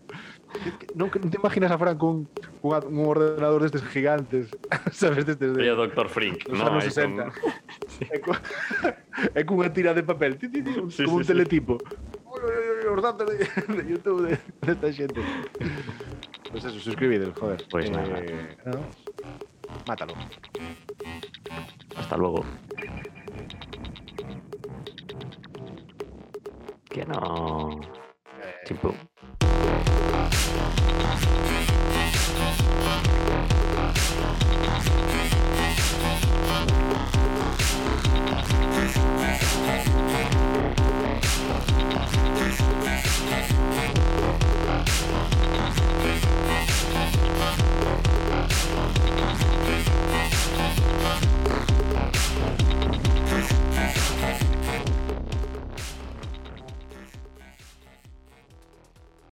No, 0.94 1.06
no 1.06 1.30
te 1.30 1.36
imaginas 1.38 1.70
a 1.70 1.78
Fran 1.78 1.98
con, 1.98 2.28
con 2.60 2.86
un 2.98 3.06
ordenador 3.06 3.60
de 3.62 3.66
estos 3.66 3.82
gigantes, 3.84 4.48
¿sabes? 4.92 5.26
De 5.26 5.32
estos 5.32 5.48
de- 5.54 5.60
Rollo 5.62 5.76
Doctor 5.76 6.08
Freak, 6.08 6.48
Los 6.48 6.58
¿no? 6.58 6.74
Ahí 6.74 6.82
60. 6.82 7.24
con- 7.24 7.52
É 8.10 8.18
co- 8.18 8.36
é 9.34 9.44
cunha 9.44 9.68
tira 9.72 9.92
de 9.94 10.02
papel, 10.02 10.36
ti, 10.38 10.48
ti, 10.48 10.62
ti, 10.62 10.70
un- 10.78 10.90
Sí, 10.90 11.04
como 11.04 11.16
un 11.18 11.24
sí, 11.24 11.28
sí. 11.28 11.32
teletipo. 11.32 11.78
Ui, 12.24 12.40
ui, 12.40 12.88
ui, 12.88 12.96
Os 12.96 13.02
datos 13.02 13.28
de, 13.28 13.36
de 13.76 13.82
YouTube 13.90 14.26
de, 14.28 14.38
de 14.60 14.72
esta 14.72 14.92
xente. 14.92 15.20
Pues 16.50 16.64
eso, 16.64 16.78
suscribides, 16.80 17.28
joder. 17.38 17.64
Pues 17.70 17.90
nada. 17.90 18.18
Eh, 18.20 18.56
no. 18.66 18.80
Mátalo. 19.86 20.14
Hasta 21.96 22.16
luego. 22.16 22.44
Que 26.88 27.04
no. 27.06 27.80
Eh. 28.42 28.54
Chimpú. 28.66 28.94
Thank 51.02 51.24
you. 54.86 55.01